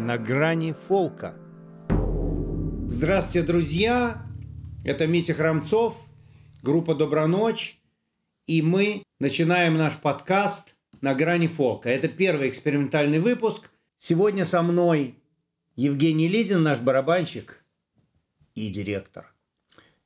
на 0.00 0.16
грани 0.16 0.74
фолка. 0.88 1.36
Здравствуйте, 2.86 3.46
друзья! 3.46 4.26
Это 4.82 5.06
Митя 5.06 5.34
Храмцов, 5.34 5.94
группа 6.62 6.94
«Доброночь», 6.94 7.78
и 8.46 8.62
мы 8.62 9.02
начинаем 9.18 9.76
наш 9.76 9.98
подкаст 9.98 10.74
«На 11.02 11.14
грани 11.14 11.48
фолка». 11.48 11.90
Это 11.90 12.08
первый 12.08 12.48
экспериментальный 12.48 13.20
выпуск. 13.20 13.70
Сегодня 13.98 14.46
со 14.46 14.62
мной 14.62 15.16
Евгений 15.76 16.28
Лизин, 16.28 16.62
наш 16.62 16.80
барабанщик 16.80 17.62
и 18.54 18.70
директор. 18.70 19.34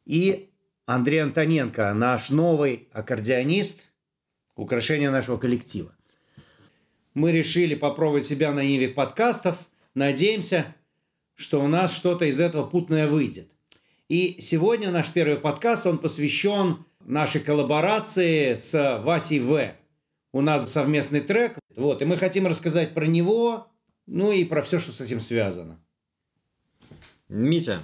И 0.05 0.51
Андрей 0.87 1.23
Антоненко, 1.23 1.95
наш 1.95 2.31
новый 2.31 2.89
аккордеонист, 2.93 3.81
украшение 4.57 5.11
нашего 5.11 5.37
коллектива. 5.37 5.93
Мы 7.15 7.31
решили 7.31 7.77
попробовать 7.77 8.27
себя 8.27 8.51
на 8.51 8.65
ниве 8.65 8.89
подкастов. 8.89 9.57
Надеемся, 9.95 10.75
что 11.35 11.63
у 11.63 11.69
нас 11.69 11.95
что-то 11.95 12.25
из 12.25 12.41
этого 12.41 12.67
путное 12.67 13.09
выйдет. 13.09 13.49
И 14.09 14.37
сегодня 14.41 14.91
наш 14.91 15.11
первый 15.11 15.37
подкаст, 15.37 15.87
он 15.87 15.99
посвящен 15.99 16.85
нашей 17.01 17.41
коллаборации 17.41 18.55
с 18.55 19.01
Васей 19.05 19.39
В. 19.39 19.73
У 20.33 20.41
нас 20.41 20.71
совместный 20.71 21.21
трек, 21.21 21.59
вот, 21.77 22.03
и 22.03 22.05
мы 22.05 22.17
хотим 22.17 22.47
рассказать 22.49 22.93
про 22.93 23.07
него, 23.07 23.69
ну 24.07 24.33
и 24.33 24.45
про 24.45 24.63
все, 24.63 24.81
что 24.81 24.91
с 24.91 25.01
этим 25.01 25.21
связано. 25.21 25.79
Митя, 27.29 27.79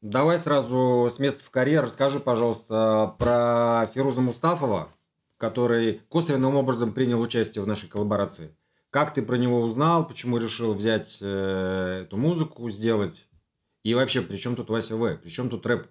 давай 0.00 0.38
сразу 0.38 1.10
с 1.14 1.18
места 1.18 1.44
в 1.44 1.50
карьер 1.50 1.84
расскажи, 1.84 2.20
пожалуйста, 2.20 3.14
про 3.18 3.86
Фируза 3.94 4.22
Мустафова, 4.22 4.88
который 5.36 6.00
косвенным 6.08 6.56
образом 6.56 6.94
принял 6.94 7.20
участие 7.20 7.62
в 7.62 7.66
нашей 7.66 7.88
коллаборации. 7.88 8.50
Как 8.90 9.14
ты 9.14 9.22
про 9.22 9.36
него 9.36 9.60
узнал, 9.60 10.06
почему 10.06 10.38
решил 10.38 10.74
взять 10.74 11.18
э, 11.22 12.02
эту 12.04 12.16
музыку, 12.16 12.68
сделать? 12.70 13.28
И 13.84 13.94
вообще, 13.94 14.20
при 14.20 14.36
чем 14.36 14.56
тут 14.56 14.68
Вася 14.68 14.96
В? 14.96 15.16
При 15.16 15.30
чем 15.30 15.48
тут 15.48 15.64
рэп? 15.64 15.86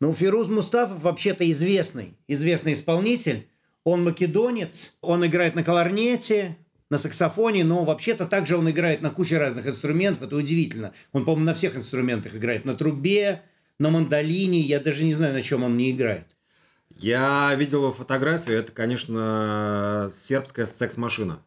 Ну, 0.00 0.12
Фируз 0.12 0.48
Мустафов 0.48 1.00
вообще-то 1.00 1.48
известный, 1.50 2.18
известный 2.26 2.72
исполнитель. 2.72 3.48
Он 3.84 4.02
македонец, 4.04 4.94
он 5.00 5.24
играет 5.24 5.54
на 5.54 5.62
кларнете, 5.62 6.58
на 6.90 6.98
саксофоне, 6.98 7.64
но 7.64 7.84
вообще-то 7.84 8.26
также 8.26 8.56
он 8.56 8.68
играет 8.68 9.00
на 9.00 9.10
куче 9.10 9.38
разных 9.38 9.66
инструментов. 9.66 10.22
Это 10.22 10.36
удивительно. 10.36 10.92
Он, 11.12 11.24
по-моему, 11.24 11.46
на 11.46 11.54
всех 11.54 11.76
инструментах 11.76 12.34
играет. 12.34 12.64
На 12.64 12.74
трубе, 12.74 13.42
на 13.78 13.90
мандолине. 13.90 14.60
Я 14.60 14.80
даже 14.80 15.04
не 15.04 15.14
знаю, 15.14 15.34
на 15.34 15.42
чем 15.42 15.62
он 15.62 15.76
не 15.76 15.92
играет. 15.92 16.26
Я 16.90 17.54
видел 17.54 17.82
его 17.82 17.92
фотографию. 17.92 18.58
Это, 18.58 18.72
конечно, 18.72 20.10
сербская 20.12 20.66
секс-машина. 20.66 21.42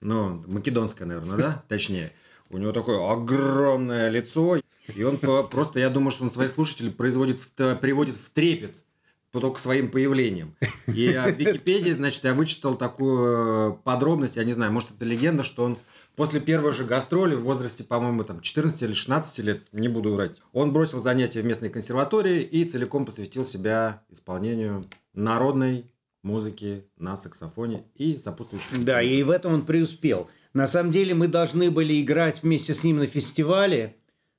Ну, 0.00 0.42
македонская, 0.46 1.06
наверное, 1.06 1.36
да? 1.36 1.64
Точнее. 1.68 2.12
У 2.48 2.58
него 2.58 2.72
такое 2.72 3.10
огромное 3.10 4.08
лицо. 4.08 4.58
И 4.94 5.02
он 5.02 5.18
просто, 5.18 5.78
я 5.78 5.88
думаю, 5.88 6.10
что 6.10 6.24
он 6.24 6.30
своих 6.30 6.50
слушателей 6.50 6.90
производит, 6.90 7.40
приводит 7.80 8.16
в 8.16 8.30
трепет 8.30 8.84
только 9.32 9.60
своим 9.60 9.90
появлением. 9.90 10.56
И 10.88 11.08
в 11.08 11.30
Википедии, 11.38 11.92
значит, 11.92 12.24
я 12.24 12.34
вычитал 12.34 12.74
такую 12.74 13.74
подробность, 13.84 14.36
я 14.36 14.44
не 14.44 14.52
знаю, 14.52 14.72
может, 14.72 14.90
это 14.90 15.04
легенда, 15.04 15.44
что 15.44 15.64
он 15.64 15.78
после 16.16 16.40
первой 16.40 16.72
же 16.72 16.84
гастроли 16.84 17.36
в 17.36 17.42
возрасте, 17.42 17.84
по-моему, 17.84 18.24
там 18.24 18.40
14 18.40 18.82
или 18.82 18.92
16 18.92 19.38
лет, 19.44 19.62
не 19.72 19.86
буду 19.86 20.14
врать, 20.14 20.32
он 20.52 20.72
бросил 20.72 20.98
занятия 21.00 21.42
в 21.42 21.46
местной 21.46 21.70
консерватории 21.70 22.42
и 22.42 22.64
целиком 22.64 23.06
посвятил 23.06 23.44
себя 23.44 24.02
исполнению 24.10 24.84
народной 25.14 25.84
музыки 26.22 26.84
на 26.96 27.16
саксофоне 27.16 27.84
и 27.94 28.18
сопутствующих. 28.18 28.84
Да, 28.84 29.02
и 29.02 29.22
в 29.22 29.30
этом 29.30 29.54
он 29.54 29.66
преуспел. 29.66 30.28
На 30.52 30.66
самом 30.66 30.90
деле 30.90 31.14
мы 31.14 31.28
должны 31.28 31.70
были 31.70 32.00
играть 32.00 32.42
вместе 32.42 32.74
с 32.74 32.84
ним 32.84 32.98
на 32.98 33.06
фестивале 33.06 33.96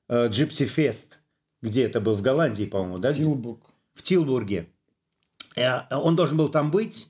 э, 0.08 0.28
Gypsy 0.28 0.68
Fest. 0.68 1.18
Где 1.62 1.84
это 1.84 2.00
был? 2.00 2.14
В 2.14 2.22
Голландии, 2.22 2.64
по-моему, 2.64 2.98
да? 2.98 3.12
Тилбург. 3.12 3.62
В 3.94 4.02
Тилбурге. 4.02 4.68
Э, 5.56 5.80
он 5.90 6.16
должен 6.16 6.36
был 6.36 6.48
там 6.48 6.70
быть. 6.70 7.08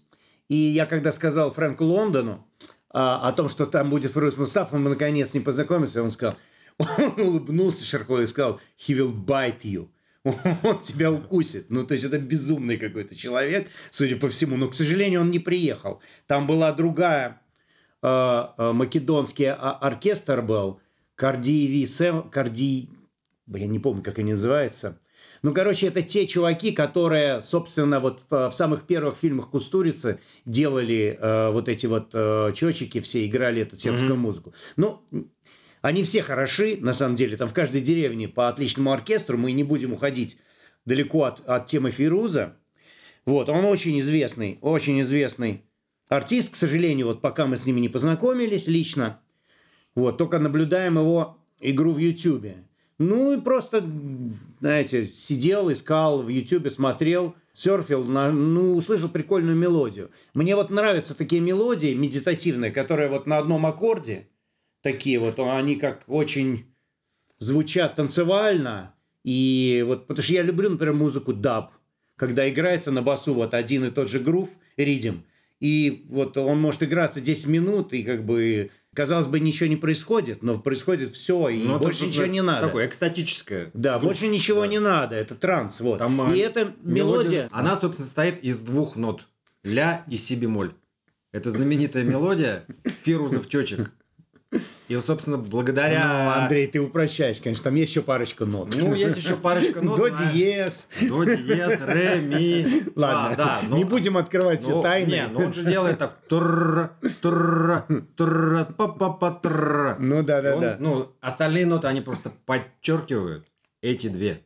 И 0.48 0.54
я 0.54 0.86
когда 0.86 1.12
сказал 1.12 1.50
Фрэнку 1.50 1.84
Лондону 1.84 2.46
а, 2.90 3.26
о 3.26 3.32
том, 3.32 3.48
что 3.48 3.64
там 3.64 3.88
будет 3.88 4.12
Фруз 4.12 4.36
Мустаф, 4.36 4.72
мы 4.72 4.90
наконец 4.90 5.32
не 5.32 5.40
познакомились, 5.40 5.96
он 5.96 6.10
сказал, 6.10 6.36
он 6.78 7.18
улыбнулся 7.18 7.84
широко 7.84 8.20
и 8.20 8.26
сказал, 8.26 8.60
he 8.76 8.94
will 8.94 9.12
bite 9.14 9.62
you. 9.62 9.88
он 10.62 10.80
тебя 10.80 11.10
укусит. 11.10 11.66
Ну, 11.68 11.84
то 11.84 11.92
есть 11.92 12.04
это 12.04 12.18
безумный 12.18 12.76
какой-то 12.76 13.14
человек, 13.14 13.68
судя 13.90 14.16
по 14.16 14.28
всему. 14.28 14.56
Но, 14.56 14.68
к 14.68 14.74
сожалению, 14.74 15.22
он 15.22 15.30
не 15.30 15.38
приехал. 15.38 16.00
Там 16.26 16.46
была 16.46 16.72
другая 16.72 17.40
э, 18.02 18.44
э, 18.58 18.72
македонский 18.72 19.46
оркестр 19.46 20.42
был, 20.42 20.80
Карди 21.14 21.66
Висем, 21.66 22.30
Карди, 22.30 22.88
я 23.46 23.66
не 23.66 23.78
помню, 23.78 24.02
как 24.02 24.18
они 24.18 24.32
называются. 24.32 24.98
Ну, 25.42 25.52
короче, 25.52 25.88
это 25.88 26.02
те 26.02 26.26
чуваки, 26.26 26.70
которые, 26.70 27.42
собственно, 27.42 27.98
вот 27.98 28.22
в, 28.30 28.50
в 28.50 28.54
самых 28.54 28.86
первых 28.86 29.16
фильмах 29.16 29.50
Кустурицы 29.50 30.20
делали 30.44 31.18
э, 31.20 31.50
вот 31.50 31.68
эти 31.68 31.86
вот 31.86 32.10
э, 32.12 32.52
чечики, 32.54 33.00
все 33.00 33.26
играли 33.26 33.62
эту 33.62 33.76
сербскую 33.76 34.12
mm-hmm. 34.12 34.16
музыку. 34.16 34.54
Ну, 34.76 35.02
они 35.82 36.04
все 36.04 36.22
хороши, 36.22 36.78
на 36.80 36.92
самом 36.92 37.16
деле, 37.16 37.36
там 37.36 37.48
в 37.48 37.52
каждой 37.52 37.80
деревне 37.80 38.28
по 38.28 38.48
отличному 38.48 38.92
оркестру, 38.92 39.36
мы 39.36 39.52
не 39.52 39.64
будем 39.64 39.92
уходить 39.92 40.38
далеко 40.86 41.24
от, 41.24 41.46
от 41.46 41.66
темы 41.66 41.90
Фируза. 41.90 42.56
Вот, 43.26 43.48
он 43.48 43.64
очень 43.64 43.98
известный, 43.98 44.58
очень 44.62 45.00
известный 45.02 45.64
артист, 46.08 46.52
к 46.52 46.56
сожалению, 46.56 47.08
вот 47.08 47.20
пока 47.20 47.46
мы 47.46 47.56
с 47.56 47.66
ними 47.66 47.80
не 47.80 47.88
познакомились 47.88 48.68
лично, 48.68 49.20
вот, 49.96 50.18
только 50.18 50.38
наблюдаем 50.38 50.98
его 50.98 51.38
игру 51.60 51.92
в 51.92 51.98
Ютьюбе. 51.98 52.64
Ну, 52.98 53.32
и 53.32 53.40
просто, 53.40 53.84
знаете, 54.60 55.06
сидел, 55.06 55.72
искал 55.72 56.22
в 56.22 56.28
Ютьюбе, 56.28 56.70
смотрел, 56.70 57.34
серфил, 57.54 58.04
на, 58.04 58.30
ну, 58.30 58.76
услышал 58.76 59.08
прикольную 59.08 59.56
мелодию. 59.56 60.12
Мне 60.34 60.54
вот 60.54 60.70
нравятся 60.70 61.16
такие 61.16 61.42
мелодии 61.42 61.94
медитативные, 61.94 62.70
которые 62.70 63.08
вот 63.08 63.26
на 63.26 63.38
одном 63.38 63.66
аккорде– 63.66 64.28
такие 64.82 65.18
вот, 65.18 65.38
они 65.38 65.76
как 65.76 66.04
очень 66.06 66.66
звучат 67.38 67.94
танцевально. 67.94 68.94
И 69.24 69.84
вот, 69.86 70.06
потому 70.06 70.22
что 70.22 70.32
я 70.32 70.42
люблю, 70.42 70.70
например, 70.70 70.94
музыку 70.94 71.32
даб, 71.32 71.72
когда 72.16 72.48
играется 72.48 72.90
на 72.90 73.02
басу 73.02 73.34
вот 73.34 73.54
один 73.54 73.84
и 73.84 73.90
тот 73.90 74.08
же 74.08 74.18
грув, 74.18 74.50
ридим, 74.76 75.24
и 75.60 76.04
вот 76.08 76.36
он 76.36 76.60
может 76.60 76.82
играться 76.82 77.20
10 77.20 77.46
минут, 77.46 77.92
и 77.92 78.02
как 78.02 78.24
бы, 78.24 78.70
казалось 78.94 79.28
бы, 79.28 79.38
ничего 79.38 79.68
не 79.68 79.76
происходит, 79.76 80.42
но 80.42 80.58
происходит 80.58 81.14
все, 81.14 81.48
и 81.48 81.62
но 81.62 81.74
ну, 81.74 81.78
больше 81.78 82.06
ничего 82.06 82.26
не 82.26 82.42
надо. 82.42 82.66
Такое 82.66 82.86
экстатическое. 82.88 83.70
Да, 83.72 83.94
Тут, 83.94 84.04
больше 84.04 84.26
ничего 84.26 84.62
да. 84.62 84.66
не 84.66 84.80
надо, 84.80 85.14
это 85.14 85.36
транс, 85.36 85.80
вот. 85.80 85.98
Там, 85.98 86.32
и 86.32 86.38
эта 86.38 86.74
мелодия... 86.82 87.48
Она, 87.52 87.76
собственно, 87.76 88.06
состоит 88.06 88.42
из 88.42 88.58
двух 88.58 88.96
нот. 88.96 89.28
Ля 89.62 90.04
и 90.08 90.16
си 90.16 90.34
бемоль. 90.34 90.74
Это 91.30 91.52
знаменитая 91.52 92.02
мелодия 92.02 92.66
Фирузов 93.04 93.48
чечек. 93.48 93.92
И, 94.92 95.00
собственно, 95.00 95.38
благодаря... 95.38 96.34
Ну, 96.34 96.42
Андрей, 96.42 96.66
ты 96.66 96.78
упрощаешь, 96.78 97.40
конечно, 97.40 97.64
там 97.64 97.74
есть 97.76 97.92
еще 97.92 98.02
парочка 98.02 98.44
нот. 98.44 98.74
Ну, 98.76 98.92
есть 98.92 99.16
еще 99.16 99.36
парочка 99.36 99.80
нот. 99.80 99.96
До 99.96 100.10
диез. 100.10 100.90
До 101.08 101.24
диез, 101.24 101.80
ре, 101.80 102.20
ми. 102.20 102.82
Ладно, 102.94 103.36
да, 103.36 103.60
но... 103.70 103.78
не 103.78 103.84
будем 103.84 104.18
открывать 104.18 104.60
все 104.60 104.76
ну, 104.76 104.82
тайны. 104.82 105.10
Не, 105.10 105.26
но 105.28 105.46
он 105.46 105.54
же 105.54 105.64
делает 105.64 105.98
так. 105.98 106.18
Ну, 109.98 110.22
да, 110.22 110.42
да, 110.42 110.56
да. 110.58 110.76
Ну, 110.78 111.10
остальные 111.22 111.64
ноты, 111.64 111.88
они 111.88 112.02
просто 112.02 112.30
подчеркивают 112.44 113.46
эти 113.80 114.08
две. 114.08 114.44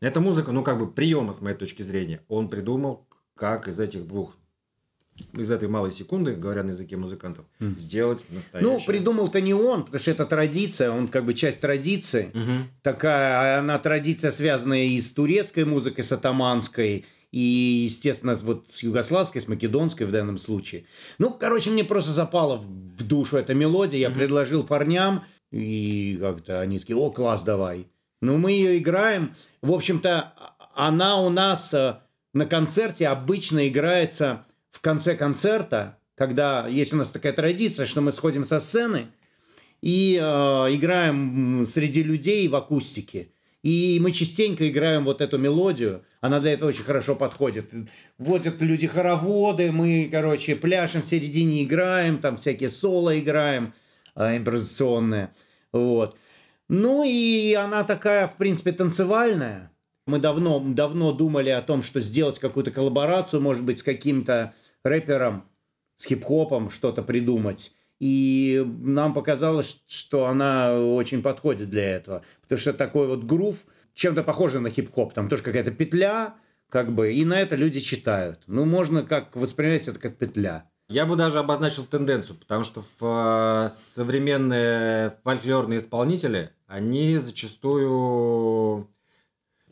Эта 0.00 0.20
музыка, 0.20 0.52
ну, 0.52 0.62
как 0.62 0.78
бы 0.78 0.88
приема, 0.88 1.32
с 1.32 1.40
моей 1.40 1.56
точки 1.56 1.82
зрения, 1.82 2.20
он 2.28 2.48
придумал, 2.48 3.08
как 3.34 3.66
из 3.66 3.80
этих 3.80 4.06
двух 4.06 4.36
из 5.32 5.50
этой 5.50 5.68
малой 5.68 5.92
секунды, 5.92 6.34
говоря 6.34 6.62
на 6.62 6.70
языке 6.70 6.96
музыкантов, 6.96 7.44
mm. 7.60 7.76
сделать 7.76 8.24
настоящее. 8.30 8.72
Ну, 8.72 8.84
придумал-то 8.84 9.40
не 9.40 9.54
он, 9.54 9.84
потому 9.84 10.00
что 10.00 10.10
это 10.10 10.26
традиция, 10.26 10.90
он 10.90 11.08
как 11.08 11.24
бы 11.24 11.34
часть 11.34 11.60
традиции. 11.60 12.30
Mm-hmm. 12.32 12.60
Такая, 12.82 13.58
она 13.58 13.78
традиция, 13.78 14.30
связанная 14.30 14.84
и 14.84 14.98
с 14.98 15.10
турецкой 15.10 15.64
музыкой, 15.64 16.04
с 16.04 16.12
атаманской, 16.12 17.04
и, 17.30 17.40
естественно, 17.84 18.34
вот 18.42 18.68
с 18.68 18.82
югославской, 18.82 19.40
с 19.40 19.48
македонской 19.48 20.06
в 20.06 20.12
данном 20.12 20.38
случае. 20.38 20.84
Ну, 21.18 21.30
короче, 21.30 21.70
мне 21.70 21.82
просто 21.82 22.10
запала 22.10 22.58
в 22.58 23.02
душу 23.02 23.36
эта 23.36 23.54
мелодия, 23.54 23.98
я 23.98 24.08
mm-hmm. 24.08 24.14
предложил 24.14 24.64
парням, 24.64 25.24
и 25.50 26.18
как-то 26.20 26.60
они 26.60 26.78
такие, 26.78 26.96
о, 26.96 27.10
класс, 27.10 27.42
давай. 27.42 27.88
Ну, 28.20 28.38
мы 28.38 28.52
ее 28.52 28.78
играем. 28.78 29.34
В 29.62 29.72
общем-то, 29.72 30.34
она 30.74 31.20
у 31.20 31.28
нас 31.28 31.74
э, 31.74 31.96
на 32.32 32.46
концерте 32.46 33.08
обычно 33.08 33.68
играется 33.68 34.44
в 34.72 34.80
конце 34.80 35.14
концерта, 35.14 35.98
когда 36.16 36.66
есть 36.66 36.92
у 36.92 36.96
нас 36.96 37.10
такая 37.10 37.32
традиция, 37.32 37.86
что 37.86 38.00
мы 38.00 38.10
сходим 38.10 38.44
со 38.44 38.58
сцены 38.58 39.08
и 39.80 40.18
э, 40.20 40.24
играем 40.24 41.64
среди 41.66 42.02
людей 42.02 42.48
в 42.48 42.56
акустике. 42.56 43.28
И 43.62 44.00
мы 44.02 44.10
частенько 44.10 44.68
играем 44.68 45.04
вот 45.04 45.20
эту 45.20 45.38
мелодию, 45.38 46.04
она 46.20 46.40
для 46.40 46.52
этого 46.52 46.70
очень 46.70 46.82
хорошо 46.82 47.14
подходит. 47.14 47.70
Вот 48.18 48.44
это 48.44 48.64
люди 48.64 48.88
хороводы, 48.88 49.70
мы, 49.70 50.08
короче, 50.10 50.56
пляшем 50.56 51.02
в 51.02 51.06
середине 51.06 51.62
играем, 51.62 52.18
там 52.18 52.36
всякие 52.36 52.70
соло 52.70 53.16
играем. 53.18 53.72
э, 54.16 54.36
импровизационная. 54.38 55.32
Вот. 55.72 56.16
Ну 56.68 57.04
и 57.04 57.54
она 57.54 57.84
такая, 57.84 58.28
в 58.28 58.36
принципе, 58.36 58.72
танцевальная. 58.72 59.70
Мы 60.06 60.18
давно, 60.18 60.58
давно 60.60 61.12
думали 61.12 61.50
о 61.50 61.62
том, 61.62 61.82
что 61.82 62.00
сделать 62.00 62.38
какую-то 62.38 62.72
коллаборацию, 62.72 63.40
может 63.40 63.62
быть, 63.62 63.78
с 63.78 63.82
каким-то 63.82 64.54
рэпером, 64.84 65.44
с 65.96 66.06
хип-хопом 66.06 66.70
что-то 66.70 67.02
придумать. 67.02 67.72
И 68.00 68.64
нам 68.80 69.14
показалось, 69.14 69.80
что 69.86 70.26
она 70.26 70.76
очень 70.76 71.22
подходит 71.22 71.70
для 71.70 71.96
этого. 71.96 72.22
Потому 72.42 72.58
что 72.58 72.72
такой 72.72 73.06
вот 73.06 73.24
грув, 73.24 73.58
чем-то 73.94 74.24
похоже 74.24 74.58
на 74.58 74.70
хип-хоп. 74.70 75.12
Там 75.12 75.28
тоже 75.28 75.42
какая-то 75.42 75.70
петля, 75.70 76.34
как 76.68 76.92
бы, 76.92 77.12
и 77.12 77.24
на 77.24 77.40
это 77.40 77.54
люди 77.54 77.78
читают. 77.78 78.40
Ну, 78.46 78.64
можно 78.64 79.04
как 79.04 79.36
воспринять 79.36 79.86
это 79.86 80.00
как 80.00 80.16
петля. 80.16 80.68
Я 80.88 81.06
бы 81.06 81.16
даже 81.16 81.38
обозначил 81.38 81.86
тенденцию, 81.86 82.36
потому 82.36 82.64
что 82.64 82.84
в, 82.98 83.66
э, 83.66 83.70
современные 83.70 85.16
фольклорные 85.22 85.78
исполнители, 85.78 86.50
они 86.66 87.18
зачастую 87.18 88.90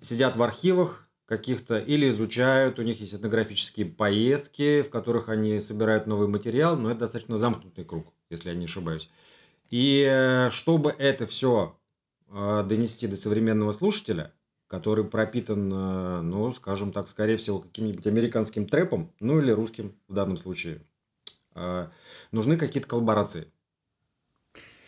сидят 0.01 0.37
в 0.37 0.43
архивах 0.43 1.10
каких-то 1.31 1.79
или 1.79 2.11
изучают, 2.11 2.79
у 2.79 2.83
них 2.83 3.01
есть 3.01 3.15
этнографические 3.15 3.87
поездки, 3.87 4.83
в 4.83 4.91
которых 4.91 5.31
они 5.31 5.59
собирают 5.61 6.07
новый 6.07 6.29
материал, 6.29 6.77
но 6.77 6.91
это 6.91 7.01
достаточно 7.01 7.39
замкнутый 7.39 7.87
круг, 7.87 8.13
если 8.29 8.51
я 8.51 8.55
не 8.55 8.67
ошибаюсь. 8.67 9.09
И 9.71 10.07
э, 10.07 10.51
чтобы 10.51 10.95
это 10.99 11.27
все 11.27 11.79
э, 12.29 12.65
донести 12.69 13.07
до 13.07 13.17
современного 13.17 13.73
слушателя, 13.73 14.35
который 14.67 15.05
пропитан, 15.05 15.69
ну, 16.29 16.53
скажем 16.53 16.93
так, 16.93 17.09
скорее 17.09 17.39
всего, 17.39 17.61
каким-нибудь 17.61 18.07
американским 18.07 18.67
трэпом, 18.67 19.11
ну 19.19 19.41
или 19.41 19.51
русским 19.51 19.97
в 20.07 20.15
данном 20.15 20.37
случае, 20.37 20.83
Э, 21.55 21.89
нужны 22.33 22.57
какие-то 22.57 22.89
коллаборации 22.89 23.51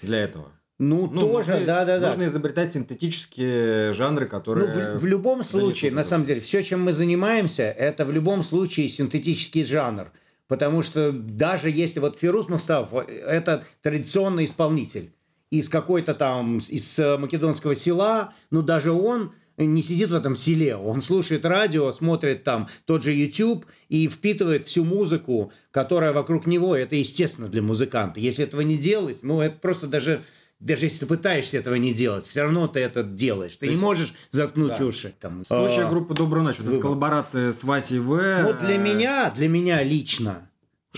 для 0.01 0.19
этого. 0.19 0.53
Ну, 0.83 1.09
ну 1.13 1.21
тоже, 1.21 1.53
нужно, 1.53 1.67
да, 1.67 1.85
да, 1.85 2.01
да. 2.01 2.09
Нужно 2.09 2.27
изобретать 2.27 2.73
синтетические 2.73 3.93
жанры, 3.93 4.27
которые... 4.27 4.67
Ну, 4.67 4.99
в, 4.99 5.03
в 5.03 5.07
любом 5.07 5.45
случае, 5.45 5.93
на 5.93 6.03
самом 6.03 6.27
деле, 6.27 6.41
все, 6.41 6.61
чем 6.65 6.83
мы 6.83 6.93
занимаемся, 6.93 7.63
это 7.63 8.05
в 8.05 8.11
любом 8.11 8.43
случае 8.43 8.89
синтетический 8.89 9.63
жанр. 9.63 10.11
Потому 10.49 10.83
что 10.83 11.13
даже 11.13 11.71
если 11.71 12.01
вот 12.01 12.19
Фирус 12.19 12.49
Мустав, 12.49 12.93
это 12.95 13.63
традиционный 13.81 14.45
исполнитель 14.45 15.13
из 15.51 15.69
какой-то 15.69 16.15
там, 16.15 16.59
из 16.59 16.99
македонского 16.99 17.77
села, 17.77 18.35
ну 18.51 18.63
даже 18.63 18.91
он 18.91 19.35
не 19.59 19.83
сидит 19.83 20.11
в 20.11 20.15
этом 20.15 20.35
селе, 20.35 20.75
он 20.75 21.01
слушает 21.01 21.45
радио, 21.45 21.93
смотрит 21.93 22.43
там 22.43 22.69
тот 22.87 23.05
же 23.05 23.13
YouTube 23.13 23.67
и 23.89 24.09
впитывает 24.09 24.65
всю 24.65 24.85
музыку, 24.85 25.53
которая 25.71 26.13
вокруг 26.13 26.47
него. 26.47 26.75
Это 26.75 26.97
естественно 26.97 27.49
для 27.49 27.63
музыканта. 27.63 28.19
Если 28.19 28.45
этого 28.45 28.63
не 28.63 28.77
делать, 28.77 29.19
ну 29.23 29.41
это 29.41 29.59
просто 29.61 29.87
даже 29.87 30.25
даже 30.63 30.87
если 30.87 31.01
ты 31.01 31.07
пытаешься 31.07 31.59
этого 31.59 31.75
не 31.75 31.93
делать, 31.93 32.25
все 32.25 32.43
равно 32.43 32.69
ты 32.69 32.81
это 32.81 33.03
делаешь. 33.03 33.57
Ты 33.57 33.67
То 33.67 33.73
не 33.73 33.79
можешь 33.79 34.15
заткнуть 34.31 34.79
да. 34.79 34.85
уши. 34.85 35.15
Там, 35.21 35.43
в 35.43 35.47
случае 35.47 35.87
а, 35.87 35.91
группы 35.91 36.15
«Доброй 36.15 36.43
ночи», 36.43 36.63
вот 36.63 36.81
коллаборация 36.81 37.53
с 37.53 37.65
Васей 37.65 37.99
В. 37.99 38.43
Вот 38.45 38.61
для 38.61 38.79
меня, 38.79 39.31
для 39.35 39.49
меня 39.49 39.83
лично, 39.83 40.49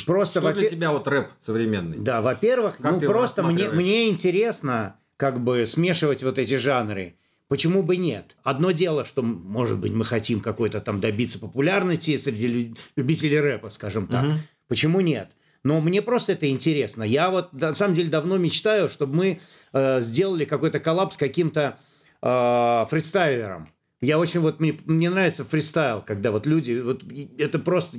Просто 0.07 0.41
что 0.41 0.53
для 0.53 0.69
тебя 0.69 0.91
вот 0.91 1.07
рэп 1.07 1.29
современный? 1.39 1.99
Да, 1.99 2.21
во-первых, 2.21 2.77
ну 2.81 3.01
просто 3.01 3.43
мне, 3.45 3.69
мне 3.69 4.09
интересно 4.09 4.97
как 5.17 5.41
бы 5.41 5.67
смешивать 5.67 6.23
вот 6.25 6.39
эти 6.39 6.57
жанры. 6.57 7.15
Почему 7.47 7.83
бы 7.83 7.97
нет? 7.97 8.37
Одно 8.43 8.73
дело, 8.73 9.05
что, 9.05 9.23
может 9.23 9.79
быть, 9.79 9.93
мы 9.93 10.05
хотим 10.05 10.41
какой-то 10.41 10.81
там 10.81 11.01
добиться 11.01 11.39
популярности 11.39 12.17
среди 12.17 12.75
любителей 12.97 13.39
рэпа, 13.39 13.71
скажем 13.71 14.09
так. 14.09 14.25
Угу. 14.25 14.33
Почему 14.67 15.01
нет? 15.01 15.31
Но 15.65 15.81
мне 15.81 16.03
просто 16.03 16.33
это 16.33 16.49
интересно. 16.49 17.03
Я 17.03 17.31
вот, 17.31 17.53
на 17.53 17.75
самом 17.75 17.95
деле, 17.95 18.11
давно 18.11 18.37
мечтаю, 18.37 18.89
чтобы 18.89 19.17
мы 19.17 19.41
э, 19.73 20.01
сделали 20.03 20.45
какой-то 20.45 20.79
коллаб 20.79 21.15
с 21.15 21.17
каким-то 21.17 21.79
э, 22.23 22.87
фристайлером. 22.91 23.69
Я 24.03 24.19
очень 24.19 24.41
вот, 24.41 24.61
мне, 24.61 24.79
мне 24.85 25.09
нравится 25.09 25.45
фристайл, 25.45 26.03
когда 26.03 26.31
вот 26.31 26.47
люди, 26.47 26.79
вот 26.79 27.03
это 27.39 27.59
просто 27.59 27.97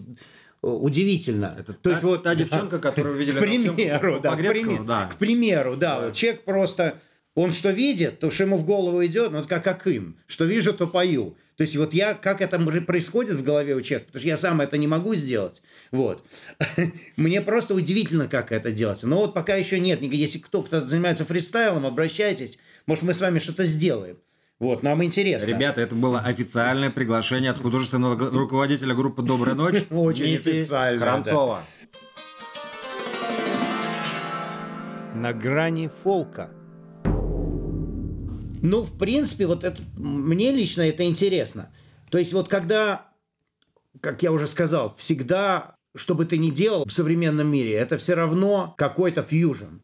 удивительно. 0.62 1.56
Это 1.57 1.73
То 1.73 1.79
та, 1.81 1.89
есть 1.89 2.03
вот 2.03 2.23
та 2.23 2.35
девчонка, 2.35 2.77
которую 2.77 3.15
видели 3.15 3.38
к 3.38 3.41
примеру, 3.41 4.19
да, 4.21 4.35
к, 4.35 4.38
примеру, 4.38 4.83
да. 4.83 5.06
к 5.07 5.15
примеру, 5.15 5.75
да, 5.75 6.00
да. 6.00 6.06
Вот 6.06 6.13
человек 6.13 6.44
просто 6.44 7.01
он 7.35 7.51
что 7.51 7.71
видит, 7.71 8.19
то 8.19 8.31
что 8.31 8.45
ему 8.45 8.57
в 8.57 8.65
голову 8.65 9.05
идет, 9.05 9.31
ну, 9.31 9.39
вот 9.39 9.47
как 9.47 9.67
Акын. 9.67 10.15
Что 10.25 10.45
вижу, 10.45 10.73
то 10.73 10.87
пою. 10.87 11.37
То 11.57 11.61
есть 11.61 11.75
вот 11.75 11.93
я, 11.93 12.13
как 12.13 12.41
это 12.41 12.59
происходит 12.81 13.35
в 13.35 13.43
голове 13.43 13.75
у 13.75 13.81
человека, 13.81 14.07
потому 14.07 14.19
что 14.19 14.27
я 14.27 14.37
сам 14.37 14.61
это 14.61 14.77
не 14.77 14.87
могу 14.87 15.15
сделать. 15.15 15.61
Вот. 15.91 16.25
Мне 17.17 17.41
просто 17.41 17.75
удивительно, 17.75 18.27
как 18.27 18.51
это 18.51 18.71
делается. 18.71 19.07
Но 19.07 19.17
вот 19.17 19.33
пока 19.33 19.55
еще 19.55 19.79
нет. 19.79 20.01
Если 20.01 20.39
кто-то 20.39 20.85
занимается 20.85 21.25
фристайлом, 21.25 21.85
обращайтесь. 21.85 22.57
Может, 22.85 23.03
мы 23.03 23.13
с 23.13 23.21
вами 23.21 23.39
что-то 23.39 23.65
сделаем. 23.65 24.17
Вот, 24.57 24.83
нам 24.83 25.03
интересно. 25.03 25.47
Ребята, 25.47 25.81
это 25.81 25.95
было 25.95 26.21
официальное 26.21 26.89
приглашение 26.89 27.51
от 27.51 27.57
художественного 27.57 28.17
руководителя 28.29 28.95
группы 28.95 29.21
«Добрая 29.21 29.55
ночь» 29.55 29.83
Очень 29.89 30.38
официально. 30.38 31.01
Храмцова. 31.01 31.63
На 35.13 35.33
грани 35.33 35.89
фолка. 36.03 36.51
Ну, 38.65 38.81
в 38.81 38.97
принципе, 38.97 39.45
вот 39.45 39.63
это, 39.63 39.79
мне 39.95 40.51
лично 40.51 40.81
это 40.81 41.03
интересно. 41.03 41.71
То 42.09 42.17
есть 42.17 42.33
вот 42.33 42.47
когда, 42.50 43.12
как 44.01 44.23
я 44.23 44.31
уже 44.31 44.47
сказал, 44.47 44.95
всегда, 44.97 45.75
что 45.95 46.15
бы 46.15 46.25
ты 46.25 46.38
ни 46.38 46.50
делал 46.50 46.85
в 46.85 46.91
современном 46.91 47.47
мире, 47.47 47.73
это 47.73 47.97
все 47.97 48.15
равно 48.15 48.73
какой-то 48.77 49.21
фьюжн. 49.21 49.81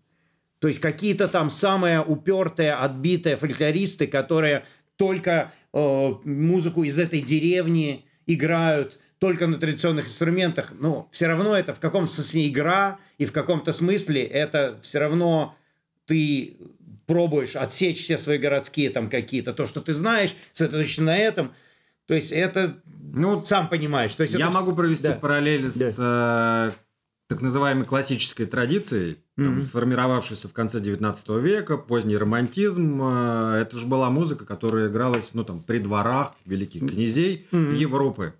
То 0.60 0.68
есть 0.68 0.80
какие-то 0.80 1.28
там 1.28 1.52
самые 1.52 2.02
упертые, 2.02 2.74
отбитые 2.74 3.38
фольклористы, 3.38 4.08
которые 4.08 4.66
только 4.96 5.52
э, 5.74 6.14
музыку 6.24 6.84
из 6.84 6.98
этой 6.98 7.22
деревни 7.22 8.06
играют 8.26 9.00
только 9.20 9.46
на 9.46 9.58
традиционных 9.58 10.08
инструментах, 10.08 10.74
но 10.80 11.08
все 11.12 11.28
равно 11.28 11.56
это 11.56 11.76
в 11.76 11.80
каком-то 11.80 12.14
смысле 12.14 12.48
игра, 12.48 13.00
и 13.20 13.26
в 13.26 13.32
каком-то 13.32 13.74
смысле 13.74 14.24
это 14.24 14.80
все 14.82 15.00
равно 15.00 15.56
ты 16.06 16.58
пробуешь 17.12 17.58
отсечь 17.58 18.02
все 18.02 18.18
свои 18.18 18.38
городские 18.38 18.90
там 18.90 19.10
какие-то, 19.10 19.52
то, 19.52 19.66
что 19.66 19.82
ты 19.82 19.92
знаешь, 19.92 20.34
сосредоточиться 20.54 21.04
на 21.04 21.18
этом. 21.18 21.52
То 22.06 22.14
есть 22.14 22.32
это, 22.32 22.78
ну, 22.86 23.42
сам 23.42 23.68
понимаешь. 23.68 24.16
То 24.16 24.24
есть 24.24 24.34
я 24.34 24.46
это... 24.46 24.56
могу 24.56 24.74
провести 24.74 25.08
да. 25.08 25.16
параллель 25.16 25.64
да. 25.64 25.70
с 25.70 25.98
э, 26.00 26.72
так 27.28 27.42
называемой 27.42 27.84
классической 27.84 28.46
традицией, 28.46 29.18
mm-hmm. 29.38 29.44
там, 29.44 29.62
сформировавшейся 29.62 30.48
в 30.48 30.54
конце 30.54 30.80
19 30.80 31.30
века, 31.42 31.78
поздний 31.78 32.16
романтизм. 32.16 33.02
Э, 33.04 33.58
это 33.60 33.78
же 33.78 33.88
была 33.88 34.10
музыка, 34.10 34.46
которая 34.46 34.88
игралась 34.88 35.34
ну, 35.34 35.44
там, 35.44 35.60
при 35.60 35.80
дворах 35.80 36.34
великих 36.46 36.90
князей 36.90 37.46
mm-hmm. 37.52 37.76
Европы. 37.76 38.36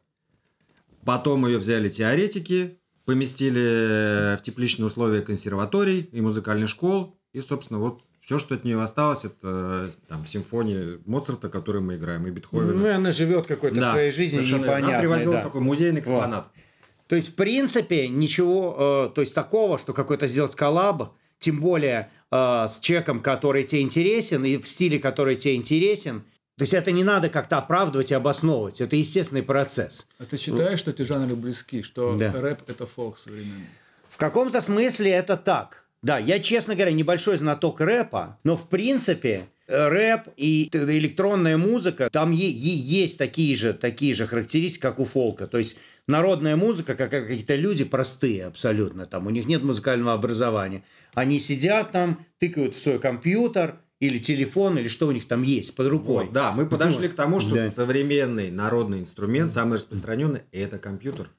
Потом 1.04 1.46
ее 1.46 1.58
взяли 1.58 1.90
теоретики, 1.90 2.80
поместили 3.04 4.38
в 4.38 4.44
тепличные 4.44 4.86
условия 4.86 5.22
консерваторий 5.22 6.08
и 6.14 6.22
музыкальных 6.22 6.70
школ. 6.70 7.18
И, 7.34 7.42
собственно, 7.42 7.80
вот 7.80 8.02
все, 8.22 8.40
что 8.40 8.56
от 8.56 8.64
нее 8.64 8.82
осталось, 8.82 9.26
это 9.26 9.90
там 10.08 10.26
симфония 10.26 11.00
Моцарта, 11.06 11.50
которую 11.50 11.84
мы 11.84 11.96
играем, 11.96 12.28
и 12.28 12.32
Бетховена. 12.32 12.74
Ну, 12.74 12.88
и 12.88 12.90
она 12.90 13.12
живет 13.12 13.48
какой-то 13.48 13.80
да, 13.80 13.92
своей 13.92 14.12
жизнью 14.12 14.44
непонятной. 14.44 14.90
Она 14.90 15.00
привозила 15.00 15.36
да. 15.36 15.44
такой 15.44 15.62
музейный 15.62 16.02
экспонат. 16.02 16.46
Вот. 16.46 16.64
То 17.08 17.16
есть, 17.16 17.34
в 17.34 17.36
принципе, 17.36 18.08
ничего, 18.08 19.10
э, 19.10 19.16
то 19.16 19.22
есть 19.22 19.34
такого, 19.34 19.78
что 19.78 19.94
какой-то 19.94 20.28
сделать 20.28 20.56
коллаб, 20.56 21.14
тем 21.40 21.60
более 21.60 22.10
э, 22.32 22.66
с 22.70 22.80
чеком, 22.80 23.22
который 23.22 23.64
тебе 23.64 23.82
интересен, 23.82 24.46
и 24.46 24.58
в 24.58 24.68
стиле, 24.68 25.00
который 25.00 25.36
тебе 25.36 25.56
интересен, 25.56 26.24
то 26.58 26.64
есть 26.64 26.74
это 26.74 26.92
не 26.92 27.04
надо 27.04 27.30
как-то 27.30 27.58
оправдывать 27.58 28.12
и 28.12 28.14
обосновывать. 28.14 28.82
Это 28.82 28.96
естественный 28.96 29.42
процесс. 29.42 30.08
А 30.20 30.26
ты 30.26 30.38
считаешь, 30.38 30.80
что 30.80 30.92
эти 30.92 31.02
жанры 31.02 31.36
близки, 31.36 31.82
что 31.82 32.16
да. 32.16 32.32
рэп– 32.32 32.62
это 32.68 32.86
фолк 32.86 33.18
современный? 33.18 33.68
В 34.10 34.18
каком-то 34.18 34.62
смысле 34.62 35.12
это 35.12 35.38
так. 35.38 35.81
Да, 36.04 36.18
я, 36.18 36.40
честно 36.40 36.76
говоря, 36.76 36.92
небольшой 36.92 37.38
знаток 37.38 37.80
рэпа, 37.82 38.40
но 38.44 38.56
в 38.56 38.68
принципе 38.70 39.48
рэп 39.68 40.30
и 40.36 40.70
электронная 40.72 41.58
музыка, 41.58 42.10
там 42.12 42.32
есть 42.32 43.18
такие 43.18 43.56
же, 43.56 43.74
такие 43.74 44.14
же 44.14 44.28
характеристики, 44.28 44.82
как 44.82 45.00
у 45.00 45.06
фолка. 45.06 45.48
То 45.48 45.60
есть 45.60 45.78
народная 46.08 46.56
музыка, 46.56 46.96
как 46.96 47.12
какие-то 47.12 47.56
люди 47.56 47.84
простые 47.84 48.46
абсолютно, 48.46 49.06
там 49.06 49.28
у 49.28 49.30
них 49.30 49.46
нет 49.46 49.64
музыкального 49.64 50.14
образования. 50.14 50.84
Они 51.14 51.40
сидят 51.40 51.92
там, 51.92 52.26
тыкают 52.40 52.76
в 52.76 52.82
свой 52.82 53.00
компьютер, 53.00 53.76
или 54.02 54.18
телефон, 54.18 54.80
или 54.80 54.88
что 54.88 55.08
у 55.08 55.12
них 55.12 55.28
там 55.28 55.44
есть 55.44 55.76
под 55.76 55.88
рукой. 55.88 56.26
Вот, 56.26 56.34
да, 56.34 56.52
мы 56.52 56.66
подошли 56.66 57.04
вот. 57.04 57.14
к 57.14 57.16
тому, 57.16 57.40
что 57.40 57.54
да. 57.54 57.70
современный 57.70 58.50
народный 58.50 59.00
инструмент, 59.00 59.54
самый 59.54 59.76
распространенный, 59.76 60.42
это 60.52 60.80
компьютер. 60.80 61.30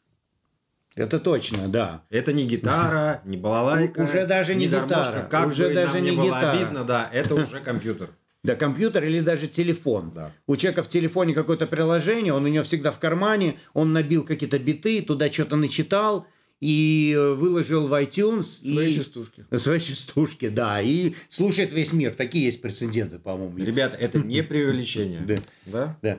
Это 0.94 1.18
точно, 1.18 1.68
да. 1.68 2.02
Это 2.10 2.32
не 2.32 2.44
гитара, 2.46 3.22
не 3.24 3.36
балалайка. 3.36 4.02
Уже 4.02 4.26
даже 4.26 4.54
не, 4.54 4.66
не 4.66 4.72
гитара. 4.72 5.26
Как 5.30 5.48
уже 5.48 5.68
бы 5.68 5.74
даже 5.74 5.94
нам 5.94 6.04
не, 6.04 6.10
не 6.10 6.16
гитара. 6.16 6.40
было 6.40 6.50
обидно, 6.50 6.84
да, 6.84 7.08
это 7.12 7.34
уже 7.34 7.60
компьютер. 7.60 8.10
Да, 8.42 8.56
компьютер 8.56 9.04
или 9.04 9.20
даже 9.20 9.46
телефон. 9.46 10.12
Да. 10.14 10.32
У 10.46 10.56
человека 10.56 10.82
в 10.82 10.88
телефоне 10.88 11.32
какое-то 11.32 11.66
приложение, 11.66 12.32
он 12.32 12.44
у 12.44 12.48
него 12.48 12.64
всегда 12.64 12.90
в 12.90 12.98
кармане, 12.98 13.58
он 13.72 13.92
набил 13.92 14.24
какие-то 14.24 14.58
биты, 14.58 15.00
туда 15.02 15.30
что-то 15.30 15.54
начитал, 15.54 16.26
и 16.62 17.16
выложил 17.36 17.88
в 17.88 17.92
iTunes. 18.00 18.42
Свои 18.42 18.92
и... 18.92 18.96
частушки. 18.96 19.44
Свои 19.56 19.80
частушки, 19.80 20.48
да. 20.48 20.80
И 20.80 21.14
слушает 21.28 21.72
весь 21.72 21.92
мир. 21.92 22.14
Такие 22.14 22.44
есть 22.44 22.62
прецеденты, 22.62 23.18
по-моему. 23.18 23.58
Ребята, 23.58 23.96
это 23.96 24.18
не 24.18 24.42
преувеличение. 24.44 25.20
Да. 25.20 25.36
Да? 25.66 25.98
Да. 26.02 26.18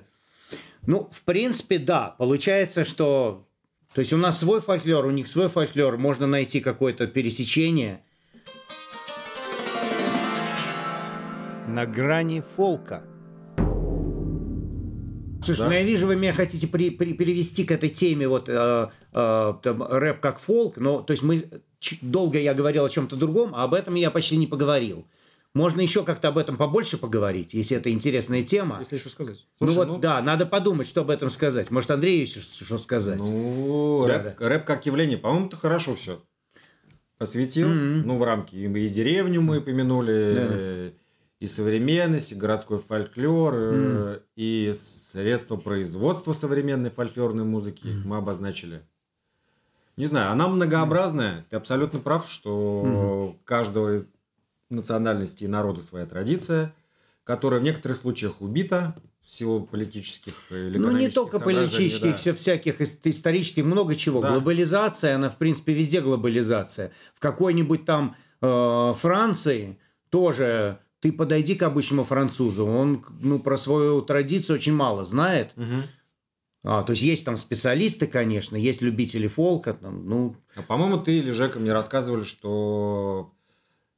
Ну, 0.86 1.10
в 1.13 1.22
принципе, 1.22 1.77
да. 1.77 2.15
Получается, 2.18 2.84
что... 2.84 3.48
То 3.94 4.00
есть 4.02 4.12
у 4.12 4.18
нас 4.18 4.40
свой 4.40 4.60
фольклор, 4.60 5.06
у 5.06 5.12
них 5.12 5.28
свой 5.28 5.50
фольклор. 5.50 5.98
Можно 5.98 6.26
найти 6.26 6.60
какое-то 6.62 7.06
пересечение. 7.08 8.02
На 11.68 11.86
грани 11.86 12.44
фолка. 12.56 13.04
Слушай, 15.46 15.60
Да. 15.60 15.66
ну 15.68 15.72
я 15.74 15.84
вижу, 15.84 16.08
вы 16.08 16.16
меня 16.16 16.32
хотите 16.34 16.68
при- 16.68 16.90
при- 16.90 17.14
перевести 17.14 17.66
к 17.66 17.72
этой 17.72 17.90
теме 17.90 18.28
вот 18.30 18.48
э, 18.48 18.88
э, 19.14 19.54
там, 19.62 19.84
рэп 19.84 20.22
как 20.22 20.40
фолк, 20.40 20.78
но 20.78 21.02
то 21.02 21.12
есть 21.12 21.22
мы 21.22 21.44
долго 22.02 22.40
я 22.40 22.54
говорил 22.54 22.86
о 22.86 22.90
чем-то 22.90 23.18
другом, 23.18 23.52
а 23.54 23.64
об 23.66 23.74
этом 23.74 23.96
я 23.96 24.10
почти 24.10 24.38
не 24.38 24.48
поговорил. 24.48 25.06
Можно 25.54 25.82
еще 25.82 26.04
как-то 26.04 26.30
об 26.30 26.38
этом 26.40 26.58
побольше 26.58 26.98
поговорить, 26.98 27.54
если 27.54 27.78
это 27.78 27.92
интересная 27.92 28.42
тема. 28.42 28.78
Если 28.80 28.98
еще 28.98 29.10
сказать. 29.10 29.46
ну 29.60 29.68
Слушай, 29.68 29.88
вот, 29.88 30.00
да, 30.02 30.22
надо 30.22 30.48
подумать, 30.48 30.88
что 30.88 31.02
об 31.02 31.12
этом 31.12 31.30
сказать. 31.30 31.70
Может, 31.70 31.92
Андрей 31.92 32.22
есть 32.22 32.42
что, 32.42 32.78
сказать? 32.80 33.20
Ну, 33.20 34.06
Да, 34.08 34.22
рэп, 34.22 34.40
рэп 34.40 34.66
как 34.66 34.86
явление, 34.88 35.18
по-моему, 35.18 35.50
ты 35.50 35.58
хорошо 35.58 35.94
все 35.94 36.22
осветил. 37.20 37.70
Ну, 37.70 38.18
в 38.18 38.24
рамки 38.24 38.56
и 38.56 38.90
деревню 38.90 39.42
мы 39.42 39.62
помянули, 39.62 40.36
э, 40.38 40.92
и 41.40 41.48
современность, 41.48 42.32
и 42.32 42.36
городской 42.36 42.80
фольклор, 42.80 43.54
э, 43.58 44.20
и 44.36 44.72
средства 44.76 45.56
производства 45.58 46.34
современной 46.34 46.90
фольклорной 46.90 47.44
музыки 47.44 47.88
мы 48.06 48.18
обозначили. 48.18 48.82
Не 49.96 50.06
знаю, 50.08 50.32
она 50.32 50.48
многообразная. 50.48 51.46
Ты 51.50 51.56
абсолютно 51.56 52.00
прав, 52.00 52.30
что 52.30 53.36
у 53.40 53.46
каждого 53.46 54.06
национальности 54.74 55.44
и 55.44 55.48
народа 55.48 55.82
своя 55.82 56.06
традиция, 56.06 56.74
которая 57.24 57.60
в 57.60 57.63
некоторых 57.63 57.98
случаях 57.98 58.42
убита 58.42 58.96
в 59.25 59.32
силу 59.32 59.62
политических 59.65 60.34
или 60.51 60.77
Ну, 60.77 60.92
не 60.92 61.10
только 61.10 61.39
политических, 61.39 62.12
да. 62.12 62.18
все 62.18 62.34
всяких 62.34 62.82
ис- 62.82 63.00
исторических, 63.06 63.63
много 63.63 63.96
чего. 63.96 64.22
Да. 64.22 64.32
Глобализация, 64.32 65.15
она, 65.15 65.30
в 65.30 65.38
принципе, 65.38 65.74
везде 65.74 66.01
глобализация. 66.01 66.92
В 67.15 67.20
какой-нибудь 67.20 67.86
там 67.86 68.15
э, 68.42 68.94
Франции 69.00 69.80
тоже 70.10 70.80
ты 71.00 71.12
подойди 71.12 71.56
к 71.56 71.63
обычному 71.63 72.03
французу, 72.03 72.65
он 72.65 73.03
ну, 73.22 73.39
про 73.39 73.58
свою 73.58 74.01
традицию 74.01 74.58
очень 74.58 74.74
мало 74.74 75.03
знает. 75.03 75.51
Мгм. 75.56 75.84
А, 76.65 76.84
то 76.84 76.92
есть 76.92 77.03
есть 77.03 77.25
там 77.25 77.36
специалисты, 77.36 78.08
конечно, 78.08 78.56
есть 78.56 78.82
любители 78.82 79.27
фолка, 79.27 79.74
там, 79.74 80.08
ну, 80.08 80.38
А, 80.56 80.62
по-моему, 80.62 80.98
ты 80.98 81.18
или 81.18 81.32
Жека 81.32 81.60
мне 81.60 81.74
рассказывали, 81.74 82.24
что 82.24 83.33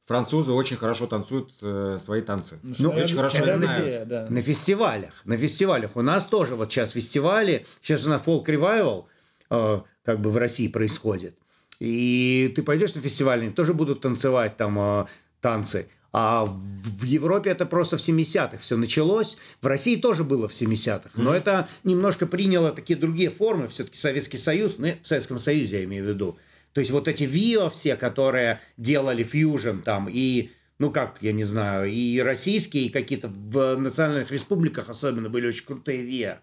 французы 0.06 0.52
очень 0.52 0.76
хорошо 0.76 1.06
танцуют 1.06 1.50
э, 1.62 1.98
свои 2.00 2.22
танцы. 2.22 2.58
Ну, 2.62 2.74
Ну, 2.78 2.90
очень 2.90 3.16
хорошо 3.16 3.44
я 3.44 3.56
знаю. 3.56 3.82
где, 3.82 4.04
да. 4.04 4.26
на 4.30 4.40
фестивалях. 4.40 5.12
На 5.24 5.36
фестивалях. 5.36 5.90
У 5.94 6.02
нас 6.02 6.26
тоже 6.26 6.54
вот 6.54 6.72
сейчас 6.72 6.92
фестивали. 6.92 7.66
Сейчас 7.82 8.02
же 8.02 8.08
на 8.08 8.16
Folk 8.16 8.46
Revival 8.46 9.04
э, 9.50 9.80
как 10.04 10.20
бы 10.20 10.30
в 10.30 10.36
России 10.36 10.68
происходит. 10.68 11.36
И 11.80 12.52
ты 12.54 12.62
пойдешь 12.62 12.94
на 12.94 13.02
фестиваль, 13.02 13.40
они 13.40 13.50
тоже 13.50 13.74
будут 13.74 14.00
танцевать 14.00 14.56
там 14.56 14.78
э, 14.78 15.06
танцы. 15.40 15.88
А 16.12 16.46
в 16.46 17.04
Европе 17.04 17.50
это 17.50 17.66
просто 17.66 17.98
в 17.98 18.00
70-х 18.00 18.58
все 18.58 18.76
началось. 18.76 19.36
В 19.60 19.66
России 19.66 19.96
тоже 19.96 20.24
было 20.24 20.48
в 20.48 20.52
70-х. 20.52 21.10
Но 21.14 21.34
это 21.34 21.68
немножко 21.84 22.26
приняло 22.26 22.70
такие 22.70 22.98
другие 22.98 23.28
формы. 23.28 23.68
Все-таки 23.68 23.98
Советский 23.98 24.38
Союз, 24.38 24.78
ну, 24.78 24.94
в 25.02 25.06
Советском 25.06 25.38
Союзе 25.38 25.80
я 25.80 25.84
имею 25.84 26.04
в 26.04 26.08
виду. 26.08 26.38
То 26.76 26.80
есть 26.80 26.92
вот 26.92 27.08
эти 27.08 27.24
ВИО 27.24 27.70
все, 27.70 27.96
которые 27.96 28.60
делали 28.76 29.22
фьюжн 29.24 29.80
там 29.80 30.10
и 30.12 30.50
ну 30.78 30.90
как, 30.90 31.16
я 31.22 31.32
не 31.32 31.42
знаю, 31.42 31.90
и 31.90 32.20
российские, 32.20 32.84
и 32.84 32.88
какие-то 32.90 33.28
в 33.28 33.76
национальных 33.76 34.30
республиках 34.30 34.90
особенно 34.90 35.30
были 35.30 35.46
очень 35.46 35.64
крутые 35.64 36.02
ВИА. 36.02 36.40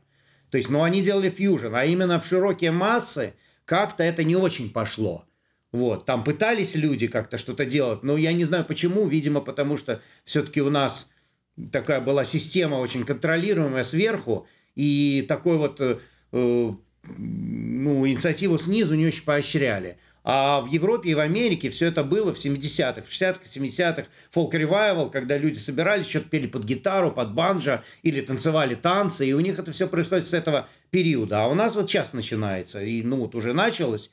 То 0.50 0.58
есть, 0.58 0.72
ну, 0.72 0.82
они 0.82 1.04
делали 1.04 1.30
фьюжн, 1.30 1.76
а 1.76 1.86
именно 1.86 2.20
в 2.20 2.26
широкие 2.26 2.72
массы 2.72 3.36
как-то 3.66 4.02
это 4.02 4.24
не 4.24 4.36
очень 4.36 4.72
пошло. 4.72 5.26
Вот, 5.72 6.08
там 6.08 6.24
пытались 6.24 6.74
люди 6.74 7.06
как-то 7.06 7.38
что-то 7.38 7.68
делать, 7.68 8.02
но 8.02 8.18
я 8.18 8.34
не 8.34 8.44
знаю 8.44 8.66
почему, 8.66 9.08
видимо, 9.08 9.40
потому 9.40 9.78
что 9.78 10.02
все-таки 10.26 10.64
у 10.64 10.72
нас 10.72 11.12
такая 11.72 12.02
была 12.02 12.26
система 12.26 12.78
очень 12.78 13.06
контролируемая 13.06 13.84
сверху, 13.84 14.48
и 14.74 15.24
такой 15.28 15.58
вот, 15.60 15.80
э, 15.80 16.00
э, 16.32 16.72
ну, 17.04 18.08
инициативу 18.08 18.58
снизу 18.58 18.96
не 18.96 19.06
очень 19.06 19.26
поощряли. 19.26 20.00
А 20.26 20.62
в 20.62 20.68
Европе 20.68 21.10
и 21.10 21.16
в 21.16 21.20
Америке 21.20 21.70
все 21.70 21.88
это 21.88 22.04
было 22.04 22.34
в 22.34 22.38
70-х, 22.38 23.02
в 23.02 23.10
60-х, 23.10 23.42
70-х. 23.44 24.06
Фолк 24.32 24.54
ревайвал, 24.54 25.10
когда 25.12 25.38
люди 25.38 25.58
собирались, 25.58 26.08
что-то 26.08 26.30
пели 26.30 26.48
под 26.48 26.64
гитару, 26.64 27.12
под 27.12 27.34
банджо 27.34 27.84
или 28.04 28.22
танцевали 28.22 28.76
танцы, 28.76 29.28
и 29.28 29.34
у 29.34 29.42
них 29.42 29.60
это 29.60 29.74
все 29.74 29.88
происходит 29.88 30.26
с 30.26 30.34
этого 30.34 30.70
периода. 30.92 31.44
А 31.44 31.48
у 31.48 31.56
нас 31.56 31.76
вот 31.76 31.90
сейчас 31.90 32.14
начинается, 32.14 32.82
и 32.82 33.02
ну 33.04 33.18
вот 33.18 33.36
уже 33.36 33.52
началось, 33.54 34.12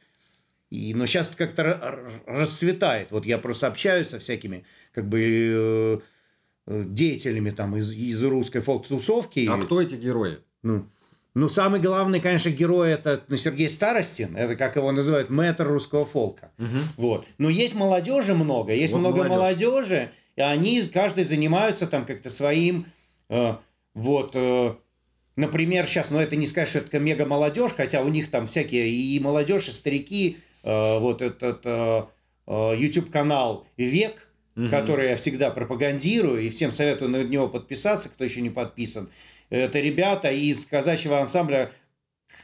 и, 0.71 0.95
но 0.95 1.07
сейчас 1.07 1.31
как-то 1.31 1.63
ра- 1.63 1.81
ра- 1.81 2.11
расцветает. 2.27 3.13
Вот 3.13 3.25
я 3.25 3.39
просто 3.39 3.69
общаюсь 3.69 4.09
со 4.09 4.19
всякими 4.19 4.65
как 4.93 5.09
бы 5.09 5.21
э, 5.23 5.99
э, 6.67 6.85
деятелями 6.87 7.51
там 7.51 7.77
из, 7.77 7.93
из 7.93 8.21
русской 8.25 8.61
фолк-тусовки. 8.61 9.47
А 9.49 9.59
кто 9.59 9.81
эти 9.81 9.95
герои? 9.95 10.39
ну, 10.63 10.87
ну, 11.35 11.49
самый 11.49 11.81
главный, 11.81 12.21
конечно, 12.21 12.51
герой 12.51 12.91
это 12.93 13.23
ну, 13.29 13.37
Сергей 13.37 13.69
Старостин. 13.69 14.37
Это, 14.37 14.57
как 14.57 14.77
его 14.77 14.91
называют, 14.91 15.31
мэтр 15.31 15.67
русского 15.67 16.05
фолка. 16.05 16.51
Вот. 16.97 17.27
Но 17.39 17.49
есть 17.49 17.75
молодежи 17.75 18.35
много, 18.35 18.75
есть 18.75 18.93
Вот 18.93 19.01
много 19.01 19.25
молодежь. 19.25 19.69
молодежи, 19.69 20.11
и 20.37 20.41
они 20.41 20.83
каждый 20.83 21.25
занимаются 21.25 21.87
там 21.87 22.05
как-то 22.05 22.31
своим, 22.31 22.87
э, 23.29 23.55
вот, 23.95 24.33
э, 24.35 24.75
например, 25.37 25.87
сейчас, 25.87 26.11
ну 26.11 26.19
это 26.19 26.35
не 26.37 26.47
сказать, 26.47 26.69
что 26.69 26.79
это 26.79 26.99
мега 26.99 27.27
молодежь, 27.27 27.73
хотя 27.77 28.03
у 28.03 28.09
них 28.09 28.31
там 28.31 28.47
всякие 28.47 28.89
и 28.89 29.21
молодежь, 29.21 29.69
и 29.69 29.73
старики, 29.73 30.39
э, 30.63 30.99
вот 30.99 31.23
этот 31.23 31.61
э, 31.65 32.03
э, 32.47 32.75
YouTube-канал 32.77 33.67
«Век», 33.77 34.27
который 34.69 35.11
я 35.11 35.17
всегда 35.17 35.51
пропагандирую, 35.51 36.43
и 36.43 36.51
всем 36.51 36.71
советую 36.71 37.11
на 37.11 37.23
него 37.23 37.49
подписаться, 37.49 38.11
кто 38.11 38.25
еще 38.25 38.43
не 38.43 38.51
подписан. 38.51 39.09
Это 39.51 39.81
ребята 39.81 40.31
из 40.31 40.65
казачьего 40.65 41.21
ансамбля 41.21 41.73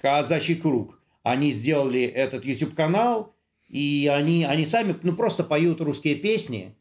«Казачий 0.02 0.56
круг». 0.56 1.00
Они 1.22 1.50
сделали 1.50 2.02
этот 2.02 2.44
YouTube-канал, 2.44 3.34
и 3.68 4.10
они, 4.12 4.44
они 4.44 4.64
сами 4.64 4.96
ну, 5.02 5.14
просто 5.14 5.42
поют 5.42 5.80
русские 5.80 6.16
песни 6.16 6.74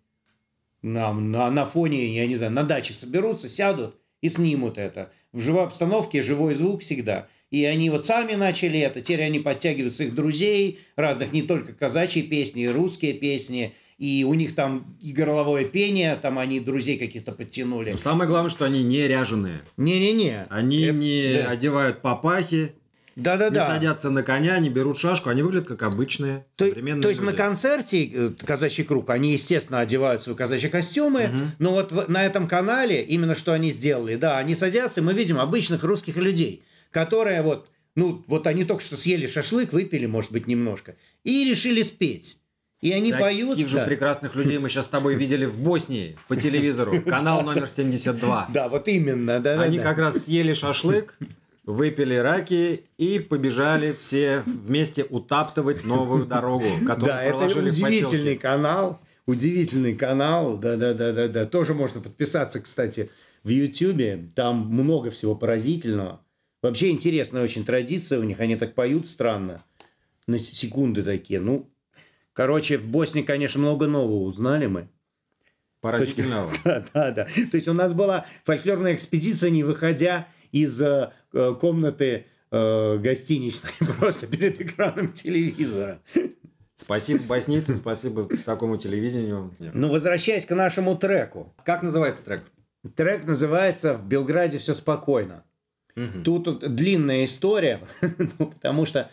на, 0.81 1.13
на, 1.13 1.49
на 1.49 1.65
фоне, 1.65 2.15
я 2.15 2.27
не 2.27 2.35
знаю, 2.35 2.51
на 2.51 2.63
даче 2.63 2.93
соберутся, 2.93 3.49
сядут 3.49 3.95
и 4.21 4.29
снимут 4.29 4.77
это. 4.77 5.11
В 5.31 5.41
живой 5.41 5.63
обстановке 5.63 6.21
живой 6.21 6.53
звук 6.55 6.81
всегда. 6.81 7.27
И 7.51 7.63
они 7.65 7.89
вот 7.89 8.05
сами 8.05 8.33
начали 8.33 8.79
это, 8.79 9.01
теперь 9.01 9.23
они 9.23 9.39
подтягивают 9.39 9.93
своих 9.93 10.13
друзей, 10.13 10.79
разных 10.95 11.31
не 11.31 11.41
только 11.41 11.73
казачьи 11.73 12.21
песни, 12.23 12.65
русские 12.65 13.13
песни, 13.13 13.73
и 13.97 14.25
у 14.27 14.33
них 14.33 14.55
там 14.55 14.97
и 15.01 15.13
горловое 15.13 15.65
пение, 15.65 16.15
там 16.15 16.37
они 16.37 16.59
друзей 16.59 16.97
каких-то 16.97 17.31
подтянули. 17.31 17.91
Но 17.91 17.97
самое 17.97 18.29
главное, 18.29 18.49
что 18.51 18.65
они 18.65 18.83
не 18.83 19.07
ряженые. 19.07 19.61
Не-не-не. 19.77 20.45
Они 20.49 20.81
Это- 20.83 20.97
не 20.97 21.33
да. 21.43 21.49
одевают 21.51 22.01
папахи, 22.01 22.73
не 23.15 23.23
Да-да-да. 23.23 23.65
садятся 23.65 24.09
на 24.09 24.23
коня, 24.23 24.59
не 24.59 24.67
берут 24.69 24.97
шашку. 24.97 25.29
Они 25.29 25.41
выглядят 25.41 25.69
как 25.69 25.83
обычные 25.83 26.45
То, 26.57 26.67
современные 26.67 27.01
то 27.03 27.07
есть 27.09 27.21
на 27.21 27.27
люди. 27.27 27.37
концерте 27.37 28.05
э, 28.13 28.31
«Казачий 28.45 28.83
круг» 28.83 29.09
они, 29.09 29.31
естественно, 29.31 29.79
одевают 29.79 30.21
свои 30.21 30.35
казачьи 30.35 30.69
костюмы, 30.69 31.29
но 31.59 31.71
вот 31.71 31.93
в- 31.93 32.09
на 32.09 32.25
этом 32.25 32.49
канале 32.49 33.01
именно 33.01 33.33
что 33.33 33.53
они 33.53 33.71
сделали, 33.71 34.15
да, 34.17 34.37
они 34.37 34.53
садятся, 34.53 34.99
и 34.99 35.03
мы 35.03 35.13
видим 35.13 35.39
обычных 35.39 35.85
русских 35.85 36.17
людей, 36.17 36.63
которые 36.91 37.41
вот, 37.41 37.69
ну, 37.95 38.25
вот 38.27 38.47
они 38.47 38.65
только 38.65 38.83
что 38.83 38.97
съели 38.97 39.27
шашлык, 39.27 39.71
выпили, 39.71 40.05
может 40.05 40.33
быть, 40.33 40.45
немножко, 40.47 40.95
и 41.23 41.49
решили 41.49 41.83
спеть. 41.83 42.39
И 42.85 42.91
они 42.91 43.11
поют... 43.11 43.51
Таких 43.51 43.67
же 43.67 43.77
да. 43.77 43.85
прекрасных 43.85 44.35
людей 44.35 44.59
мы 44.59 44.69
сейчас 44.69 44.85
с 44.85 44.89
тобой 44.89 45.15
видели 45.15 45.45
в 45.45 45.57
Боснии 45.57 46.19
по 46.27 46.35
телевизору. 46.35 47.01
Канал 47.01 47.41
номер 47.41 47.67
72. 47.67 48.49
Да, 48.53 48.69
вот 48.69 48.87
именно, 48.87 49.39
да, 49.39 49.59
Они 49.59 49.77
да, 49.77 49.83
как 49.83 49.97
раз 49.97 50.25
съели 50.25 50.53
шашлык, 50.53 51.17
выпили 51.63 52.13
раки 52.13 52.83
и 52.99 53.17
побежали 53.17 53.95
все 53.99 54.43
вместе 54.45 55.03
утаптывать 55.09 55.83
новую 55.83 56.27
дорогу, 56.27 56.67
которую 56.85 57.07
Да, 57.07 57.23
это 57.23 57.37
проложили 57.37 57.71
в 57.71 57.73
удивительный 57.73 58.35
канал. 58.35 58.99
Удивительный 59.25 59.95
канал. 59.95 60.55
Да, 60.57 60.75
да, 60.75 60.93
да, 60.93 61.11
да, 61.11 61.27
да. 61.27 61.45
Тоже 61.45 61.73
можно 61.73 62.01
подписаться, 62.01 62.61
кстати, 62.61 63.09
в 63.43 63.49
Ютьюбе. 63.49 64.29
Там 64.35 64.67
много 64.67 65.09
всего 65.09 65.33
поразительного. 65.33 66.21
Вообще 66.61 66.91
интересная 66.91 67.43
очень 67.43 67.65
традиция 67.65 68.19
у 68.19 68.23
них. 68.23 68.39
Они 68.39 68.55
так 68.55 68.75
поют 68.75 69.07
странно. 69.07 69.63
На 70.27 70.37
секунды 70.37 71.01
такие. 71.01 71.39
Ну, 71.39 71.67
короче, 72.35 72.77
в 72.77 72.87
Боснии, 72.87 73.23
конечно, 73.23 73.59
много 73.59 73.87
нового 73.87 74.25
узнали 74.25 74.67
мы. 74.67 74.89
Поразительного. 75.81 76.51
Да, 76.63 76.85
да, 76.93 77.11
да. 77.11 77.25
То 77.25 77.55
есть 77.55 77.67
у 77.67 77.73
нас 77.73 77.93
была 77.93 78.25
фольклорная 78.43 78.93
экспедиция, 78.93 79.49
не 79.49 79.63
выходя 79.63 80.27
из 80.51 80.79
э, 80.81 81.11
э, 81.33 81.55
комнаты 81.59 82.25
э, 82.51 82.97
гостиничной, 82.97 83.71
просто 83.99 84.27
перед 84.27 84.61
экраном 84.61 85.11
телевизора. 85.11 85.99
Спасибо 86.75 87.23
Боснийце, 87.23 87.75
спасибо 87.75 88.27
такому 88.45 88.77
телевидению. 88.77 89.55
Ну, 89.59 89.89
возвращаясь 89.89 90.45
к 90.45 90.53
нашему 90.53 90.97
треку. 90.97 91.53
Как 91.63 91.83
называется 91.83 92.25
трек? 92.25 92.43
Трек 92.95 93.25
называется 93.25 93.95
«В 93.95 94.05
Белграде 94.05 94.59
все 94.59 94.73
спокойно». 94.73 95.43
Угу. 95.95 96.23
Тут 96.23 96.75
длинная 96.75 97.25
история, 97.25 97.79
ну, 98.37 98.47
потому 98.47 98.85
что 98.85 99.09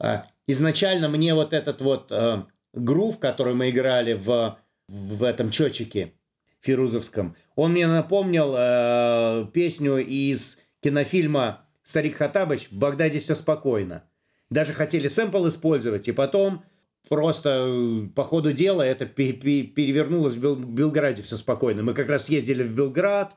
э, 0.00 0.22
изначально 0.48 1.08
мне 1.08 1.34
вот 1.34 1.52
этот 1.52 1.80
вот 1.80 2.10
э, 2.10 2.42
грув, 2.76 3.18
который 3.18 3.54
мы 3.54 3.70
играли 3.70 4.12
в, 4.12 4.58
в 4.88 5.24
этом 5.24 5.50
чечике 5.50 6.12
фирузовском, 6.60 7.36
он 7.56 7.72
мне 7.72 7.86
напомнил 7.86 8.54
э, 8.56 9.46
песню 9.52 9.96
из 9.98 10.58
кинофильма 10.80 11.64
«Старик 11.82 12.16
Хатабыч» 12.16 12.68
«В 12.70 12.76
Багдаде 12.76 13.20
все 13.20 13.34
спокойно». 13.34 14.04
Даже 14.50 14.72
хотели 14.72 15.08
сэмпл 15.08 15.48
использовать, 15.48 16.06
и 16.06 16.12
потом 16.12 16.64
просто 17.08 17.66
э, 17.66 18.06
по 18.14 18.24
ходу 18.24 18.52
дела 18.52 18.82
это 18.82 19.06
перевернулось 19.06 20.36
в 20.36 20.72
Белграде 20.72 21.22
все 21.22 21.36
спокойно. 21.36 21.82
Мы 21.82 21.94
как 21.94 22.08
раз 22.08 22.28
ездили 22.28 22.62
в 22.62 22.74
Белград, 22.74 23.34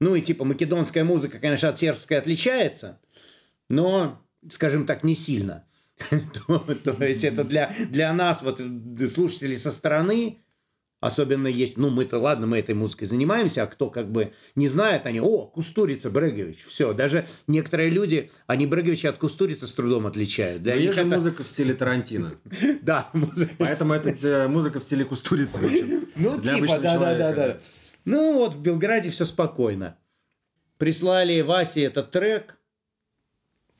ну 0.00 0.14
и 0.14 0.20
типа 0.20 0.44
македонская 0.44 1.04
музыка, 1.04 1.38
конечно, 1.38 1.70
от 1.70 1.78
сербской 1.78 2.18
отличается, 2.18 3.00
но, 3.68 4.22
скажем 4.50 4.86
так, 4.86 5.04
не 5.04 5.14
сильно. 5.14 5.64
То 6.84 7.04
есть 7.04 7.24
это 7.24 7.44
для, 7.44 7.72
для 7.90 8.12
нас, 8.12 8.42
вот 8.42 8.60
слушателей 9.08 9.56
со 9.56 9.70
стороны, 9.70 10.44
Особенно 11.04 11.48
есть, 11.48 11.76
ну 11.76 11.90
мы-то 11.90 12.18
ладно, 12.18 12.46
мы 12.46 12.58
этой 12.58 12.74
музыкой 12.74 13.06
занимаемся, 13.06 13.62
а 13.62 13.66
кто 13.66 13.90
как 13.90 14.10
бы 14.10 14.32
не 14.54 14.68
знает, 14.68 15.04
они, 15.04 15.20
о, 15.20 15.44
Кустурица, 15.44 16.08
Брегович, 16.08 16.64
все. 16.64 16.94
Даже 16.94 17.26
некоторые 17.46 17.90
люди, 17.90 18.30
они 18.46 18.66
Бреговича 18.66 19.10
от 19.10 19.18
Кустурицы 19.18 19.66
с 19.66 19.74
трудом 19.74 20.06
отличают. 20.06 20.62
Для 20.62 20.78
них 20.78 20.96
это 20.96 21.04
музыка 21.16 21.44
в 21.44 21.48
стиле 21.48 21.74
Тарантино. 21.74 22.36
Да, 22.80 23.10
Поэтому 23.58 23.92
это 23.92 24.16
э, 24.26 24.48
музыка 24.48 24.80
в 24.80 24.84
стиле 24.84 25.04
Кустурицы. 25.04 25.60
Ну, 26.16 26.40
типа, 26.40 26.78
да-да-да. 26.78 27.58
Ну 28.06 28.38
вот 28.38 28.54
в 28.54 28.62
Белграде 28.62 29.10
все 29.10 29.26
спокойно. 29.26 29.98
Прислали 30.78 31.42
Васе 31.42 31.82
этот 31.82 32.12
трек– 32.12 32.56
Э, 32.63 32.63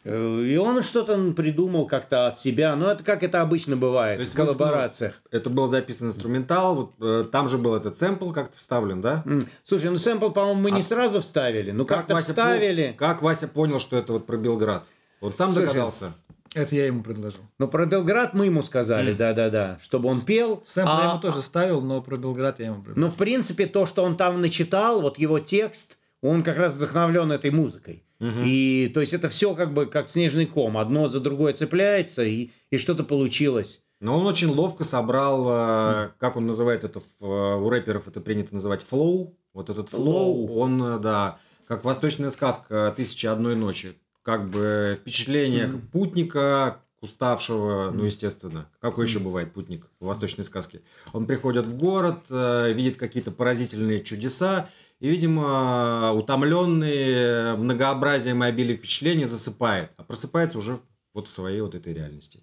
и 0.04 0.56
он 0.56 0.82
что-то 0.82 1.32
придумал 1.32 1.86
как-то 1.86 2.26
от 2.26 2.38
себя. 2.38 2.76
Но 2.76 2.90
это 2.90 3.02
как 3.02 3.22
это 3.22 3.40
обычно 3.40 3.76
бывает 3.76 4.16
То 4.18 4.20
есть, 4.22 4.34
в 4.34 4.36
коллаборациях. 4.36 5.14
Это 5.30 5.48
был 5.48 5.66
записан 5.66 6.08
инструментал, 6.08 6.74
вот, 6.74 6.92
э, 7.00 7.24
там 7.30 7.48
же 7.48 7.56
был 7.56 7.74
этот 7.74 7.96
сэмпл 7.96 8.32
как-то 8.32 8.58
вставлен, 8.58 9.00
да? 9.00 9.24
Слушай, 9.64 9.90
ну 9.90 9.98
сэмпл, 9.98 10.30
по-моему, 10.30 10.60
мы 10.60 10.70
а... 10.70 10.72
не 10.72 10.82
сразу 10.82 11.20
вставили, 11.20 11.70
ну 11.70 11.86
как-то 11.86 12.14
Вася 12.14 12.32
вставили. 12.32 12.92
По... 12.92 13.06
Как 13.06 13.22
Вася 13.22 13.48
понял, 13.48 13.80
что 13.80 13.96
это 13.96 14.12
вот 14.12 14.26
про 14.26 14.36
Белград? 14.36 14.84
Он 15.20 15.32
сам 15.32 15.52
Слушай, 15.52 15.68
догадался? 15.68 16.12
Это 16.54 16.76
я 16.76 16.86
ему 16.86 17.02
предложил. 17.02 17.40
Ну, 17.58 17.66
про 17.66 17.84
Белград 17.86 18.32
мы 18.34 18.46
ему 18.46 18.62
сказали, 18.62 19.12
да-да-да, 19.12 19.78
чтобы 19.82 20.08
он 20.08 20.20
пел. 20.20 20.62
Сэмпл 20.66 20.90
а... 20.90 21.02
я 21.02 21.10
ему 21.10 21.20
тоже 21.20 21.42
ставил, 21.42 21.80
но 21.80 22.00
про 22.00 22.16
Белград 22.16 22.60
я 22.60 22.66
ему 22.66 22.82
предложил. 22.82 23.00
Ну, 23.00 23.10
в 23.10 23.16
принципе, 23.16 23.66
то, 23.66 23.86
что 23.86 24.04
он 24.04 24.16
там 24.16 24.40
начитал, 24.40 25.00
вот 25.00 25.18
его 25.18 25.40
текст, 25.40 25.96
он 26.22 26.42
как 26.42 26.56
раз 26.56 26.74
вдохновлен 26.74 27.32
этой 27.32 27.50
музыкой. 27.50 28.03
Угу. 28.20 28.30
И 28.44 28.90
то 28.94 29.00
есть 29.00 29.12
это 29.12 29.28
все 29.28 29.54
как 29.54 29.74
бы 29.74 29.86
как 29.86 30.08
снежный 30.08 30.46
ком, 30.46 30.78
одно 30.78 31.08
за 31.08 31.20
другое 31.20 31.52
цепляется, 31.52 32.24
и, 32.24 32.50
и 32.70 32.78
что-то 32.78 33.04
получилось. 33.04 33.82
Но 34.04 34.18
он 34.18 34.26
очень 34.26 34.48
ловко 34.48 34.84
собрал, 34.84 35.48
mm. 35.48 36.10
как 36.18 36.36
он 36.36 36.46
называет 36.46 36.84
это, 36.84 37.00
э, 37.20 37.24
у 37.24 37.70
рэперов 37.70 38.06
это 38.06 38.20
принято 38.20 38.52
называть 38.52 38.82
flow. 38.82 39.38
Вот 39.54 39.70
этот 39.70 39.88
flow, 39.88 40.58
он, 40.58 40.82
э, 40.82 40.98
да, 40.98 41.38
как 41.66 41.84
восточная 41.84 42.28
сказка 42.28 42.92
«Тысяча 42.94 43.32
одной 43.32 43.56
ночи». 43.56 43.96
Как 44.22 44.50
бы 44.50 44.98
впечатление 45.00 45.68
mm. 45.68 45.90
путника, 45.90 46.82
уставшего, 47.00 47.90
ну, 47.92 48.04
естественно, 48.04 48.68
какой 48.78 49.06
еще 49.06 49.20
бывает 49.20 49.54
путник 49.54 49.86
в 50.00 50.04
восточной 50.04 50.44
сказке. 50.44 50.82
Он 51.14 51.26
приходит 51.26 51.66
в 51.66 51.76
город, 51.76 52.30
видит 52.30 52.96
какие-то 52.96 53.30
поразительные 53.30 54.02
чудеса, 54.02 54.68
и, 55.04 55.08
видимо, 55.10 56.14
утомленный 56.14 57.58
многообразием 57.58 58.42
и 58.42 58.46
обилием 58.46 58.78
впечатлений 58.78 59.26
засыпает, 59.26 59.90
а 59.98 60.02
просыпается 60.02 60.58
уже 60.58 60.80
вот 61.12 61.28
в 61.28 61.32
своей 61.32 61.60
вот 61.60 61.74
этой 61.74 61.92
реальности, 61.92 62.42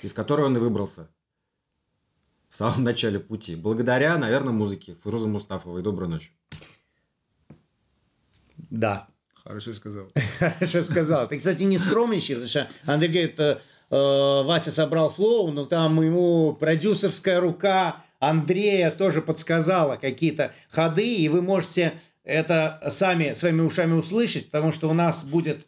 из 0.00 0.14
которой 0.14 0.46
он 0.46 0.56
и 0.56 0.58
выбрался 0.58 1.10
в 2.48 2.56
самом 2.56 2.82
начале 2.82 3.20
пути. 3.20 3.56
Благодаря, 3.56 4.16
наверное, 4.16 4.54
музыке 4.54 4.96
Фируза 5.04 5.28
Мустафовой. 5.28 5.82
Доброй 5.82 6.08
ночи. 6.08 6.30
Да. 8.56 9.08
Хорошо 9.44 9.74
сказал. 9.74 10.10
Хорошо 10.38 10.82
сказал. 10.82 11.28
Ты, 11.28 11.36
кстати, 11.36 11.64
не 11.64 11.76
скромничай, 11.76 12.36
потому 12.36 12.48
что 12.48 12.70
Андрей 12.86 13.10
говорит, 13.10 13.38
э, 13.38 13.58
Вася 13.90 14.72
собрал 14.72 15.10
флоу, 15.10 15.52
но 15.52 15.66
там 15.66 16.00
ему 16.00 16.54
продюсерская 16.54 17.38
рука 17.38 18.05
Андрея 18.18 18.90
тоже 18.90 19.22
подсказала 19.22 19.96
какие-то 19.96 20.52
ходы, 20.70 21.16
и 21.16 21.28
вы 21.28 21.42
можете 21.42 21.92
это 22.24 22.80
сами 22.88 23.34
своими 23.34 23.60
ушами 23.60 23.92
услышать, 23.92 24.50
потому 24.50 24.72
что 24.72 24.90
у 24.90 24.92
нас 24.92 25.24
будет 25.24 25.66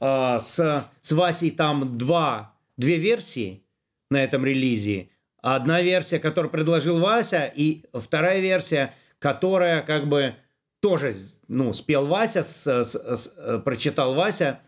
э, 0.00 0.38
с, 0.40 0.88
с 1.00 1.12
Васей 1.12 1.50
там 1.50 1.96
два, 1.98 2.54
две 2.76 2.98
версии 2.98 3.62
на 4.10 4.22
этом 4.22 4.44
релизе. 4.44 5.08
Одна 5.40 5.80
версия, 5.80 6.18
которую 6.18 6.50
предложил 6.50 7.00
Вася, 7.00 7.50
и 7.54 7.84
вторая 7.94 8.40
версия, 8.40 8.94
которая 9.18 9.82
как 9.82 10.08
бы 10.08 10.34
тоже 10.80 11.14
ну, 11.48 11.72
спел 11.72 12.06
Вася, 12.06 12.42
с, 12.42 12.66
с, 12.66 12.94
с, 12.94 13.60
прочитал 13.64 14.14
Вася 14.14 14.60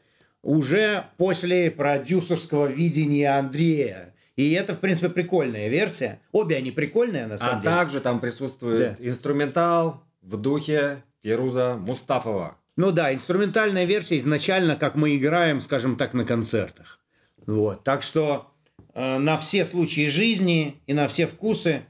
уже 0.43 1.07
после 1.17 1.71
продюсерского 1.71 2.67
видения 2.67 3.37
Андрея. 3.37 4.12
И 4.37 4.53
это, 4.53 4.75
в 4.75 4.79
принципе, 4.79 5.09
прикольная 5.11 5.69
версия. 5.69 6.21
Обе 6.33 6.57
они 6.57 6.71
прикольные, 6.71 7.27
на 7.27 7.39
самом 7.39 7.59
а 7.59 7.61
деле. 7.61 7.75
А 7.75 7.77
также 7.77 8.01
там 8.01 8.21
присутствует 8.21 8.97
да. 8.99 9.09
инструментал 9.09 10.03
в 10.23 10.37
духе 10.37 11.03
Феруза 11.23 11.77
Мустафова. 11.77 12.57
Ну 12.77 12.91
да, 12.91 13.13
инструментальная 13.13 13.85
версия 13.85 14.19
изначально, 14.19 14.77
как 14.77 14.95
мы 14.95 15.17
играем, 15.17 15.61
скажем 15.61 15.97
так, 15.97 16.15
на 16.15 16.25
концертах. 16.25 16.99
Вот. 17.47 17.85
Так 17.85 18.03
что 18.03 18.51
э, 18.95 19.19
на 19.19 19.39
все 19.39 19.65
случаи 19.65 20.09
жизни 20.09 20.81
и 20.87 20.95
на 20.95 21.09
все 21.09 21.27
вкусы 21.27 21.83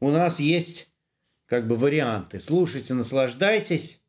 у 0.00 0.10
нас 0.10 0.40
есть 0.40 0.88
как 1.46 1.66
бы 1.66 1.76
варианты. 1.76 2.40
Слушайте, 2.40 2.94
наслаждайтесь. 2.94 4.00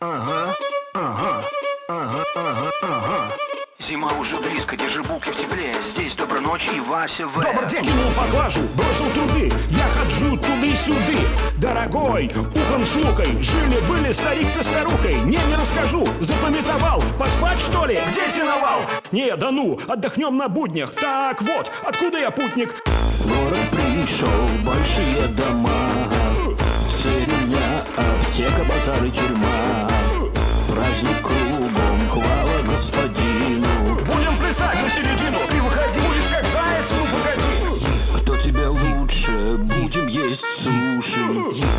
Ага, 0.00 0.56
ага, 0.94 1.48
ага, 1.88 2.24
ага, 2.34 2.70
ага. 2.82 3.47
Зима 3.80 4.10
уже 4.20 4.36
близко, 4.38 4.76
держи 4.76 5.04
булки 5.04 5.30
в 5.30 5.36
тепле. 5.36 5.72
Здесь 5.80 6.16
доброй 6.16 6.40
ночи 6.40 6.70
и 6.74 6.80
Вася 6.80 7.28
В. 7.28 7.40
Добрый 7.40 7.68
день! 7.68 7.84
Кинул 7.84 8.10
поглажу, 8.16 8.60
бросил 8.74 9.08
труды. 9.10 9.52
Я 9.70 9.88
ходжу 9.90 10.36
туды-сюды. 10.36 11.18
Дорогой, 11.58 12.28
ухом 12.56 12.84
слухай. 12.84 13.40
Жили-были 13.40 14.10
старик 14.10 14.48
со 14.48 14.64
старухой. 14.64 15.14
Не, 15.20 15.36
не 15.36 15.54
расскажу, 15.54 16.04
запамятовал. 16.18 17.00
Поспать 17.20 17.60
что 17.60 17.86
ли? 17.86 18.00
Где 18.10 18.28
сеновал? 18.32 18.80
Не, 19.12 19.36
да 19.36 19.52
ну, 19.52 19.78
отдохнем 19.86 20.36
на 20.36 20.48
буднях. 20.48 20.92
Так 20.94 21.40
вот, 21.42 21.70
откуда 21.84 22.18
я 22.18 22.32
путник? 22.32 22.74
Город 23.24 23.60
пришел, 23.70 24.28
большие 24.66 25.28
дома. 25.36 25.70
Церня, 27.00 27.84
аптека, 27.96 28.64
базар 28.64 29.04
и 29.04 29.10
тюрьма 29.12 29.87
будем 40.28 41.77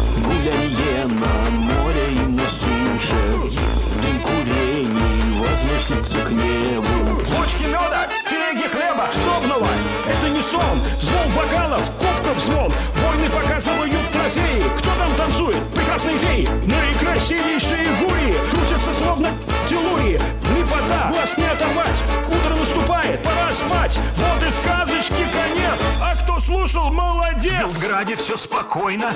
Белграде 27.79 28.17
все 28.17 28.35
спокойно. 28.35 29.13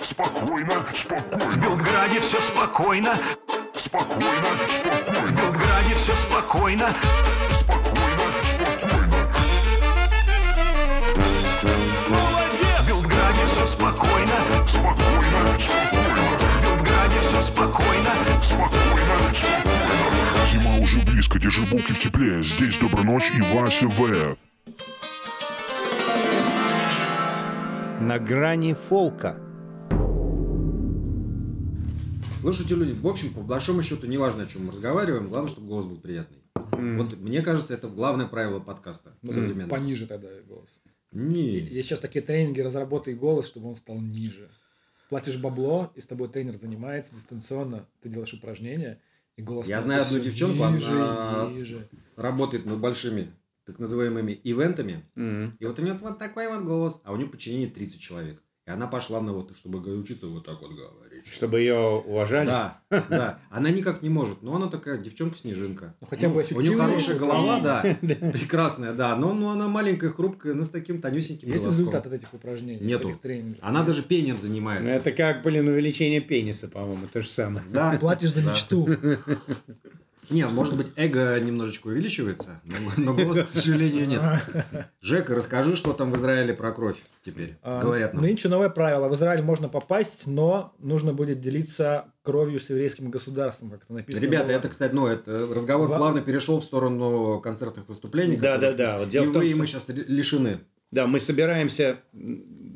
Спокойно, 0.00 0.82
спокойно. 0.94 1.44
В 1.44 1.56
Белграде 1.58 2.20
все 2.20 2.40
спокойно. 2.40 3.18
Спокойно, 3.74 4.32
спокойно. 4.74 5.26
В 5.26 5.32
Белграде 5.32 5.94
все 5.94 6.16
спокойно. 6.16 6.90
Спокойно, 7.52 8.32
спокойно. 8.50 9.28
Молодец! 12.08 12.80
В 12.80 12.88
Белграде 12.88 13.44
все 13.44 13.66
спокойно. 13.66 14.38
Спокойно, 14.66 15.58
спокойно. 15.58 16.38
В 16.48 16.62
Белграде 16.62 17.20
все 17.20 17.42
спокойно. 17.42 18.12
Спокойно, 18.42 19.34
спокойно. 19.34 20.46
Зима 20.50 20.78
уже 20.78 20.98
близко, 21.00 21.38
держи 21.38 21.60
булки 21.66 21.92
в 21.92 21.98
тепле. 21.98 22.42
Здесь 22.42 22.78
Добрая 22.78 23.04
ночь 23.04 23.30
и 23.34 23.42
Вася 23.42 23.86
В 23.86 24.47
на 28.00 28.18
грани 28.18 28.74
фолка. 28.74 29.36
Слушайте, 32.40 32.76
люди, 32.76 32.92
в 32.92 33.06
общем, 33.06 33.32
по 33.32 33.40
большому 33.40 33.82
счету, 33.82 34.06
неважно, 34.06 34.44
о 34.44 34.46
чем 34.46 34.66
мы 34.66 34.72
разговариваем, 34.72 35.28
главное, 35.28 35.50
чтобы 35.50 35.66
голос 35.66 35.86
был 35.86 35.98
приятный. 35.98 36.38
Вот 36.54 37.16
мне 37.18 37.42
кажется, 37.42 37.74
это 37.74 37.88
главное 37.88 38.26
правило 38.26 38.60
подкаста 38.60 39.16
современного. 39.24 39.68
Пониже 39.68 40.06
тогда 40.06 40.28
голос. 40.46 40.80
Не. 41.10 41.58
Есть 41.58 41.88
сейчас 41.88 41.98
такие 41.98 42.24
тренинги, 42.24 42.60
разработай 42.60 43.14
голос, 43.14 43.46
чтобы 43.48 43.68
он 43.68 43.74
стал 43.74 43.98
ниже. 44.00 44.50
Платишь 45.08 45.38
бабло, 45.38 45.90
и 45.96 46.00
с 46.00 46.06
тобой 46.06 46.28
тренер 46.28 46.54
занимается 46.54 47.14
дистанционно, 47.14 47.86
ты 48.02 48.10
делаешь 48.10 48.34
упражнения, 48.34 49.00
и 49.36 49.42
голос 49.42 49.66
Я 49.66 49.80
знаю 49.80 50.02
одну 50.02 50.18
девчонку, 50.20 50.64
ниже, 50.68 50.90
она- 50.92 51.50
ниже. 51.50 51.88
Работает 52.16 52.66
над 52.66 52.78
большими 52.78 53.30
так 53.68 53.78
называемыми 53.78 54.40
ивентами. 54.42 55.04
И 55.60 55.64
вот 55.66 55.78
у 55.78 55.82
нее 55.82 55.94
вот 56.00 56.18
такой 56.18 56.48
вот 56.48 56.64
голос, 56.64 57.00
а 57.04 57.12
у 57.12 57.16
нее 57.16 57.28
подчинение 57.28 57.68
30 57.68 58.00
человек. 58.00 58.42
И 58.66 58.70
она 58.70 58.86
пошла 58.86 59.22
на 59.22 59.32
вот, 59.32 59.56
чтобы 59.56 59.78
учиться 59.78 60.26
вот 60.26 60.44
так 60.44 60.60
вот 60.60 60.72
говорить. 60.72 61.26
Чтобы 61.26 61.60
ее 61.60 61.78
уважали. 61.78 62.46
Да, 62.46 62.82
да. 62.90 63.40
Она 63.50 63.70
никак 63.70 64.02
не 64.02 64.10
может. 64.10 64.42
Но 64.42 64.56
она 64.56 64.66
такая 64.66 64.98
девчонка-снежинка. 64.98 65.94
Ну, 66.02 66.06
хотя 66.06 66.28
бы 66.28 66.44
У 66.50 66.60
нее 66.60 66.76
хорошая 66.76 67.18
голова, 67.18 67.60
да. 67.62 67.80
Прекрасная, 68.30 68.92
да. 68.92 69.16
Но, 69.16 69.32
но 69.32 69.52
она 69.52 69.68
маленькая, 69.68 70.10
хрупкая, 70.10 70.52
но 70.52 70.64
с 70.64 70.70
таким 70.70 71.00
тонюсеньким 71.00 71.48
Есть 71.48 71.64
голоском. 71.64 71.86
результат 71.86 72.06
от 72.08 72.12
этих 72.12 72.34
упражнений, 72.34 72.84
Нету. 72.84 73.08
этих 73.08 73.20
тренингов. 73.22 73.58
Она 73.62 73.84
даже 73.84 74.02
пением 74.02 74.34
Ну, 74.36 74.42
занимается. 74.42 74.90
это 74.92 75.12
как, 75.12 75.42
блин, 75.42 75.66
увеличение 75.68 76.20
пениса, 76.20 76.68
по-моему, 76.68 77.06
то 77.10 77.22
же 77.22 77.28
самое. 77.28 77.64
Да. 77.72 77.96
Платишь 77.98 78.34
за 78.34 78.42
мечту. 78.42 78.86
Не, 80.30 80.46
может 80.46 80.76
быть, 80.76 80.88
эго 80.96 81.38
немножечко 81.40 81.88
увеличивается, 81.88 82.60
но, 82.64 82.74
но 82.96 83.14
голос, 83.14 83.44
к 83.44 83.46
сожалению, 83.48 84.06
нет. 84.08 84.20
Жека, 85.02 85.34
расскажи, 85.34 85.76
что 85.76 85.92
там 85.92 86.12
в 86.12 86.16
Израиле 86.16 86.54
про 86.54 86.72
кровь 86.72 86.96
теперь. 87.22 87.56
А, 87.62 87.80
Говорят 87.80 88.14
нам. 88.14 88.22
Нынче 88.22 88.48
новое 88.48 88.68
правило. 88.68 89.08
В 89.08 89.14
Израиль 89.14 89.42
можно 89.42 89.68
попасть, 89.68 90.26
но 90.26 90.74
нужно 90.78 91.12
будет 91.12 91.40
делиться 91.40 92.06
кровью 92.22 92.60
с 92.60 92.68
еврейским 92.70 93.10
государством, 93.10 93.70
как 93.70 93.84
это 93.84 93.92
написано. 93.94 94.22
Ребята, 94.24 94.46
было. 94.48 94.52
это, 94.56 94.68
кстати, 94.68 94.94
ну, 94.94 95.06
это 95.06 95.46
разговор 95.54 95.88
Два- 95.88 95.96
плавно 95.98 96.20
перешел 96.20 96.60
в 96.60 96.64
сторону 96.64 97.40
концертных 97.40 97.88
выступлений. 97.88 98.36
Да, 98.36 98.54
которые- 98.56 98.76
да, 98.76 98.84
да. 98.92 98.98
Вот 98.98 99.08
И 99.08 99.10
дело 99.12 99.24
в 99.24 99.32
том, 99.32 99.42
вы, 99.42 99.46
и 99.46 99.50
что- 99.50 99.58
мы 99.58 99.66
сейчас 99.66 99.84
лишены. 99.88 100.58
Да, 100.90 101.06
мы 101.06 101.20
собираемся 101.20 101.98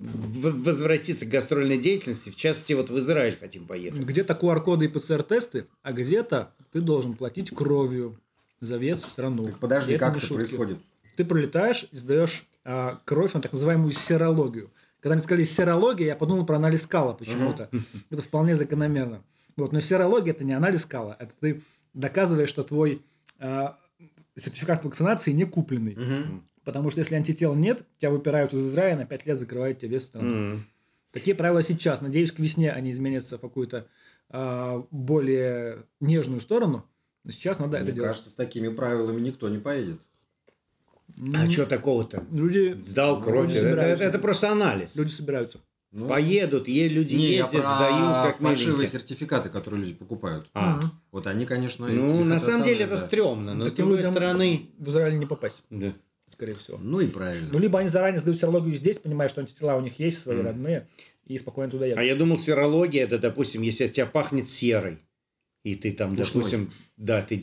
возвратиться 0.02 1.26
к 1.26 1.28
гастрольной 1.28 1.78
деятельности. 1.78 2.30
В 2.30 2.36
частности, 2.36 2.72
вот 2.72 2.90
в 2.90 2.98
Израиль 2.98 3.36
хотим 3.38 3.66
поехать. 3.66 4.00
Где-то 4.00 4.34
QR-коды 4.34 4.86
и 4.86 4.88
ПЦР-тесты, 4.88 5.66
а 5.82 5.92
где-то 5.92 6.52
ты 6.72 6.80
должен 6.80 7.14
платить 7.14 7.50
кровью 7.50 8.18
за 8.60 8.76
вес 8.76 9.04
в 9.04 9.08
страну. 9.08 9.44
Так 9.44 9.58
подожди, 9.58 9.96
как 9.96 10.16
это 10.16 10.20
шутки. 10.20 10.34
происходит? 10.34 10.78
Ты 11.16 11.24
пролетаешь 11.24 11.86
и 11.90 11.96
сдаешь 11.96 12.46
а, 12.64 13.00
кровь 13.04 13.34
на 13.34 13.40
так 13.40 13.52
называемую 13.52 13.92
серологию. 13.92 14.70
Когда 15.00 15.14
мне 15.14 15.22
сказали 15.22 15.44
серология, 15.44 16.06
я 16.06 16.16
подумал 16.16 16.46
про 16.46 16.56
анализ 16.56 16.86
кала 16.86 17.12
почему-то. 17.12 17.68
Это 18.10 18.22
вполне 18.22 18.54
закономерно. 18.54 19.24
Вот, 19.56 19.72
но 19.72 19.80
серология 19.80 20.30
это 20.30 20.44
не 20.44 20.54
анализ 20.54 20.86
кала, 20.86 21.16
это 21.18 21.32
ты 21.38 21.62
доказываешь, 21.92 22.48
что 22.48 22.62
твой 22.62 23.02
а, 23.38 23.76
сертификат 24.36 24.84
вакцинации 24.84 25.32
не 25.32 25.44
купленный. 25.44 25.96
Потому 26.64 26.90
что 26.90 27.00
если 27.00 27.14
антител 27.16 27.54
нет, 27.54 27.82
тебя 27.98 28.10
выпирают 28.10 28.52
из 28.54 28.66
Израиля, 28.68 28.98
на 28.98 29.04
5 29.06 29.26
лет 29.26 29.38
закрывают 29.38 29.78
тебе 29.78 29.92
вес 29.92 30.04
страны. 30.04 30.32
М. 30.32 30.64
Такие 31.12 31.34
правила 31.36 31.62
сейчас. 31.62 32.00
Надеюсь, 32.00 32.32
к 32.32 32.38
весне 32.38 32.70
они 32.72 32.90
изменятся 32.90 33.36
в 33.38 33.40
какую-то 33.40 33.86
а, 34.30 34.86
более 34.90 35.84
нежную 36.00 36.40
сторону. 36.40 36.86
Но 37.24 37.32
сейчас 37.32 37.58
надо 37.58 37.76
это 37.76 37.86
Мне 37.86 37.94
делать. 37.94 38.10
кажется, 38.10 38.30
с 38.30 38.34
такими 38.34 38.68
правилами 38.68 39.20
никто 39.20 39.48
не 39.48 39.58
поедет. 39.58 40.00
А 41.36 41.48
что 41.50 41.66
такого-то? 41.66 42.24
Люди, 42.32 42.80
Сдал 42.84 43.20
кровь. 43.20 43.48
люди 43.48 43.58
Это, 43.58 43.68
собираются. 43.68 44.04
это 44.06 44.18
просто 44.18 44.50
анализ. 44.50 44.96
люди 44.96 45.10
собираются. 45.10 45.58
Ну, 45.90 46.08
Поедут, 46.08 46.68
е- 46.68 46.88
люди 46.88 47.14
не, 47.14 47.24
я 47.32 47.44
ездят, 47.44 47.50
про 47.50 47.70
сдают, 47.76 48.26
как 48.26 48.38
фальшивые 48.38 48.72
миленькие. 48.78 48.86
сертификаты, 49.00 49.50
которые 49.50 49.80
люди 49.82 49.92
покупают. 49.92 50.48
А, 50.54 50.80
Вот 51.10 51.26
они, 51.26 51.44
конечно... 51.44 51.86
ну, 51.88 52.24
на 52.24 52.34
это 52.36 52.42
самом 52.42 52.62
деле 52.64 52.80
это 52.84 52.92
да. 52.92 52.96
стрёмно, 52.96 53.52
но 53.52 53.66
с 53.66 53.70
Таким 53.72 53.84
другой 53.84 53.98
людям 53.98 54.12
стороны... 54.12 54.70
в 54.78 54.88
Израиль 54.88 55.18
не 55.18 55.26
попасть, 55.26 55.62
Да. 55.68 55.92
Скорее 56.32 56.54
всего. 56.54 56.78
Ну 56.78 57.00
и 57.00 57.06
правильно. 57.06 57.48
Ну, 57.52 57.58
либо 57.58 57.78
они 57.78 57.88
заранее 57.88 58.20
сдают 58.20 58.38
серологию 58.40 58.74
здесь, 58.76 58.98
понимая, 58.98 59.28
что 59.28 59.40
антитела 59.40 59.76
у 59.76 59.80
них 59.80 59.98
есть, 59.98 60.18
свои 60.18 60.40
родные, 60.40 60.86
и 61.26 61.38
спокойно 61.38 61.70
туда 61.70 61.86
едут. 61.86 61.98
А 61.98 62.02
я 62.02 62.14
думал, 62.14 62.38
серология, 62.38 63.02
это, 63.02 63.18
допустим, 63.18 63.62
если 63.62 63.84
от 63.84 63.92
тебя 63.92 64.06
пахнет 64.06 64.48
серой, 64.48 64.98
и 65.64 65.74
ты 65.74 65.92
там, 65.92 66.12
Ушной. 66.12 66.26
допустим, 66.26 66.72
да, 66.96 67.22
ты, 67.22 67.40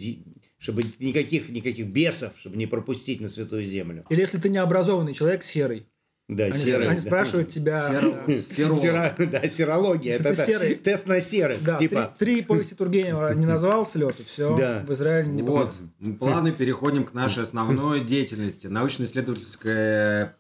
чтобы 0.58 0.84
никаких, 1.00 1.50
никаких 1.50 1.88
бесов, 1.88 2.34
чтобы 2.38 2.58
не 2.58 2.68
пропустить 2.68 3.22
на 3.22 3.28
святую 3.28 3.64
землю. 3.64 4.04
Или 4.10 4.20
если 4.20 4.38
ты 4.38 4.50
необразованный 4.50 5.14
человек, 5.14 5.44
серый. 5.44 5.88
Да, 6.30 6.46
Они, 6.46 6.54
серая. 6.54 6.90
они 6.90 7.00
да. 7.00 7.06
спрашивают 7.06 7.50
тебя... 7.50 7.76
Серо- 7.90 8.24
э, 8.28 8.38
серо- 8.38 9.16
да, 9.32 9.50
серология. 9.50 10.12
Это, 10.12 10.30
это 10.30 10.46
серый- 10.46 10.76
тест 10.76 11.08
на 11.08 11.20
серость. 11.20 11.66
Да, 11.66 11.76
типа, 11.76 12.14
три, 12.20 12.36
три 12.36 12.42
повести 12.44 12.76
Тургенева 12.76 13.34
не 13.34 13.48
назвал 13.48 13.84
слеты, 13.86 14.24
все, 14.24 14.56
Да. 14.56 14.84
в 14.88 14.94
Израиль 14.94 15.28
не 15.28 15.42
Вот, 15.42 15.74
мы 16.00 16.14
плавно 16.16 16.52
переходим 16.52 17.04
к 17.04 17.16
нашей 17.16 17.42
основной 17.42 18.02
деятельности. 18.02 18.68
Научно-исследовательское 18.68 20.38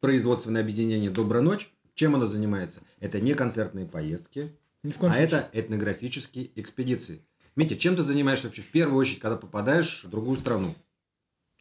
производственное 0.00 0.60
объединение 0.62 1.10
«Добрая 1.10 1.42
ночь». 1.42 1.70
Чем 1.94 2.14
оно 2.14 2.26
занимается? 2.26 2.80
Это 3.00 3.18
не 3.20 3.34
концертные 3.34 3.86
поездки, 3.86 4.52
Ни 4.82 4.90
в 4.92 4.98
коем 4.98 5.12
а 5.12 5.14
случае. 5.14 5.26
это 5.38 5.48
этнографические 5.52 6.50
экспедиции. 6.54 7.20
Митя, 7.56 7.76
чем 7.76 7.96
ты 7.96 8.02
занимаешься 8.02 8.46
вообще 8.46 8.62
в 8.62 8.66
первую 8.70 8.98
очередь, 8.98 9.18
когда 9.20 9.36
попадаешь 9.36 10.04
в 10.04 10.10
другую 10.10 10.36
страну? 10.36 10.74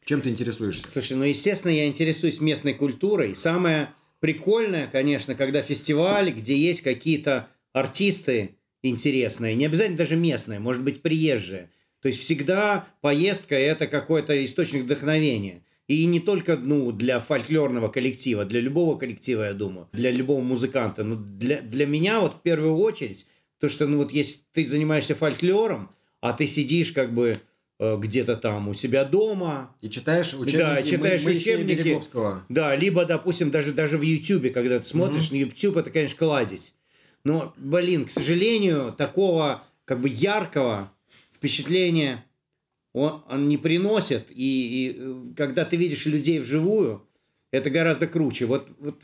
Чем 0.09 0.21
ты 0.21 0.31
интересуешься? 0.31 0.89
Слушай, 0.89 1.17
ну, 1.17 1.23
естественно, 1.23 1.71
я 1.71 1.85
интересуюсь 1.85 2.41
местной 2.41 2.73
культурой. 2.73 3.35
Самое 3.35 3.89
прикольное, 4.19 4.87
конечно, 4.87 5.35
когда 5.35 5.61
фестиваль, 5.61 6.31
где 6.31 6.57
есть 6.57 6.81
какие-то 6.81 7.49
артисты 7.73 8.55
интересные, 8.81 9.53
не 9.53 9.67
обязательно 9.67 9.99
даже 9.99 10.15
местные, 10.15 10.57
может 10.57 10.83
быть, 10.83 11.03
приезжие. 11.03 11.69
То 12.01 12.07
есть 12.07 12.21
всегда 12.21 12.87
поездка– 13.01 13.53
это 13.55 13.85
какой-то 13.85 14.43
источник 14.43 14.85
вдохновения. 14.85 15.63
И 15.87 16.03
не 16.07 16.19
только 16.19 16.57
ну, 16.57 16.91
для 16.91 17.19
фольклорного 17.19 17.89
коллектива, 17.89 18.45
для 18.45 18.61
любого 18.61 18.97
коллектива, 18.97 19.43
я 19.43 19.53
думаю, 19.53 19.89
для 19.93 20.09
любого 20.09 20.41
музыканта. 20.41 21.03
Но 21.03 21.17
для, 21.17 21.61
для 21.61 21.85
меня 21.85 22.19
вот 22.19 22.33
в 22.33 22.41
первую 22.41 22.77
очередь, 22.77 23.27
то, 23.59 23.69
что 23.69 23.85
ну, 23.85 23.97
вот 23.97 24.11
если 24.11 24.39
ты 24.53 24.65
занимаешься 24.65 25.13
фольклором, 25.13 25.91
а 26.19 26.33
ты 26.33 26.47
сидишь 26.47 26.93
как 26.93 27.13
бы 27.13 27.39
где-то 27.79 28.35
там 28.35 28.67
у 28.67 28.73
себя 28.73 29.05
дома, 29.05 29.75
И 29.81 29.89
читаешь 29.89 30.33
учебники 30.33 30.57
Да, 30.57 30.83
читаешь 30.83 31.23
Моисея 31.23 31.57
учебники. 31.57 32.01
Да, 32.49 32.75
либо, 32.75 33.05
допустим, 33.05 33.51
даже, 33.51 33.71
даже 33.71 33.97
в 33.97 34.01
Ютубе, 34.01 34.49
когда 34.49 34.79
ты 34.79 34.85
смотришь 34.85 35.31
на 35.31 35.35
YouTube, 35.35 35.77
это, 35.77 35.89
конечно, 35.89 36.17
кладезь. 36.17 36.75
Но, 37.23 37.53
блин, 37.57 38.05
к 38.05 38.11
сожалению, 38.11 38.93
такого 38.97 39.63
как 39.85 40.01
бы 40.01 40.09
яркого 40.09 40.91
впечатления 41.33 42.25
он, 42.93 43.23
он 43.29 43.47
не 43.47 43.57
приносит. 43.57 44.29
И, 44.31 44.35
и, 44.35 44.95
э, 44.97 45.23
когда 45.35 45.65
ты 45.65 45.77
видишь 45.77 46.05
людей 46.05 46.39
вживую, 46.39 47.07
это 47.51 47.69
гораздо 47.69 48.07
круче. 48.07 48.45
Вот, 48.45 48.67
вот 48.79 49.01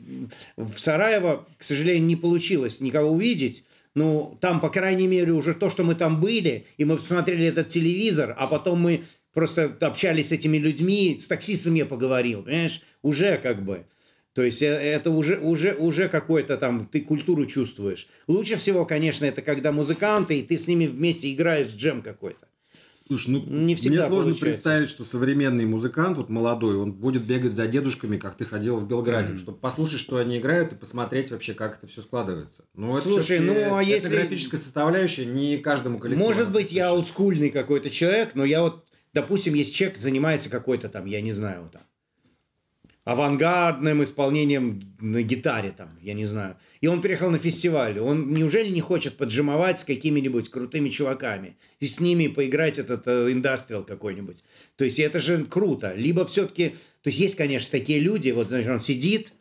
в 0.55 0.77
Сараево, 0.79 1.47
к 1.57 1.63
сожалению, 1.63 2.05
не 2.05 2.15
получилось 2.15 2.81
никого 2.81 3.11
увидеть. 3.11 3.63
Ну, 3.95 4.37
там, 4.41 4.59
по 4.59 4.69
крайней 4.69 5.07
мере, 5.07 5.31
уже 5.31 5.53
то, 5.53 5.69
что 5.69 5.83
мы 5.83 5.95
там 5.95 6.19
были, 6.19 6.65
и 6.77 6.83
мы 6.83 6.97
посмотрели 6.97 7.45
этот 7.45 7.69
телевизор, 7.69 8.35
а 8.37 8.45
потом 8.45 8.81
мы 8.81 9.03
просто 9.33 9.75
общались 9.81 10.27
с 10.27 10.31
этими 10.33 10.57
людьми, 10.57 11.17
с 11.17 11.27
таксистом 11.27 11.73
я 11.75 11.85
поговорил, 11.85 12.43
понимаешь, 12.43 12.81
уже 13.01 13.37
как 13.37 13.63
бы. 13.63 13.85
То 14.33 14.43
есть 14.43 14.61
э, 14.61 14.67
это 14.67 15.11
уже, 15.11 15.39
уже, 15.39 15.73
уже 15.75 16.09
какой-то 16.09 16.57
там, 16.57 16.87
ты 16.87 16.99
культуру 16.99 17.45
чувствуешь. 17.45 18.07
Лучше 18.27 18.57
всего, 18.57 18.85
конечно, 18.85 19.23
это 19.23 19.41
когда 19.41 19.71
музыканты, 19.71 20.39
и 20.39 20.43
ты 20.43 20.57
с 20.57 20.67
ними 20.67 20.87
вместе 20.87 21.31
играешь 21.31 21.73
джем 21.73 22.01
какой-то. 22.01 22.47
Слушай, 23.07 23.29
ну, 23.31 23.43
Не 23.45 23.75
всегда 23.75 23.97
мне 23.99 24.07
сложно 24.07 24.31
получается. 24.31 24.45
представить, 24.45 24.89
что 24.89 25.03
современный 25.05 25.65
музыкант, 25.65 26.17
вот 26.17 26.29
молодой, 26.29 26.75
он 26.75 26.91
будет 26.91 27.23
бегать 27.23 27.53
за 27.53 27.67
дедушками, 27.67 28.17
как 28.17 28.35
ты 28.35 28.45
ходил 28.45 28.77
в 28.77 28.87
Белграде, 28.87 29.37
чтобы 29.37 29.59
послушать, 29.59 29.99
что 29.99 30.17
они 30.17 30.37
играют, 30.39 30.73
и 30.73 30.75
посмотреть 30.75 31.29
вообще, 31.29 31.53
как 31.53 31.77
это 31.77 31.85
все 31.85 32.01
складывается. 32.01 32.65
Ну, 32.73 32.93
это 32.93 33.03
Слушай, 33.03 33.37
всё-таки 33.37 33.65
ну, 33.69 33.75
а 33.75 33.83
если- 33.83 34.07
этнографическая 34.07 34.59
составляющая 34.59 35.25
не 35.25 35.57
каждому 35.57 35.99
коллективу. 35.99 36.27
Может 36.27 36.51
быть, 36.51 36.71
я 36.71 36.91
олдскульный 36.91 37.51
какой-то 37.51 37.91
человек, 37.91 38.31
но 38.33 38.43
я 38.43 38.63
вот, 38.63 38.85
допустим, 39.13 39.53
есть 39.53 39.75
человек, 39.75 39.99
занимается 39.99 40.49
какой-то 40.49 40.89
там, 40.89 41.05
я 41.05 41.21
не 41.21 41.31
знаю, 41.31 41.69
там, 41.71 41.83
авангардным 43.03 44.03
исполнением 44.03 44.81
на 44.99 45.21
гитаре 45.21 45.69
там, 45.71 45.99
я 46.01 46.13
не 46.15 46.25
знаю. 46.25 46.57
И 46.85 46.87
он 46.87 47.01
приехал 47.01 47.31
на 47.31 47.39
фестиваль. 47.39 47.97
Он 47.97 48.31
неужели 48.31 48.69
не 48.69 48.79
хочет 48.79 49.17
поджимовать 49.17 49.79
с 49.79 49.83
какими-нибудь 49.83 50.49
крутыми 50.51 50.89
чуваками 50.89 51.57
и 51.79 51.87
с 51.87 51.99
ними 51.99 52.27
поиграть 52.27 52.77
этот 52.77 53.07
э, 53.07 53.31
индастриал 53.31 53.83
какой-нибудь? 53.83 54.43
То 54.75 54.85
есть 54.85 54.99
это 54.99 55.19
же 55.19 55.45
круто. 55.45 55.95
Либо 55.95 56.27
все-таки... 56.27 56.75
То 57.01 57.07
есть 57.07 57.17
есть, 57.17 57.35
конечно, 57.37 57.71
такие 57.71 57.97
люди, 57.97 58.29
вот, 58.29 58.49
знаешь, 58.49 58.67
он 58.67 58.81
сидит, 58.81 59.33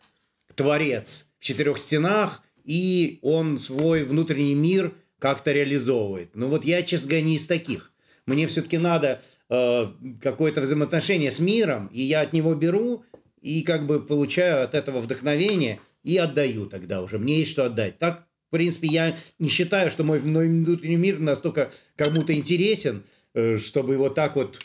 творец 0.54 1.26
в 1.38 1.44
четырех 1.44 1.76
стенах, 1.76 2.42
и 2.64 3.18
он 3.20 3.58
свой 3.58 4.04
внутренний 4.04 4.54
мир 4.54 4.94
как-то 5.18 5.52
реализовывает. 5.52 6.30
Ну 6.32 6.48
вот 6.48 6.64
я, 6.64 6.80
честно 6.80 7.10
говоря, 7.10 7.26
не 7.26 7.36
из 7.36 7.44
таких. 7.44 7.92
Мне 8.24 8.46
все-таки 8.46 8.78
надо 8.78 9.20
э, 9.50 9.86
какое-то 10.22 10.62
взаимоотношение 10.62 11.30
с 11.30 11.40
миром, 11.40 11.90
и 11.92 12.00
я 12.00 12.22
от 12.22 12.32
него 12.32 12.54
беру, 12.54 13.04
и 13.44 13.62
как 13.62 13.86
бы 13.86 14.00
получаю 14.00 14.64
от 14.64 14.74
этого 14.74 15.00
вдохновение, 15.00 15.80
и 16.02 16.16
отдаю 16.16 16.66
тогда 16.66 17.02
уже. 17.02 17.18
Мне 17.18 17.38
есть 17.38 17.50
что 17.50 17.66
отдать. 17.66 17.98
Так, 17.98 18.26
в 18.48 18.50
принципе, 18.50 18.88
я 18.88 19.16
не 19.38 19.48
считаю, 19.50 19.90
что 19.90 20.02
мой 20.02 20.18
внутренний 20.18 20.96
мир 20.96 21.18
настолько 21.18 21.70
кому-то 21.96 22.32
интересен, 22.32 23.02
э, 23.34 23.56
чтобы 23.58 23.94
его 23.94 24.08
так 24.08 24.36
вот 24.36 24.60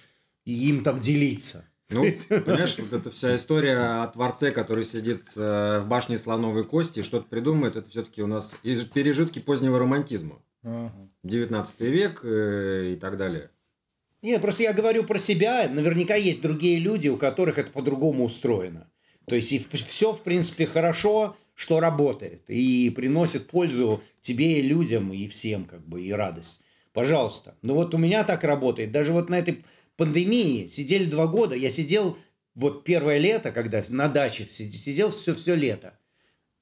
им 0.46 0.84
там 0.84 1.02
делиться. 1.02 1.66
Ну, 1.92 2.04
понимаешь, 2.30 2.78
вот 2.78 2.94
эта 2.94 3.10
вся 3.12 3.36
история 3.36 4.04
о 4.04 4.08
творце, 4.08 4.52
который 4.52 4.86
сидит 4.86 5.26
э, 5.36 5.80
в 5.84 5.88
башне 5.88 6.18
слоновой 6.18 6.64
кости, 6.64 7.04
что-то 7.04 7.28
придумает, 7.28 7.76
это 7.76 7.90
все-таки 7.90 8.22
у 8.22 8.28
нас 8.28 8.56
из- 8.64 8.86
пережитки 8.86 9.40
позднего 9.40 9.78
романтизма. 9.80 10.42
19 11.24 11.80
век 11.82 12.22
э, 12.24 12.92
и 12.94 12.96
так 12.96 13.18
далее. 13.18 13.50
Нет, 14.22 14.42
просто 14.42 14.64
я 14.64 14.74
говорю 14.74 15.04
про 15.06 15.18
себя. 15.18 15.68
Наверняка 15.70 16.16
есть 16.16 16.42
другие 16.42 16.80
люди, 16.80 17.08
у 17.08 17.18
которых 17.18 17.58
это 17.58 17.72
по-другому 17.72 18.26
устроено. 18.26 18.90
То 19.26 19.36
есть 19.36 19.52
и 19.52 19.66
все, 19.74 20.14
в 20.14 20.24
принципе, 20.24 20.66
хорошо, 20.66 21.38
что 21.56 21.80
работает. 21.80 22.44
И 22.50 22.90
приносит 22.90 23.48
пользу 23.48 24.02
тебе 24.22 24.60
и 24.60 24.62
людям, 24.62 25.14
и 25.14 25.28
всем, 25.28 25.66
как 25.66 25.88
бы, 25.88 26.02
и 26.02 26.12
радость. 26.12 26.62
Пожалуйста. 26.94 27.56
Ну 27.62 27.76
вот 27.76 27.94
у 27.94 27.98
меня 27.98 28.24
так 28.24 28.44
работает. 28.44 28.92
Даже 28.92 29.14
вот 29.14 29.30
на 29.30 29.38
этой 29.40 29.64
пандемии 29.96 30.68
сидели 30.68 31.06
два 31.06 31.28
года. 31.28 31.56
Я 31.56 31.70
сидел 31.70 32.18
вот 32.56 32.84
первое 32.84 33.20
лето, 33.20 33.52
когда 33.52 33.84
на 33.90 34.08
даче 34.08 34.46
сид- 34.46 34.72
сидел 34.72 35.12
все-все 35.12 35.56
лето. 35.56 35.98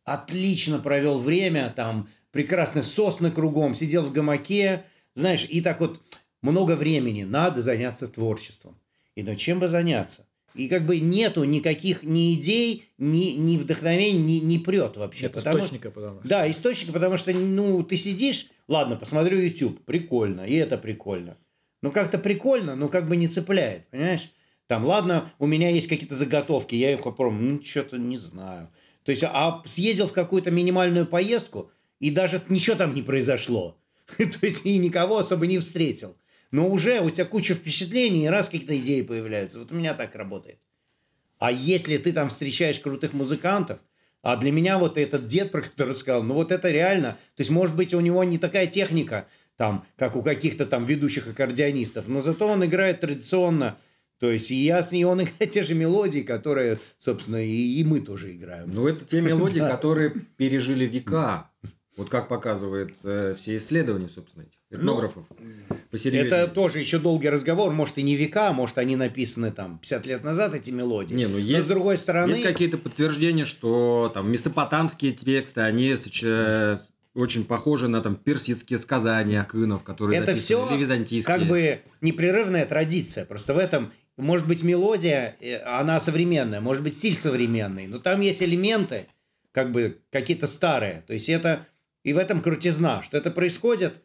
Отлично 0.04 0.80
провел 0.80 1.20
время, 1.20 1.74
там 1.76 2.10
прекрасные 2.32 2.84
сосны 2.84 3.32
кругом, 3.32 3.74
сидел 3.74 4.04
в 4.04 4.12
гамаке, 4.12 4.86
знаешь, 5.16 5.46
и 5.50 5.62
так 5.62 5.80
вот 5.80 6.02
много 6.52 6.76
времени, 6.76 7.24
надо 7.24 7.62
заняться 7.62 8.08
творчеством. 8.08 8.78
И 9.16 9.24
ну 9.24 9.36
чем 9.36 9.60
бы 9.60 9.68
заняться? 9.68 10.26
И 10.58 10.68
как 10.68 10.86
бы 10.86 11.00
нету 11.00 11.44
никаких 11.44 12.04
ни 12.04 12.34
идей, 12.34 12.86
ни, 12.98 13.32
ни 13.32 13.58
вдохновений, 13.58 14.40
ни, 14.40 14.44
ни 14.44 14.58
прет 14.58 14.98
вообще. 14.98 15.24
Нет 15.24 15.34
потому- 15.34 15.60
источника, 15.60 15.92
потому 15.92 16.20
что. 16.20 16.28
Да, 16.28 16.50
источника, 16.50 16.94
потому 16.94 17.18
что, 17.18 17.32
ну, 17.32 17.84
ты 17.84 17.96
сидишь, 17.96 18.48
ладно, 18.68 18.96
посмотрю 18.96 19.40
YouTube, 19.40 19.84
прикольно, 19.86 20.42
и 20.42 20.56
это 20.56 20.78
прикольно. 20.80 21.38
Ну, 21.84 21.92
как-то 21.92 22.18
прикольно, 22.18 22.76
но 22.76 22.90
как 22.90 23.08
бы 23.08 23.16
не 23.18 23.28
цепляет, 23.28 23.88
понимаешь? 23.90 24.32
Там, 24.66 24.84
ладно, 24.84 25.32
у 25.38 25.46
меня 25.46 25.70
есть 25.70 25.88
какие-то 25.88 26.16
заготовки, 26.16 26.76
я 26.76 26.94
их 26.94 27.04
попробую, 27.04 27.42
ну, 27.42 27.64
что-то 27.64 27.98
не 27.98 28.18
знаю. 28.18 28.70
То 29.04 29.12
есть, 29.12 29.24
а 29.24 29.62
съездил 29.66 30.08
в 30.08 30.14
какую-то 30.14 30.50
минимальную 30.50 31.06
поездку, 31.06 31.72
и 32.00 32.10
даже 32.10 32.42
ничего 32.50 32.76
там 32.76 32.96
не 32.96 33.04
произошло. 33.04 33.78
То 34.18 34.40
есть, 34.42 34.66
и 34.66 34.78
никого 34.78 35.20
особо 35.20 35.46
не 35.46 35.60
встретил. 35.60 36.18
Но 36.52 36.70
уже 36.70 37.02
у 37.02 37.10
тебя 37.10 37.26
куча 37.26 37.54
впечатлений, 37.54 38.26
и 38.26 38.30
раз 38.30 38.50
какие-то 38.50 38.78
идеи 38.78 39.02
появляются. 39.02 39.60
Вот 39.60 39.72
у 39.72 39.76
меня 39.76 39.94
так 39.94 40.16
работает. 40.16 40.60
А 41.40 41.52
если 41.52 41.98
ты 41.98 42.14
там 42.14 42.30
встречаешь 42.30 42.80
крутых 42.80 43.14
музыкантов, 43.14 43.80
а 44.22 44.36
для 44.36 44.52
меня 44.52 44.80
вот 44.80 44.98
этот 44.98 45.26
дед, 45.26 45.52
про 45.52 45.62
который 45.62 45.96
сказал, 45.96 46.24
ну 46.24 46.34
вот 46.34 46.52
это 46.52 46.72
реально, 46.72 47.14
то 47.36 47.42
есть 47.42 47.52
может 47.52 47.76
быть 47.76 47.94
у 47.94 48.00
него 48.00 48.24
не 48.24 48.38
такая 48.38 48.68
техника, 48.68 49.28
там, 49.56 49.86
как 49.96 50.16
у 50.16 50.24
каких-то 50.24 50.66
там 50.66 50.86
ведущих 50.86 51.28
аккордеонистов, 51.28 52.08
но 52.08 52.22
зато 52.22 52.48
он 52.48 52.66
играет 52.66 53.02
традиционно, 53.02 53.78
то 54.20 54.32
есть 54.32 54.50
и 54.50 54.56
я 54.56 54.82
с 54.82 54.92
ней, 54.92 55.04
он 55.04 55.22
играет 55.24 55.52
те 55.52 55.64
же 55.64 55.76
мелодии, 55.76 56.22
которые, 56.22 56.80
собственно, 56.98 57.44
и, 57.44 57.80
и 57.80 57.84
мы 57.84 58.00
тоже 58.00 58.34
играем. 58.34 58.72
Ну, 58.72 58.88
это 58.88 59.06
те 59.06 59.22
мелодии, 59.22 59.60
которые 59.72 60.14
пережили 60.38 60.86
века. 60.86 61.52
Вот 61.98 62.10
как 62.10 62.28
показывают 62.28 62.94
э, 63.04 63.36
все 63.38 63.58
исследования, 63.58 64.08
собственно, 64.08 64.44
этих 64.44 64.60
этнографов. 64.70 65.26
по 65.90 65.98
серьезнее. 65.98 66.28
Это 66.28 66.48
тоже 66.48 66.80
еще 66.80 67.00
долгий 67.00 67.30
разговор, 67.30 67.72
может 67.72 67.98
и 67.98 68.04
не 68.04 68.16
века, 68.16 68.54
может 68.54 68.78
они 68.78 68.96
написаны 68.96 69.52
там 69.52 69.80
50 69.80 70.06
лет 70.06 70.24
назад, 70.24 70.54
эти 70.54 70.70
мелодии. 70.70 71.16
Не, 71.16 71.26
ну 71.26 71.34
Но 71.34 71.40
есть, 71.40 71.66
с 71.66 71.68
другой 71.70 71.98
стороны... 71.98 72.30
есть 72.30 72.44
какие-то 72.44 72.78
подтверждения, 72.78 73.46
что 73.46 74.12
там 74.14 74.32
месопотамские 74.32 75.12
тексты, 75.12 75.62
они 75.62 75.92
соча- 75.94 76.78
очень 77.16 77.46
похожи 77.46 77.88
на 77.88 78.02
там 78.02 78.16
персидские 78.16 78.78
сказания 78.78 79.42
акынов, 79.42 79.82
которые 79.82 80.20
это 80.20 80.36
записаны, 80.36 80.66
все 80.66 80.70
или 80.70 80.80
византийские. 80.80 81.36
как 81.38 81.48
бы 81.48 81.80
непрерывная 82.02 82.68
традиция. 82.68 83.26
Просто 83.26 83.56
в 83.56 83.58
этом 83.58 83.92
может 84.18 84.48
быть 84.48 84.62
мелодия, 84.62 85.36
э, 85.40 85.58
она 85.64 86.00
современная, 86.00 86.62
может 86.62 86.84
быть 86.84 86.96
стиль 86.96 87.16
современный, 87.16 87.88
но 87.88 87.98
там 87.98 88.22
есть 88.22 88.44
элементы, 88.44 89.08
как 89.52 89.72
бы 89.72 89.98
какие-то 90.12 90.46
старые. 90.46 91.04
То 91.08 91.14
есть 91.14 91.28
это 91.30 91.66
и 92.08 92.14
в 92.14 92.18
этом 92.18 92.42
крутизна, 92.42 93.02
что 93.02 93.18
это 93.18 93.32
происходит 93.32 94.02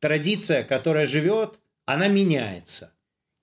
традиция, 0.00 0.64
которая 0.64 1.04
живет, 1.04 1.60
она 1.84 2.08
меняется. 2.08 2.94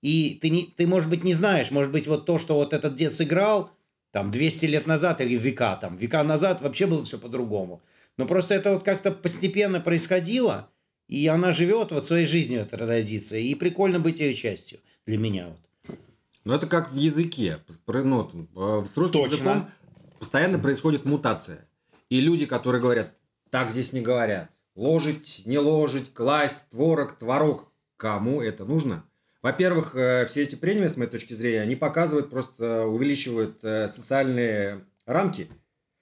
И 0.01 0.39
ты, 0.41 0.49
не, 0.49 0.73
ты, 0.75 0.87
может 0.87 1.07
быть, 1.07 1.23
не 1.23 1.33
знаешь, 1.33 1.69
может 1.69 1.91
быть, 1.91 2.07
вот 2.07 2.25
то, 2.25 2.39
что 2.39 2.55
вот 2.55 2.73
этот 2.73 2.95
дед 2.95 3.13
сыграл, 3.13 3.69
там, 4.09 4.31
200 4.31 4.65
лет 4.65 4.87
назад 4.87 5.21
или 5.21 5.37
века, 5.37 5.75
там, 5.75 5.97
века 5.97 6.23
назад 6.23 6.61
вообще 6.61 6.87
было 6.87 7.03
все 7.03 7.19
по-другому. 7.19 7.83
Но 8.17 8.25
просто 8.25 8.55
это 8.55 8.73
вот 8.73 8.81
как-то 8.81 9.11
постепенно 9.11 9.79
происходило, 9.79 10.67
и 11.07 11.27
она 11.27 11.51
живет 11.51 11.91
вот 11.91 12.07
своей 12.07 12.25
жизнью, 12.25 12.61
эта 12.61 12.77
традиция. 12.77 13.41
И 13.41 13.53
прикольно 13.53 13.99
быть 13.99 14.19
ее 14.19 14.33
частью 14.33 14.79
для 15.05 15.19
меня. 15.19 15.49
Вот. 15.49 15.97
Ну, 16.43 16.53
это 16.55 16.65
как 16.65 16.91
в 16.91 16.95
языке. 16.95 17.59
Ну, 17.85 18.47
э, 18.55 18.83
с 18.91 18.97
русским 18.97 19.21
Точно. 19.21 19.35
языком 19.35 19.69
постоянно 20.17 20.57
происходит 20.57 21.05
мутация. 21.05 21.67
И 22.09 22.19
люди, 22.19 22.47
которые 22.47 22.81
говорят, 22.81 23.13
так 23.49 23.71
здесь 23.71 23.93
не 23.93 24.01
говорят. 24.01 24.51
Ложить, 24.75 25.43
не 25.45 25.57
ложить, 25.57 26.13
класть, 26.13 26.69
творог, 26.69 27.17
творог. 27.17 27.71
Кому 27.97 28.41
это 28.41 28.65
нужно? 28.65 29.05
Во-первых, 29.41 29.95
э, 29.95 30.25
все 30.25 30.41
эти 30.41 30.55
премии, 30.55 30.87
с 30.87 30.97
моей 30.97 31.09
точки 31.09 31.33
зрения, 31.33 31.61
они 31.61 31.75
показывают, 31.75 32.29
просто 32.29 32.87
увеличивают 32.87 33.63
э, 33.63 33.87
социальные 33.87 34.85
рамки. 35.05 35.49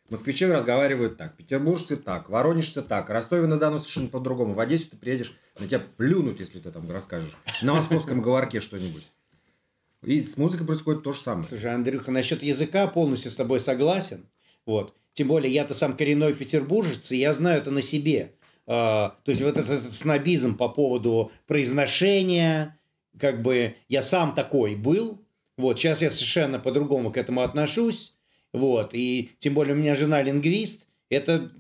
Москвичи 0.10 0.46
разговаривают 0.46 1.18
так, 1.18 1.36
петербуржцы 1.36 1.98
так, 1.98 2.30
воронежцы 2.30 2.82
так, 2.82 3.10
Ростове-на-Дону 3.10 3.80
совершенно 3.80 4.08
по-другому. 4.08 4.54
В 4.54 4.60
Одессу 4.60 4.92
ты 4.92 4.98
приедешь, 4.98 5.36
на 5.60 5.68
тебя 5.68 5.82
плюнут, 5.98 6.40
если 6.40 6.60
ты 6.60 6.72
там 6.72 6.90
расскажешь. 6.90 7.36
На 7.62 7.74
московском 7.74 8.22
говорке 8.22 8.62
что-нибудь. 8.62 9.10
И 10.04 10.22
с 10.22 10.38
музыкой 10.38 10.68
происходит 10.68 11.04
то 11.04 11.14
же 11.14 11.20
самое. 11.20 11.44
Слушай, 11.44 11.74
Андрюха, 11.74 12.12
насчет 12.12 12.44
языка 12.44 12.88
полностью 12.88 13.32
с 13.32 13.36
тобой 13.36 13.60
согласен. 13.60 14.26
Вот. 14.66 14.96
Тем 15.14 15.28
более, 15.28 15.54
я-то 15.54 15.74
сам 15.74 15.96
коренной 15.96 16.34
петербуржец, 16.34 17.12
и 17.12 17.18
я 17.18 17.34
знаю 17.34 17.62
это 17.62 17.72
на 17.72 17.82
себе. 17.82 18.34
А, 18.66 19.18
то 19.24 19.32
есть, 19.32 19.42
вот 19.42 19.58
этот, 19.58 19.70
этот 19.70 19.94
снобизм 19.94 20.58
по 20.58 20.70
поводу 20.70 21.32
произношения, 21.46 22.80
как 23.20 23.42
бы 23.42 23.76
я 23.90 24.02
сам 24.02 24.34
такой 24.34 24.76
был. 24.76 25.22
Вот, 25.58 25.78
сейчас 25.78 26.02
я 26.02 26.10
совершенно 26.10 26.60
по-другому 26.60 27.12
к 27.12 27.18
этому 27.18 27.42
отношусь. 27.42 28.16
Вот, 28.54 28.92
и 28.94 29.32
тем 29.40 29.54
более 29.54 29.76
у 29.76 29.78
меня 29.78 29.96
жена 29.96 30.22
лингвист. 30.22 30.86
Это, 31.10 31.52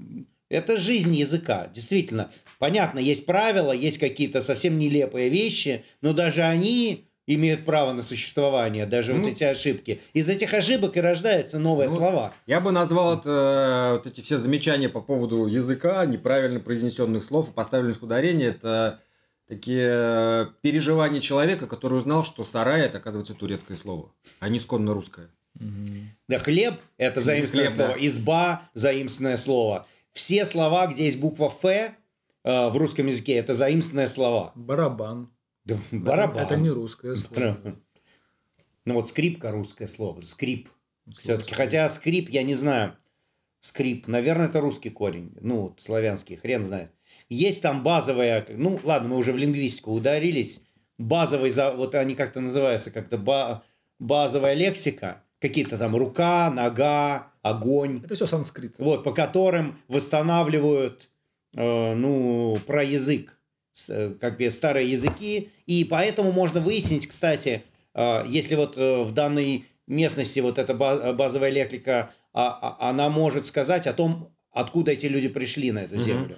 это 0.50 0.78
жизнь 0.78 1.13
языка, 1.16 1.70
действительно. 1.74 2.32
Понятно, 2.60 3.00
есть 3.00 3.26
правила, 3.26 3.72
есть 3.72 4.00
какие-то 4.00 4.42
совсем 4.42 4.80
нелепые 4.80 5.30
вещи, 5.30 5.84
но 6.02 6.13
даже 6.13 6.42
они 6.42 7.08
имеют 7.26 7.66
право 7.66 7.94
на 7.94 8.04
существование, 8.04 8.86
даже 8.86 9.14
Ну. 9.14 9.22
вот 9.22 9.32
эти 9.32 9.44
ошибки. 9.44 10.02
Из 10.14 10.28
этих 10.30 10.54
ошибок 10.54 10.98
и 10.98 11.02
рождаются 11.02 11.58
новые 11.60 11.90
Ну, 11.90 11.96
слова. 11.96 12.34
Я 12.48 12.60
бы 12.60 12.72
назвал 12.72 13.18
это, 13.20 13.30
э, 13.30 13.94
вот 13.98 14.08
эти 14.08 14.22
все 14.22 14.38
замечания 14.38 14.90
по 14.90 15.02
поводу 15.02 15.46
языка, 15.48 16.06
неправильно 16.06 16.60
произнесенных 16.60 17.24
слов 17.24 17.50
и 17.50 17.54
поставленных 17.54 18.02
ударений, 18.04 18.46
это 18.48 19.00
такие 19.48 19.90
э, 19.90 20.46
переживания 20.62 21.22
человека, 21.22 21.68
который 21.68 21.98
узнал, 21.98 22.26
что 22.26 22.44
сарай 22.44 22.82
это, 22.82 22.98
оказывается, 22.98 23.34
турецкое 23.34 23.78
слово, 23.78 24.12
а 24.40 24.50
не 24.50 24.58
исконно 24.58 24.94
русское. 24.94 25.28
Да, 26.28 26.40
хлеб– 26.40 26.76
это 26.98 27.22
заимственное 27.22 27.68
Хлеб, 27.68 27.78
да. 27.78 27.86
слово. 27.94 28.08
Изба– 28.08 28.62
заимственное 28.74 29.38
слово. 29.38 29.86
Все 30.12 30.46
слова, 30.46 30.88
где 30.88 31.06
есть 31.06 31.20
буква 31.20 31.46
«ф» 31.48 31.64
э, 31.66 31.92
в 32.70 32.76
русском 32.78 33.08
языке– 33.08 33.34
это 33.36 33.54
заимственные 33.54 34.08
слова. 34.08 34.52
Барабан. 34.56 35.30
Да, 35.65 35.76
Это- 35.76 35.99
барабан. 35.99 36.43
Это, 36.43 36.56
не 36.58 36.69
русское 36.69 37.15
слово. 37.15 37.58
Ну 38.86 38.93
вот 38.95 39.08
скрипка 39.10 39.52
русское 39.52 39.88
слово. 39.88 40.21
Скрип. 40.21 40.69
Все-таки. 41.17 41.54
Хотя 41.54 41.88
скрип, 41.89 42.30
я 42.30 42.43
не 42.43 42.54
знаю. 42.54 42.95
Скрип. 43.62 44.08
Наверное, 44.08 44.47
это 44.47 44.60
русский 44.60 44.89
корень. 44.89 45.34
Ну, 45.39 45.62
вот, 45.62 45.82
славянский. 45.82 46.36
Хрен 46.36 46.65
знает. 46.65 46.91
Есть 47.30 47.62
там 47.62 47.82
базовая... 47.82 48.45
Ну, 48.49 48.80
ладно, 48.84 49.10
мы 49.10 49.17
уже 49.17 49.32
в 49.32 49.38
лингвистику 49.38 49.91
ударились. 49.93 50.63
Базовый... 50.97 51.52
Вот 51.76 51.95
они 51.95 52.15
как-то 52.15 52.41
называются. 52.41 52.91
Как-то 52.91 53.17
ба- 53.17 53.63
базовая 53.99 54.54
лексика. 54.54 55.23
Какие-то 55.39 55.78
там 55.78 55.95
рука, 55.95 56.52
нога, 56.52 57.32
огонь. 57.41 58.02
Это 58.04 58.15
все 58.15 58.26
санскрит. 58.26 58.76
Вот, 58.80 59.04
по 59.04 59.13
которым 59.13 59.78
восстанавливают, 59.88 61.10
э, 61.56 61.93
ну, 61.95 62.58
про 62.65 62.84
язык, 62.84 63.38
как 64.20 64.38
бы 64.38 64.52
старые 64.52 64.90
языки. 64.92 65.50
И 65.66 65.84
поэтому 65.86 66.32
можно 66.32 66.62
выяснить, 66.62 67.08
кстати, 67.08 67.64
э, 67.94 68.24
если 68.28 68.56
вот 68.56 68.78
э, 68.78 69.04
в 69.04 69.12
данной 69.14 69.66
местности 69.88 70.40
вот 70.40 70.58
эта 70.60 70.74
ба- 70.74 71.14
базовая 71.14 71.50
лексика, 71.50 72.12
а- 72.34 72.78
а- 72.80 72.90
она 72.90 73.10
может 73.10 73.46
сказать 73.46 73.88
о 73.88 73.94
том, 73.94 74.30
откуда 74.52 74.92
эти 74.92 75.08
люди 75.08 75.28
пришли 75.28 75.72
на 75.72 75.80
эту 75.80 75.98
землю. 75.98 76.38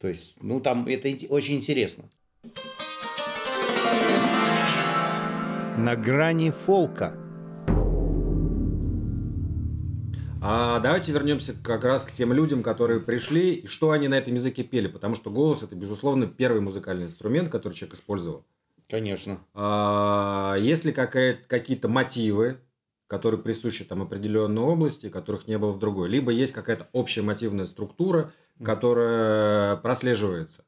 То 0.00 0.08
есть, 0.08 0.36
ну, 0.42 0.60
там 0.60 0.86
это 0.86 1.08
очень 1.28 1.56
интересно. 1.56 2.04
На 5.76 5.94
грани 5.96 6.50
фолка. 6.50 7.16
А 10.40 10.78
давайте 10.78 11.10
вернемся 11.10 11.52
как 11.62 11.84
раз 11.84 12.04
к 12.04 12.12
тем 12.12 12.32
людям, 12.32 12.62
которые 12.62 13.00
пришли, 13.00 13.54
и 13.54 13.66
что 13.66 13.90
они 13.90 14.06
на 14.06 14.14
этом 14.14 14.34
языке 14.34 14.62
пели, 14.62 14.86
потому 14.86 15.16
что 15.16 15.30
голос 15.30 15.62
это, 15.62 15.74
безусловно, 15.74 16.26
первый 16.26 16.60
музыкальный 16.60 17.06
инструмент, 17.06 17.48
который 17.48 17.72
человек 17.74 17.94
использовал. 17.94 18.46
Конечно. 18.88 19.40
А 19.52 20.56
есть 20.58 20.84
ли 20.84 20.92
какие-то 20.92 21.88
мотивы, 21.88 22.58
которые 23.08 23.40
присущи 23.40 23.84
там 23.84 24.00
определенной 24.02 24.62
области, 24.62 25.08
которых 25.08 25.48
не 25.48 25.58
было 25.58 25.72
в 25.72 25.78
другой? 25.78 26.08
Либо 26.08 26.30
есть 26.30 26.52
какая-то 26.52 26.88
общая 26.92 27.22
мотивная 27.22 27.66
структура, 27.66 28.32
которая 28.64 29.76
прослеживается. 29.76 30.64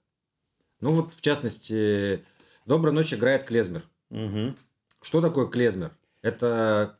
Ну 0.81 0.93
вот, 0.93 1.15
в 1.15 1.21
частности, 1.21 2.25
«Доброй 2.67 2.93
ночи» 2.93 3.15
играет 3.15 3.45
клезмер. 3.45 3.85
Мгм. 4.11 4.57
Что 5.01 5.21
такое 5.21 5.47
клезмер? 5.47 5.93
Это... 6.23 6.99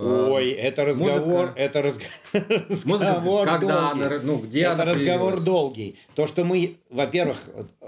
Ой, 0.00 0.50
это 0.50 0.84
разговор, 0.84 1.20
музыка- 1.46 1.52
это 1.56 1.80
разг- 1.80 2.02
Музыка, 2.68 3.14
разговор 3.16 3.46
когда 3.46 3.90
долгий. 3.90 4.04
она, 4.06 4.20
ну, 4.22 4.38
где 4.38 4.60
это 4.60 4.72
она 4.74 4.84
разговор 4.84 5.18
появилась? 5.32 5.44
долгий. 5.44 5.96
То, 6.14 6.26
что 6.26 6.44
мы, 6.44 6.76
во-первых, 6.88 7.42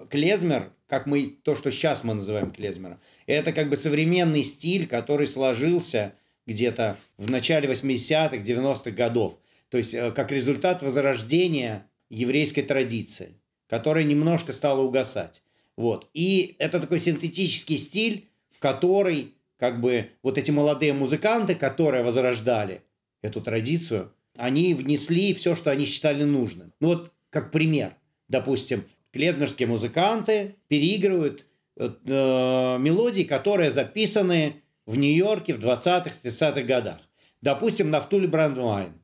клезмер, 0.08 0.72
как 0.88 1.06
мы, 1.06 1.36
то, 1.44 1.54
что 1.54 1.70
сейчас 1.70 2.02
мы 2.02 2.14
называем 2.14 2.50
клезмером, 2.50 2.98
это 3.26 3.52
как 3.52 3.68
бы 3.70 3.76
современный 3.76 4.42
стиль, 4.44 4.86
который 4.86 5.26
сложился 5.26 6.14
где-то 6.46 6.96
в 7.16 7.30
начале 7.30 7.68
80-х, 7.70 8.36
90-х 8.38 8.90
годов. 8.90 9.38
То 9.68 9.78
есть, 9.78 9.94
э, 9.94 10.10
как 10.10 10.32
результат 10.32 10.82
возрождения 10.82 11.86
еврейской 12.08 12.62
традиции, 12.62 13.34
которая 13.68 14.02
немножко 14.02 14.52
стала 14.52 14.80
угасать. 14.80 15.42
Вот. 15.76 16.08
И 16.12 16.56
это 16.58 16.80
такой 16.80 16.98
синтетический 16.98 17.78
стиль, 17.78 18.26
в 18.50 18.58
который 18.58 19.32
как 19.60 19.78
бы 19.78 20.08
вот 20.22 20.38
эти 20.38 20.50
молодые 20.50 20.94
музыканты, 20.94 21.54
которые 21.54 22.02
возрождали 22.02 22.82
эту 23.20 23.42
традицию, 23.42 24.10
они 24.36 24.72
внесли 24.72 25.34
все, 25.34 25.54
что 25.54 25.70
они 25.70 25.84
считали 25.84 26.24
нужным. 26.24 26.72
Ну 26.80 26.88
вот, 26.88 27.12
как 27.28 27.52
пример, 27.52 27.94
допустим, 28.26 28.84
клезмерские 29.12 29.68
музыканты 29.68 30.56
переигрывают 30.68 31.46
э, 31.76 31.84
мелодии, 31.86 33.24
которые 33.24 33.70
записаны 33.70 34.62
в 34.86 34.96
Нью-Йорке 34.96 35.54
в 35.54 35.60
20-х, 35.60 36.12
30-х 36.24 36.62
годах. 36.62 37.00
Допустим, 37.42 37.90
Нафтули 37.90 38.26
Брандвайн, 38.26 38.94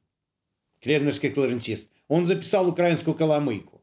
клезмерский 0.81 1.29
кларнетист, 1.29 1.91
он 2.09 2.25
записал 2.25 2.67
украинскую 2.67 3.15
коломыйку. 3.15 3.76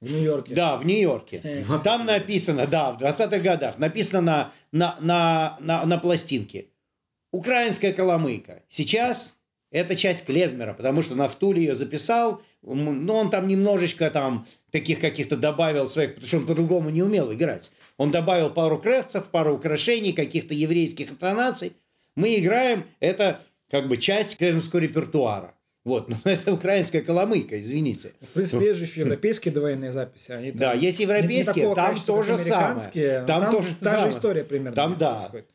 В 0.00 0.12
Нью-Йорке. 0.12 0.54
Да, 0.54 0.76
в 0.76 0.86
Нью-Йорке. 0.86 1.40
Э. 1.42 1.64
Там 1.82 2.06
написано, 2.06 2.66
да, 2.66 2.92
в 2.92 3.02
20-х 3.02 3.38
годах, 3.38 3.78
написано 3.78 4.20
на, 4.20 4.52
на, 4.70 4.96
на, 5.00 5.56
на, 5.60 5.84
на 5.84 5.98
пластинке. 5.98 6.66
Украинская 7.32 7.92
коломыйка. 7.92 8.62
Сейчас 8.68 9.34
это 9.70 9.96
часть 9.96 10.24
клезмера, 10.24 10.72
потому 10.72 11.02
что 11.02 11.14
Нафтули 11.14 11.60
ее 11.60 11.74
записал, 11.74 12.42
но 12.62 13.16
он 13.16 13.30
там 13.30 13.48
немножечко 13.48 14.10
там 14.10 14.46
таких 14.70 15.00
каких-то 15.00 15.36
добавил 15.36 15.88
своих, 15.88 16.14
потому 16.14 16.26
что 16.26 16.36
он 16.38 16.46
по-другому 16.46 16.90
не 16.90 17.02
умел 17.02 17.32
играть. 17.32 17.70
Он 17.96 18.10
добавил 18.10 18.50
пару 18.50 18.78
крестцев, 18.78 19.24
пару 19.26 19.56
украшений, 19.56 20.12
каких-то 20.12 20.54
еврейских 20.54 21.10
интонаций. 21.10 21.72
Мы 22.14 22.38
играем, 22.38 22.86
это 23.00 23.40
как 23.70 23.88
бы 23.88 23.96
часть 23.98 24.38
клезмерского 24.38 24.80
репертуара. 24.80 25.54
Вот, 25.88 26.10
но 26.10 26.16
это 26.24 26.52
украинская 26.52 27.00
коломыйка, 27.00 27.58
извините. 27.58 28.12
В 28.20 28.34
принципе, 28.34 28.66
есть 28.66 28.78
же 28.78 28.84
еще 28.84 29.00
европейские 29.00 29.54
двойные 29.54 29.90
записи. 29.90 30.30
Они 30.32 30.50
там 30.50 30.60
Да, 30.60 30.72
есть 30.74 31.00
европейские, 31.00 31.64
такого 31.64 31.76
там 31.76 31.96
то 31.98 32.22
же 32.22 32.36
самое. 32.36 33.24
Там 33.26 33.50
то 33.50 33.62
же 33.62 33.74
та 33.76 33.90
самое. 33.92 34.10
же 34.10 34.18
история 34.18 34.44
примерно. 34.44 34.72
Там 34.76 34.98
да. 34.98 35.14
происходит. 35.14 35.46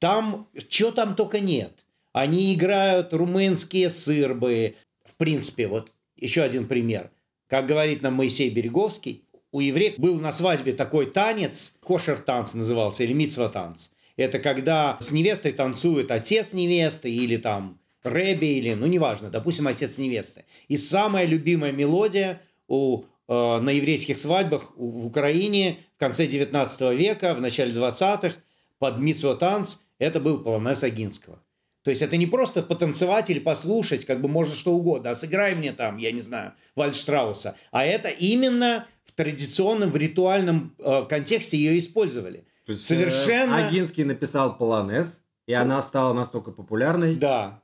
Там, 0.00 0.48
что 0.68 0.90
там 0.90 1.14
только 1.14 1.38
нет. 1.38 1.70
Они 2.12 2.52
играют 2.52 3.14
румынские 3.14 3.88
сырбы. 3.88 4.74
В 5.04 5.14
принципе, 5.14 5.68
вот 5.68 5.92
еще 6.16 6.42
один 6.42 6.66
пример. 6.66 7.10
Как 7.46 7.66
говорит 7.66 8.02
нам 8.02 8.14
Моисей 8.14 8.50
Береговский, 8.50 9.22
у 9.52 9.60
евреев 9.60 9.98
был 9.98 10.18
на 10.18 10.32
свадьбе 10.32 10.72
такой 10.72 11.06
танец, 11.06 11.76
кошер-танц 11.80 12.54
назывался, 12.54 13.04
или 13.04 13.12
мицва-танц. 13.12 13.90
Это 14.16 14.40
когда 14.40 14.96
с 14.98 15.12
невестой 15.12 15.52
танцует 15.52 16.10
отец 16.10 16.52
невесты 16.52 17.08
или 17.08 17.36
там 17.36 17.78
рэби, 18.06 18.46
или, 18.46 18.74
ну, 18.74 18.86
неважно, 18.86 19.30
допустим, 19.30 19.66
отец 19.66 19.98
невесты. 19.98 20.44
И 20.68 20.76
самая 20.76 21.26
любимая 21.26 21.72
мелодия 21.72 22.40
у, 22.68 23.02
э, 23.28 23.58
на 23.60 23.70
еврейских 23.70 24.18
свадьбах 24.18 24.72
у- 24.76 24.90
в 24.90 25.06
Украине 25.06 25.78
в 25.96 25.98
конце 25.98 26.26
19 26.26 26.94
века, 26.94 27.34
в 27.34 27.40
начале 27.40 27.72
20-х, 27.72 28.36
под 28.78 28.98
мицва-танц, 28.98 29.76
это 29.98 30.20
был 30.20 30.38
полонез 30.42 30.82
Агинского. 30.82 31.38
То 31.82 31.90
есть 31.90 32.02
это 32.02 32.16
не 32.16 32.26
просто 32.26 32.62
потанцевать 32.62 33.30
или 33.30 33.38
послушать, 33.38 34.04
как 34.04 34.20
бы 34.20 34.28
можно 34.28 34.54
что 34.54 34.72
угодно, 34.72 35.10
а 35.10 35.14
сыграй 35.14 35.54
мне 35.54 35.72
там, 35.72 35.98
я 35.98 36.10
не 36.12 36.20
знаю, 36.20 36.52
Вальштрауса. 36.74 37.56
А 37.70 37.84
это 37.84 38.08
именно 38.08 38.86
в 39.04 39.12
традиционном, 39.12 39.90
в 39.90 39.96
ритуальном 39.96 40.74
э, 40.78 41.04
контексте 41.08 41.56
ее 41.56 41.78
использовали. 41.78 42.44
То 42.66 42.72
есть, 42.72 42.84
Совершенно... 42.84 43.54
э, 43.54 43.66
Агинский 43.68 44.02
написал 44.04 44.56
полонез, 44.58 45.22
и 45.46 45.52
она 45.52 45.80
стала 45.80 46.12
настолько 46.12 46.50
популярной. 46.50 47.14
Да. 47.14 47.62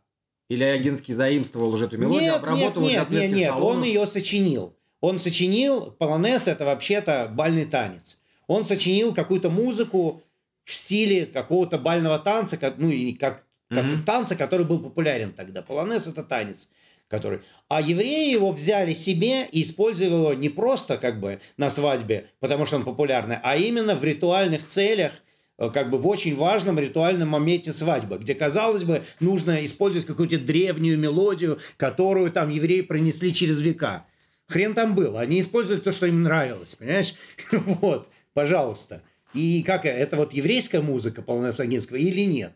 Или 0.53 0.65
Агинский 0.65 1.15
заимствовал 1.15 1.73
уже 1.73 1.87
эту 1.87 1.97
мелодию, 1.97 2.25
нет, 2.25 2.37
обработал 2.37 2.83
нет, 2.83 3.09
для 3.09 3.21
нет, 3.23 3.33
нет, 3.33 3.51
салонов. 3.53 3.77
он 3.79 3.85
ее 3.85 4.07
сочинил. 4.07 4.77
Он 5.01 5.19
сочинил, 5.19 5.93
полонез 5.93 6.47
это 6.47 6.67
вообще-то 6.67 7.31
бальный 7.33 7.65
танец. 7.65 8.19
Он 8.47 8.63
сочинил 8.67 9.15
какую-то 9.15 9.49
музыку 9.49 10.23
в 10.65 10.75
стиле 10.75 11.25
какого-то 11.25 11.79
бального 11.79 12.19
танца, 12.19 12.59
как, 12.59 12.77
ну 12.77 12.91
и 12.91 13.15
как, 13.15 13.45
как 13.71 13.85
Мгм. 13.87 14.05
танца, 14.05 14.37
который 14.37 14.67
был 14.67 14.79
популярен 14.81 15.33
тогда. 15.33 15.63
Полонез 15.63 16.07
это 16.07 16.23
танец, 16.23 16.69
который... 17.09 17.41
А 17.69 17.81
евреи 17.81 18.31
его 18.31 18.53
взяли 18.53 18.93
себе 18.93 19.47
и 19.51 19.63
использовали 19.63 20.11
его 20.13 20.35
не 20.35 20.51
просто 20.51 20.99
как 20.99 21.19
бы 21.19 21.41
на 21.57 21.71
свадьбе, 21.71 22.27
потому 22.41 22.67
что 22.67 22.77
он 22.77 22.85
популярный, 22.85 23.39
а 23.43 23.57
именно 23.57 23.95
в 23.95 24.05
ритуальных 24.05 24.67
целях, 24.67 25.13
как 25.59 25.91
бы 25.91 25.99
в 25.99 26.07
очень 26.07 26.37
важном 26.37 26.79
ритуальном 26.79 27.29
моменте 27.29 27.73
свадьбы, 27.73 28.19
где, 28.19 28.35
казалось 28.35 28.85
бы, 28.85 29.05
нужно 29.21 29.65
использовать 29.65 30.07
какую-то 30.07 30.39
древнюю 30.39 30.99
мелодию, 30.99 31.59
которую 31.77 32.33
там 32.33 32.49
евреи 32.49 32.81
пронесли 32.81 33.33
через 33.33 33.61
века. 33.61 34.07
Хрен 34.49 34.75
там 34.75 34.95
был. 34.95 35.17
Они 35.17 35.41
использовали 35.41 35.81
то, 35.81 35.93
что 35.93 36.07
им 36.07 36.23
нравилось, 36.23 36.75
понимаешь? 36.75 37.15
Вот, 37.53 38.09
пожалуйста. 38.35 39.03
И 39.35 39.63
как 39.63 39.87
это 39.87 40.17
вот 40.17 40.35
еврейская 40.35 40.81
музыка 40.81 41.23
Полонез 41.23 41.61
Агинского 41.61 41.97
или 41.97 42.23
нет? 42.23 42.53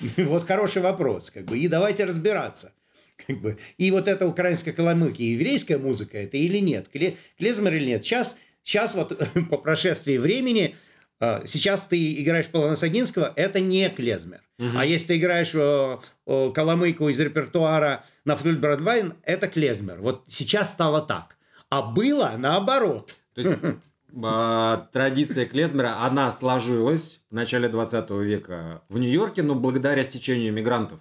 Вот 0.16 0.46
хороший 0.46 0.82
вопрос, 0.82 1.30
как 1.30 1.44
бы. 1.44 1.58
И 1.58 1.68
давайте 1.68 2.04
разбираться. 2.04 2.72
Как 3.26 3.40
бы. 3.40 3.58
И 3.78 3.90
вот 3.90 4.08
эта 4.08 4.26
украинская 4.28 4.74
коломылка, 4.74 5.22
еврейская 5.22 5.78
музыка 5.78 6.18
это 6.18 6.36
или 6.36 6.58
нет? 6.58 6.88
Кле- 6.92 7.16
Клезмер 7.38 7.74
или 7.74 7.86
нет? 7.86 8.04
Сейчас, 8.04 8.36
сейчас 8.62 8.94
вот 8.94 9.18
по 9.50 9.58
прошествии 9.58 10.18
времени, 10.18 10.74
э, 10.74 10.76
сейчас 11.46 11.86
ты 11.86 12.22
играешь 12.22 12.48
Полонез 12.48 12.82
Агинского, 12.82 13.32
это 13.36 13.60
не 13.60 13.88
клезмер. 13.88 14.42
А 14.58 14.86
если 14.86 15.08
ты 15.08 15.18
играешь 15.18 15.54
э, 15.54 15.98
э, 16.26 16.50
коломыйку 16.54 17.08
из 17.10 17.20
репертуара 17.20 18.04
на 18.24 18.36
флюль 18.36 18.56
Бродвайн, 18.56 19.14
это 19.22 19.48
клезмер. 19.48 20.00
Вот 20.00 20.24
сейчас 20.28 20.70
стало 20.72 21.02
так. 21.02 21.36
А 21.68 21.82
было 21.82 22.34
наоборот. 22.38 23.16
То 23.34 23.40
есть 23.42 23.58
а, 24.24 24.88
традиция 24.92 25.44
клезмера, 25.44 26.02
она 26.02 26.32
сложилась 26.32 27.22
в 27.30 27.34
начале 27.34 27.68
20 27.68 28.10
века 28.10 28.82
в 28.88 28.98
Нью-Йорке, 28.98 29.42
но 29.42 29.54
благодаря 29.54 30.02
стечению 30.04 30.54
мигрантов. 30.54 31.00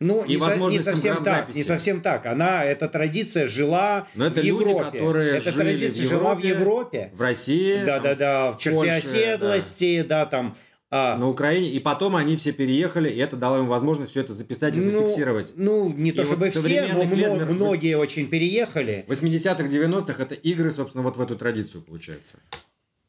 Ну, 0.00 0.24
И 0.24 0.30
не, 0.34 0.38
со- 0.38 0.56
не 0.56 0.78
совсем 0.78 1.22
так, 1.22 1.54
не 1.54 1.62
совсем 1.62 2.00
так. 2.00 2.24
Она, 2.24 2.64
эта 2.64 2.88
традиция 2.88 3.46
жила 3.46 4.06
Но 4.14 4.26
это 4.26 4.40
в 4.40 4.44
люди, 4.44 4.68
Европе. 4.70 4.84
которые 4.98 5.30
эта 5.36 5.50
жили 5.50 5.58
традиция 5.58 6.06
в 6.06 6.08
жила 6.08 6.34
в 6.34 6.38
Европе, 6.38 6.48
Европе. 6.48 7.10
В 7.14 7.20
России, 7.20 7.84
Да-да-да, 7.84 8.52
в 8.52 8.58
черте 8.58 8.76
Польше, 8.78 8.92
оседлости, 8.96 10.02
да, 10.02 10.24
там. 10.24 10.56
а, 10.90 11.18
на 11.18 11.28
Украине. 11.28 11.68
И 11.70 11.78
потом 11.80 12.16
они 12.16 12.36
все 12.36 12.52
переехали, 12.52 13.10
и 13.10 13.18
это 13.18 13.36
дало 13.36 13.58
им 13.58 13.66
возможность 13.66 14.10
все 14.12 14.20
это 14.22 14.32
записать 14.32 14.74
и 14.74 14.80
ну, 14.80 15.00
зафиксировать. 15.00 15.52
Ну, 15.56 15.92
не 15.92 16.12
то 16.12 16.22
И 16.22 16.24
чтобы 16.24 16.46
вот 16.46 16.54
все, 16.54 16.86
но 16.94 17.06
клезмер 17.06 17.44
многие 17.50 17.96
очень 17.98 18.26
переехали. 18.28 19.04
В 19.06 19.12
80-х, 19.12 19.64
90-х 19.64 20.22
это 20.22 20.34
игры, 20.34 20.72
собственно, 20.72 21.04
вот 21.04 21.18
в 21.18 21.20
эту 21.20 21.36
традицию 21.36 21.82
получается. 21.82 22.38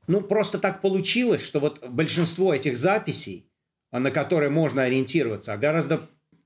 Ну, 0.07 0.19
просто 0.19 0.59
так 0.59 0.81
получилось, 0.81 1.41
что 1.41 1.61
вот 1.61 1.87
большинство 1.87 2.53
этих 2.53 2.75
записей, 2.75 3.49
а, 3.91 3.99
на 3.99 4.11
которые 4.11 4.49
можно 4.49 4.83
ориентироваться, 4.83 5.53
а 5.53 5.57
гораздо 5.57 6.01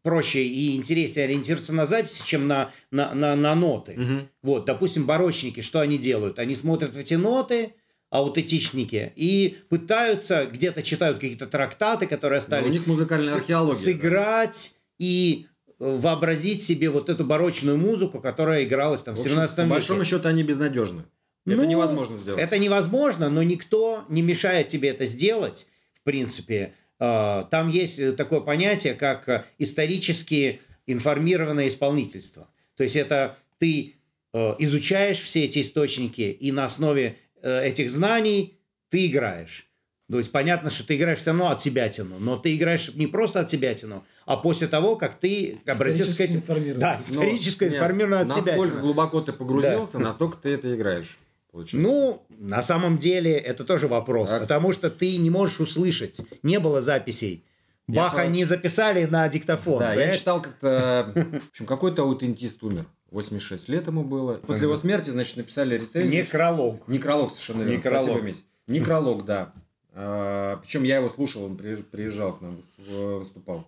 проще 0.05 0.45
и 0.45 0.75
интереснее 0.77 1.25
ориентироваться 1.25 1.73
на 1.73 1.85
записи, 1.85 2.21
чем 2.25 2.47
на, 2.47 2.71
на, 2.91 3.13
на, 3.13 3.35
на 3.35 3.55
ноты. 3.55 4.27
Вот, 4.43 4.63
допустим, 4.65 5.05
барочники, 5.05 5.59
что 5.61 5.79
они 5.81 5.97
делают? 5.97 6.39
Они 6.39 6.55
смотрят 6.55 6.95
эти 6.95 7.15
ноты, 7.15 7.73
аутентичники, 8.11 9.11
и 9.15 9.57
пытаются, 9.69 10.45
где-то 10.45 10.81
читают 10.83 11.19
какие-то 11.19 11.47
трактаты, 11.47 12.05
которые 12.07 12.37
Но 12.37 12.43
остались, 12.43 12.71
у 12.71 12.77
них 12.77 12.87
музыкальная 12.87 13.33
с- 13.33 13.35
археология. 13.35 13.77
да. 13.77 13.83
сыграть 13.83 14.75
и 14.99 15.47
э, 15.79 15.97
вообразить 15.97 16.61
себе 16.61 16.89
вот 16.89 17.09
эту 17.09 17.25
барочную 17.25 17.77
музыку, 17.77 18.19
которая 18.21 18.63
игралась 18.63 19.01
там 19.03 19.15
в, 19.15 19.17
В 19.17 19.21
общем, 19.21 19.31
17 19.31 19.55
по 19.55 19.61
веке. 19.61 19.69
большому 19.73 20.05
счету 20.05 20.27
они 20.29 20.43
безнадежны. 20.43 21.03
Это 21.47 21.57
Ну, 21.57 21.65
невозможно 21.65 22.17
сделать. 22.17 22.41
Это 22.41 22.57
невозможно, 22.57 23.29
но 23.29 23.43
никто 23.43 24.05
не 24.09 24.21
мешает 24.21 24.67
тебе 24.67 24.89
это 24.89 25.05
сделать, 25.05 25.67
в 25.93 26.01
принципе. 26.03 26.73
Э, 26.99 27.43
Там 27.51 27.67
есть 27.69 27.99
э, 27.99 28.11
такое 28.13 28.39
понятие, 28.41 28.93
как 28.93 29.27
э, 29.27 29.43
исторические 29.57 30.59
информированное 30.87 31.67
исполнительство. 31.67 32.47
То 32.75 32.83
есть 32.83 32.95
это 32.95 33.37
ты 33.57 33.95
изучаешь 34.33 35.17
все 35.19 35.45
эти 35.45 35.61
источники, 35.61 36.23
и 36.23 36.51
на 36.51 36.65
основе 36.65 37.17
этих 37.41 37.89
знаний 37.89 38.59
ты 38.89 39.05
играешь. 39.07 39.69
То 40.11 40.17
есть 40.17 40.31
понятно, 40.31 40.69
что 40.69 40.85
ты 40.85 40.97
играешь 40.97 41.19
все 41.19 41.31
равно 41.31 41.49
от 41.51 41.61
себя 41.61 41.87
тяну, 41.87 42.19
но 42.19 42.35
ты 42.35 42.53
играешь 42.53 42.93
не 42.95 43.07
просто 43.07 43.39
от 43.39 43.49
себя 43.49 43.73
тяну, 43.73 44.03
а 44.25 44.35
после 44.35 44.67
того, 44.67 44.97
как 44.97 45.15
ты 45.15 45.57
обратился 45.65 46.17
к 46.17 46.19
этим... 46.19 46.43
Да, 46.79 46.99
исторически 47.01 47.63
информирован 47.63 48.25
от 48.25 48.31
себя. 48.31 48.57
Насколько 48.57 48.77
глубоко 48.81 49.21
ты 49.21 49.31
погрузился, 49.31 49.99
настолько 49.99 50.37
ты 50.37 50.49
это 50.49 50.75
играешь. 50.75 51.17
Получается. 51.55 51.87
Ну, 51.87 52.21
на 52.37 52.61
самом 52.61 52.97
деле, 52.97 53.31
это 53.33 53.63
тоже 53.63 53.87
вопрос, 53.87 54.29
Так. 54.29 54.41
потому 54.41 54.73
что 54.73 54.89
ты 54.89 55.17
не 55.17 55.29
можешь 55.29 55.59
услышать. 55.59 56.21
Не 56.43 56.59
было 56.59 56.81
записей. 56.81 57.43
Я 57.87 58.03
Баха 58.03 58.17
про- 58.17 58.27
не 58.27 58.45
записали 58.45 59.05
на 59.05 59.27
диктофон. 59.29 59.79
Да, 59.79 59.89
я 59.91 59.95
понимаешь? 59.95 60.17
читал 60.19 60.41
как-то... 60.41 61.11
В 61.15 61.49
общем, 61.51 61.65
какой-то 61.65 62.01
аутентист 62.03 62.63
умер. 62.63 62.85
86 63.11 63.69
лет 63.69 63.87
ему 63.87 64.03
было. 64.03 64.33
После 64.35 64.63
его 64.63 64.75
смерти, 64.75 65.11
значит, 65.11 65.37
написали 65.37 65.75
рецензию. 65.75 66.23
Некролог. 66.23 66.87
Некролог, 66.87 67.29
совершенно 67.31 67.61
верно. 67.63 67.75
Некролог. 67.77 68.01
Спасибо. 68.01 68.37
Некролог, 68.67 69.25
да. 69.25 69.53
причем 69.93 70.83
я 70.83 70.97
его 70.97 71.09
слушал, 71.09 71.43
он 71.43 71.55
приезж- 71.55 71.83
приезжал 71.83 72.33
к 72.33 72.41
нам, 72.41 72.59
выступал. 72.89 73.67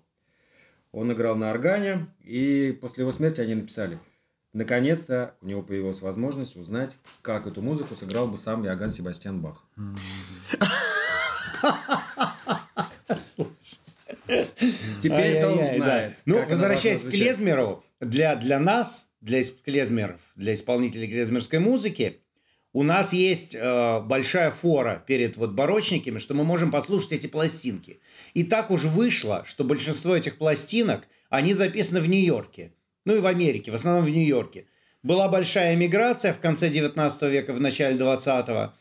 Он 0.92 1.12
играл 1.14 1.36
на 1.36 1.52
органе, 1.52 2.08
и 2.24 2.76
после 2.82 3.04
его 3.04 3.12
смерти 3.12 3.42
они 3.42 3.56
написали. 3.56 4.00
Наконец-то 4.58 5.36
у 5.44 5.46
него 5.46 5.62
появилась 5.62 6.02
возможность 6.02 6.56
узнать, 6.56 6.98
как 7.22 7.46
эту 7.46 7.62
музыку 7.62 7.96
сыграл 7.96 8.28
бы 8.28 8.40
сам 8.40 8.66
Иоганн 8.66 8.90
Себастьян 8.90 9.40
Бах. 9.40 9.64
Теперь-то 15.00 15.52
он 15.52 15.64
знает. 15.64 16.18
Ну, 16.26 16.44
возвращаясь 16.48 17.04
к 17.04 17.12
клезмеру, 17.12 17.84
для, 18.00 18.36
для 18.36 18.58
нас, 18.60 19.12
для 19.22 19.44
клезмеров, 19.64 20.20
для 20.36 20.56
исполнителей 20.56 21.08
клезмерской 21.08 21.60
музыки, 21.60 22.22
у 22.74 22.82
нас 22.82 23.14
есть 23.14 23.54
э, 23.54 24.00
большая 24.00 24.50
фора 24.50 25.04
перед 25.06 25.38
вот 25.38 25.52
барочниками, 25.52 26.18
что 26.18 26.34
мы 26.34 26.44
можем 26.44 26.72
послушать 26.72 27.12
эти 27.12 27.28
пластинки. 27.28 28.00
И 28.34 28.44
так 28.44 28.72
уж 28.72 28.86
вышло, 28.86 29.44
что 29.46 29.64
большинство 29.64 30.16
этих 30.16 30.40
пластинок, 30.40 31.08
они 31.30 31.54
записаны 31.54 32.02
в 32.02 32.10
Нью-Йорке. 32.10 32.72
Ну 33.08 33.16
и 33.16 33.20
в 33.20 33.26
Америке, 33.26 33.72
в 33.72 33.76
основном 33.76 34.04
в 34.04 34.10
Нью-Йорке. 34.10 34.66
Была 35.02 35.30
большая 35.30 35.76
эмиграция 35.76 36.34
в 36.34 36.42
конце 36.42 36.70
19 36.70 37.22
века, 37.32 37.54
в 37.54 37.62
начале 37.62 37.98
20-го, 37.98 38.74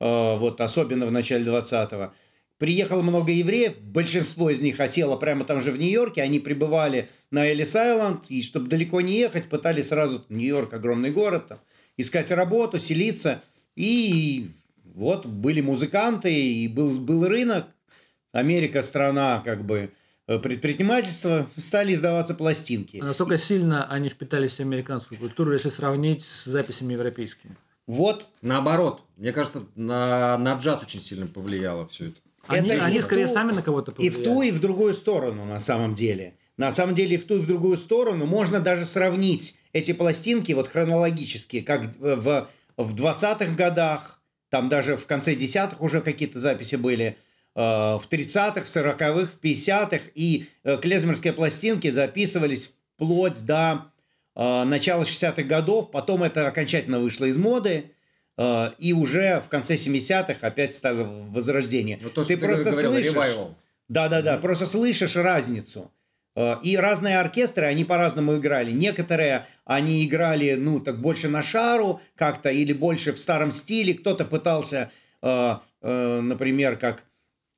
э, 0.00 0.36
вот 0.36 0.60
особенно 0.60 1.06
в 1.06 1.10
начале 1.10 1.46
20-го. 1.46 2.12
Приехало 2.58 3.00
много 3.00 3.32
евреев, 3.32 3.80
большинство 3.80 4.50
из 4.50 4.60
них 4.60 4.80
осело 4.80 5.16
прямо 5.16 5.46
там 5.46 5.62
же 5.62 5.72
в 5.72 5.78
Нью-Йорке, 5.78 6.20
они 6.20 6.40
прибывали 6.40 7.08
на 7.30 7.46
Элис-Айленд, 7.46 8.26
и 8.28 8.42
чтобы 8.42 8.68
далеко 8.68 9.00
не 9.00 9.16
ехать, 9.16 9.48
пытались 9.48 9.88
сразу, 9.88 10.26
Нью-Йорк 10.28 10.74
огромный 10.74 11.10
город, 11.10 11.48
там, 11.48 11.60
искать 11.96 12.30
работу, 12.30 12.78
селиться, 12.78 13.42
и 13.76 14.50
вот 14.84 15.24
были 15.24 15.62
музыканты, 15.62 16.30
и 16.30 16.68
был, 16.68 17.00
был 17.00 17.26
рынок, 17.26 17.64
Америка 18.32 18.82
страна 18.82 19.40
как 19.42 19.64
бы 19.64 19.90
предпринимательства, 20.38 21.46
стали 21.56 21.94
издаваться 21.94 22.34
пластинки. 22.34 22.98
А 23.00 23.04
насколько 23.04 23.36
сильно 23.38 23.86
они 23.90 24.08
впитались 24.08 24.56
в 24.56 24.60
американскую 24.60 25.18
культуру, 25.18 25.52
если 25.52 25.68
сравнить 25.68 26.24
с 26.24 26.44
записями 26.44 26.92
европейскими? 26.92 27.56
Вот 27.86 28.28
Наоборот, 28.40 29.02
мне 29.16 29.32
кажется, 29.32 29.64
на, 29.74 30.38
на 30.38 30.54
джаз 30.54 30.82
очень 30.82 31.00
сильно 31.00 31.26
повлияло 31.26 31.88
все 31.88 32.08
это. 32.08 32.16
Они, 32.46 32.68
Это 32.70 32.84
они 32.84 33.00
скорее 33.00 33.26
ту- 33.26 33.32
сами 33.32 33.52
на 33.52 33.62
кого-то 33.62 33.92
И 33.98 34.10
в 34.10 34.14
повлияли. 34.14 34.24
ту, 34.34 34.42
и 34.42 34.50
в 34.52 34.60
другую 34.60 34.94
сторону, 34.94 35.44
на 35.44 35.58
самом 35.60 35.94
деле. 35.94 36.36
На 36.56 36.72
самом 36.72 36.94
деле, 36.94 37.16
и 37.16 37.18
в 37.18 37.24
ту, 37.26 37.36
и 37.36 37.40
в 37.40 37.46
другую 37.46 37.76
сторону 37.76 38.26
можно 38.26 38.60
даже 38.60 38.84
сравнить 38.84 39.56
эти 39.72 39.92
пластинки 39.92 40.52
вот 40.52 40.68
хронологически, 40.68 41.60
как 41.62 41.96
в, 41.98 42.48
в 42.76 42.94
20-х 42.94 43.54
годах, 43.54 44.20
там 44.50 44.68
даже 44.68 44.96
в 44.96 45.06
конце 45.06 45.34
10-х 45.34 45.76
уже 45.80 46.00
какие-то 46.00 46.38
записи 46.38 46.76
были, 46.76 47.04
э, 47.04 47.14
в 47.62 48.08
30-х, 48.10 48.62
в 48.62 48.66
40-х, 48.66 49.26
в 49.26 49.44
50-х, 49.44 50.00
и 50.14 50.46
э, 50.64 50.78
клезмерские 50.78 51.32
пластинки 51.32 51.90
записывались 51.90 52.74
вплоть 52.94 53.44
до 53.44 53.86
э, 54.36 54.64
начала 54.64 55.02
60-х 55.02 55.42
годов, 55.42 55.90
потом 55.90 56.22
это 56.22 56.46
окончательно 56.46 56.98
вышло 57.00 57.24
из 57.26 57.36
моды, 57.36 57.90
э, 58.38 58.70
и 58.78 58.92
уже 58.92 59.42
в 59.44 59.48
конце 59.48 59.74
70-х 59.74 60.46
опять 60.46 60.74
стало 60.74 61.04
возрождение. 61.30 61.98
То, 61.98 62.24
ты 62.24 62.36
ты 62.36 62.36
просто 62.36 62.70
говорил, 62.70 62.92
слышишь... 62.92 63.14
Да-да-да, 63.88 64.38
просто 64.38 64.66
слышишь 64.66 65.16
разницу. 65.16 65.90
Э, 66.36 66.56
И 66.62 66.76
разные 66.76 67.18
оркестры, 67.18 67.66
они 67.66 67.84
по-разному 67.84 68.36
играли. 68.36 68.70
Некоторые, 68.70 69.46
они 69.64 70.06
играли, 70.06 70.54
ну, 70.54 70.80
так 70.80 71.00
больше 71.00 71.28
на 71.28 71.42
шару 71.42 72.00
как-то, 72.14 72.50
или 72.50 72.72
больше 72.72 73.12
в 73.12 73.18
старом 73.18 73.52
стиле. 73.52 73.94
Кто-то 73.94 74.24
пытался, 74.24 74.90
э, 75.22 75.56
э, 75.82 76.20
например, 76.20 76.76
как 76.76 77.02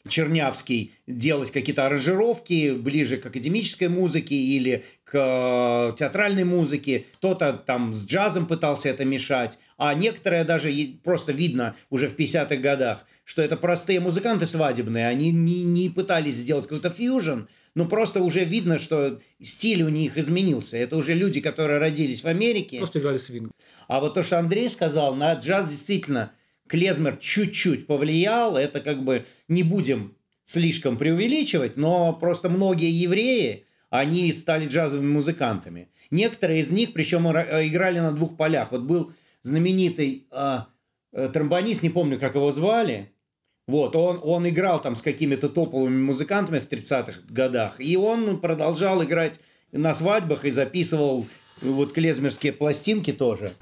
Чернявский, 0.09 0.93
делать 1.07 1.53
какие-то 1.53 1.87
аранжировки 1.87 2.73
ближе 2.73 3.19
к 3.19 3.27
академической 3.27 3.89
музыке 3.89 4.35
или 4.35 4.85
к 5.05 5.15
э, 5.15 5.97
театральной 5.97 6.45
музыке. 6.45 7.05
Кто-то 7.15 7.53
там 7.53 7.95
с 7.95 8.07
джазом 8.07 8.47
пытался 8.47 8.89
это 8.89 9.05
мешать. 9.05 9.59
А 9.79 9.95
некоторые 9.95 10.45
даже 10.45 10.73
просто 11.05 11.33
видно 11.33 11.77
уже 11.89 12.09
в 12.09 12.17
50-х 12.17 12.57
годах, 12.57 13.05
что 13.25 13.43
это 13.43 13.57
простые 13.57 14.01
музыканты 14.01 14.47
свадебные. 14.47 15.07
Они 15.07 15.31
не, 15.31 15.63
не 15.63 15.89
пытались 15.89 16.35
сделать 16.35 16.65
какой-то 16.65 16.91
фьюжн, 16.91 17.43
но 17.75 17.87
просто 17.87 18.23
уже 18.23 18.45
видно, 18.45 18.79
что 18.79 19.21
стиль 19.41 19.83
у 19.83 19.89
них 19.89 20.19
изменился. 20.19 20.77
Это 20.77 20.97
уже 20.97 21.15
люди, 21.15 21.41
которые 21.41 21.79
родились 21.79 22.23
в 22.23 22.27
Америке. 22.27 22.79
Просто 22.79 22.99
играли 22.99 23.17
свинг. 23.17 23.53
А 23.89 24.01
вот 24.01 24.15
то, 24.15 24.23
что 24.23 24.39
Андрей 24.39 24.69
сказал, 24.69 25.15
на 25.15 25.33
джаз 25.35 25.71
действительно 25.71 26.33
клезмер 26.73 27.19
чуть-чуть 27.19 27.87
повлиял. 27.87 28.57
Это 28.57 28.81
как 28.81 29.05
бы 29.05 29.27
не 29.47 29.63
будем 29.63 30.17
слишком 30.45 30.97
преувеличивать, 30.97 31.77
но 31.77 32.15
просто 32.15 32.49
многие 32.49 32.91
евреи, 32.91 33.67
они 33.91 34.33
стали 34.33 34.67
джазовыми 34.67 35.13
музыкантами. 35.13 35.89
Некоторые 36.11 36.61
из 36.61 36.71
них, 36.71 36.95
причем 36.95 37.29
ра- 37.29 37.69
играли 37.69 38.01
на 38.01 38.13
двух 38.13 38.39
полях. 38.39 38.73
Вот 38.73 38.83
был 38.83 39.13
знаменитый 39.43 40.27
а, 40.31 40.69
э, 41.13 41.29
тромбонист, 41.29 41.83
не 41.83 41.91
помню, 41.91 42.19
как 42.19 42.37
его 42.37 42.51
звали. 42.53 43.13
Вот, 43.67 43.95
он, 43.95 44.19
он 44.23 44.49
играл 44.49 44.81
там 44.81 44.97
с 44.97 45.03
какими-то 45.03 45.51
топовыми 45.51 46.03
музыкантами 46.03 46.59
в 46.59 46.67
30-х 46.67 47.21
годах. 47.29 47.81
И 47.81 47.99
он 47.99 48.41
продолжал 48.41 49.05
играть 49.05 49.35
на 49.73 49.93
свадьбах 49.93 50.47
и 50.47 50.51
записывал 50.51 51.27
вот 51.61 51.93
клезмерские 51.93 52.55
пластинки 52.55 53.13
тоже. 53.13 53.53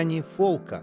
Грани 0.00 0.24
фолка. 0.36 0.82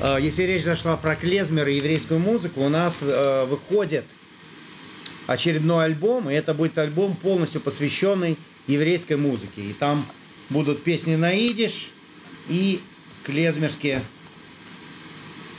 Э, 0.00 0.18
Если 0.20 0.42
речь 0.42 0.62
зашла 0.62 0.96
про 0.96 1.16
клезмер 1.16 1.68
и 1.68 1.76
еврейскую 1.76 2.20
музыку, 2.20 2.60
у 2.62 2.68
нас 2.68 3.02
э, 3.02 3.46
выходит 3.46 4.04
очередной 5.26 5.86
альбом, 5.86 6.28
и 6.28 6.34
это 6.34 6.52
будет 6.52 6.76
альбом 6.76 7.16
полностью 7.16 7.60
посвященный 7.62 8.36
еврейской 8.66 9.16
музыке. 9.16 9.62
И 9.62 9.72
там 9.72 10.06
будут 10.50 10.84
песни 10.84 11.16
на 11.16 11.32
идиш 11.32 11.92
и 12.48 12.80
клезмерские 13.24 14.02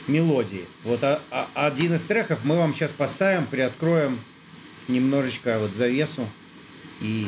мелодии. 0.06 0.66
Вот 0.84 1.02
а- 1.02 1.20
а- 1.32 1.48
один 1.54 1.94
из 1.94 2.04
треков 2.04 2.40
мы 2.44 2.56
вам 2.56 2.74
сейчас 2.74 2.92
поставим, 2.92 3.46
приоткроем 3.46 4.20
немножечко 4.86 5.58
вот 5.58 5.74
завесу, 5.74 6.28
и 7.00 7.26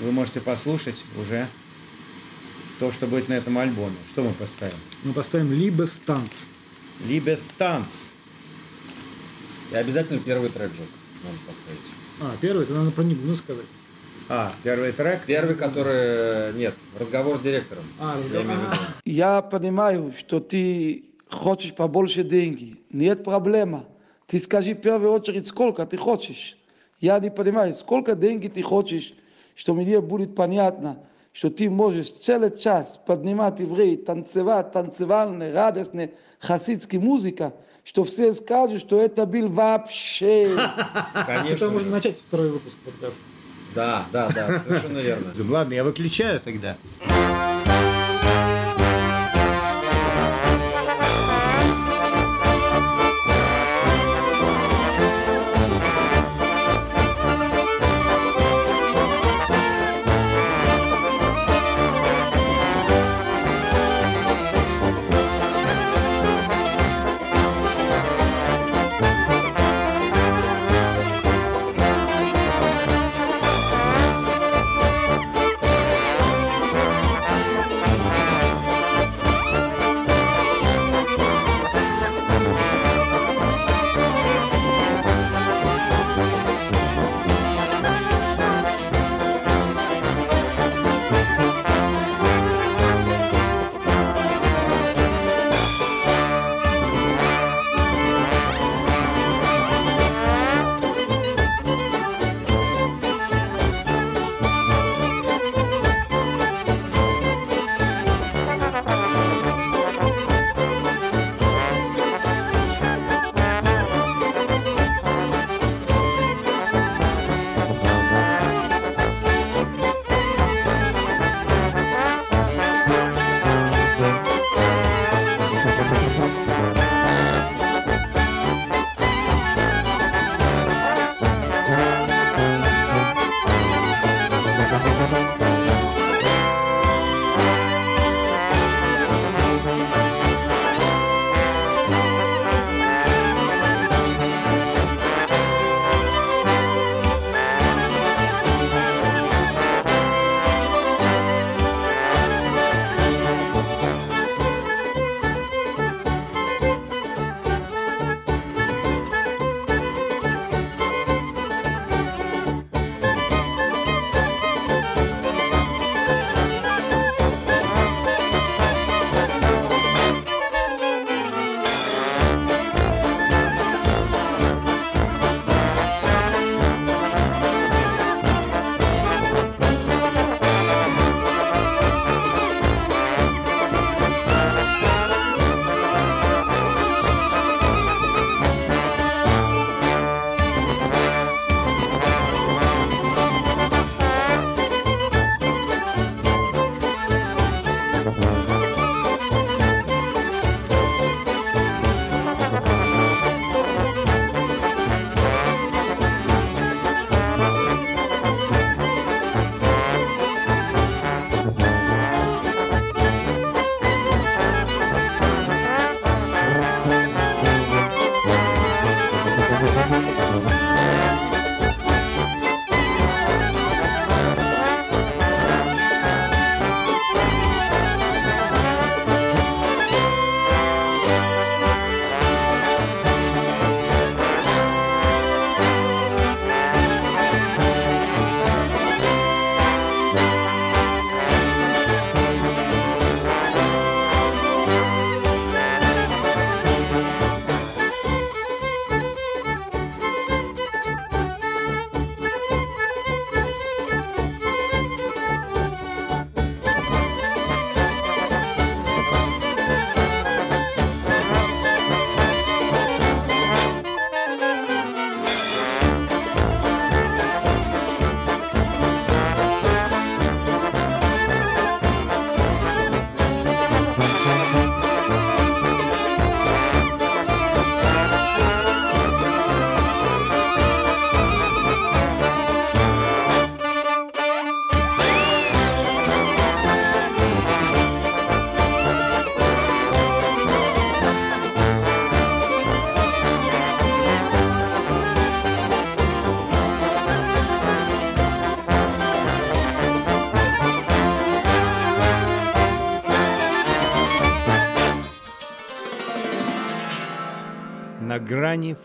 вы 0.00 0.10
можете 0.10 0.40
послушать 0.40 1.04
уже 1.20 1.46
то, 2.78 2.90
что 2.90 3.06
будет 3.06 3.28
на 3.28 3.34
этом 3.34 3.56
альбоме. 3.58 3.96
Что 4.10 4.22
мы 4.22 4.32
поставим? 4.32 4.76
Мы 5.04 5.12
поставим 5.12 5.52
либо 5.52 5.84
станц. 5.84 6.44
Либес 7.06 7.46
танц. 7.58 8.08
И 9.72 9.74
обязательно 9.74 10.20
первый 10.20 10.50
трек, 10.50 10.70
Жек, 10.72 10.88
надо 11.24 11.38
поставить. 11.46 11.80
А, 12.20 12.36
первый, 12.40 12.64
это 12.64 12.74
надо 12.74 12.90
про 12.90 13.02
Нибну 13.02 13.34
сказать. 13.36 13.64
А, 14.28 14.52
первый 14.62 14.92
трек. 14.92 15.24
Первый, 15.26 15.56
который... 15.56 16.52
Нет, 16.54 16.74
разговор 16.98 17.36
с 17.36 17.40
директором. 17.40 17.84
А, 17.98 18.14
Я 18.14 18.18
разговор. 18.18 18.46
виду. 18.46 18.66
Я 19.04 19.42
понимаю, 19.42 20.12
что 20.16 20.40
ты 20.40 21.04
хочешь 21.28 21.74
побольше 21.74 22.22
деньги. 22.22 22.80
Нет 22.90 23.24
проблема. 23.24 23.86
Ты 24.26 24.38
скажи 24.38 24.74
в 24.74 24.80
первую 24.80 25.12
очередь, 25.12 25.46
сколько 25.48 25.84
ты 25.86 25.96
хочешь. 25.96 26.56
Я 27.00 27.18
не 27.18 27.30
понимаю, 27.30 27.74
сколько 27.74 28.14
денег 28.14 28.52
ты 28.52 28.62
хочешь, 28.62 29.14
что 29.56 29.74
мне 29.74 30.00
будет 30.00 30.34
понятно, 30.36 30.98
что 31.32 31.50
ты 31.50 31.70
можешь 31.70 32.12
целый 32.12 32.56
час 32.56 33.00
поднимать 33.06 33.60
евреи, 33.60 33.96
танцевать, 33.96 34.72
танцевальная, 34.72 35.52
радостная 35.52 36.10
хасидская 36.38 37.00
музыка, 37.00 37.54
что 37.84 38.04
все 38.04 38.32
скажут, 38.32 38.80
что 38.80 39.00
это 39.00 39.26
был 39.26 39.48
вообще. 39.48 40.50
Конечно. 41.26 41.54
этого 41.54 41.70
можно 41.70 41.90
начать 41.90 42.18
второй 42.18 42.50
выпуск 42.50 42.76
подкаста. 42.84 43.20
Да, 43.74 44.04
да, 44.12 44.28
да, 44.28 44.60
совершенно 44.60 44.98
верно. 44.98 45.32
Ладно, 45.48 45.72
я 45.72 45.84
выключаю 45.84 46.40
тогда. 46.40 46.76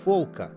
На 0.08 0.14
грани 0.14 0.26
фолка. 0.26 0.57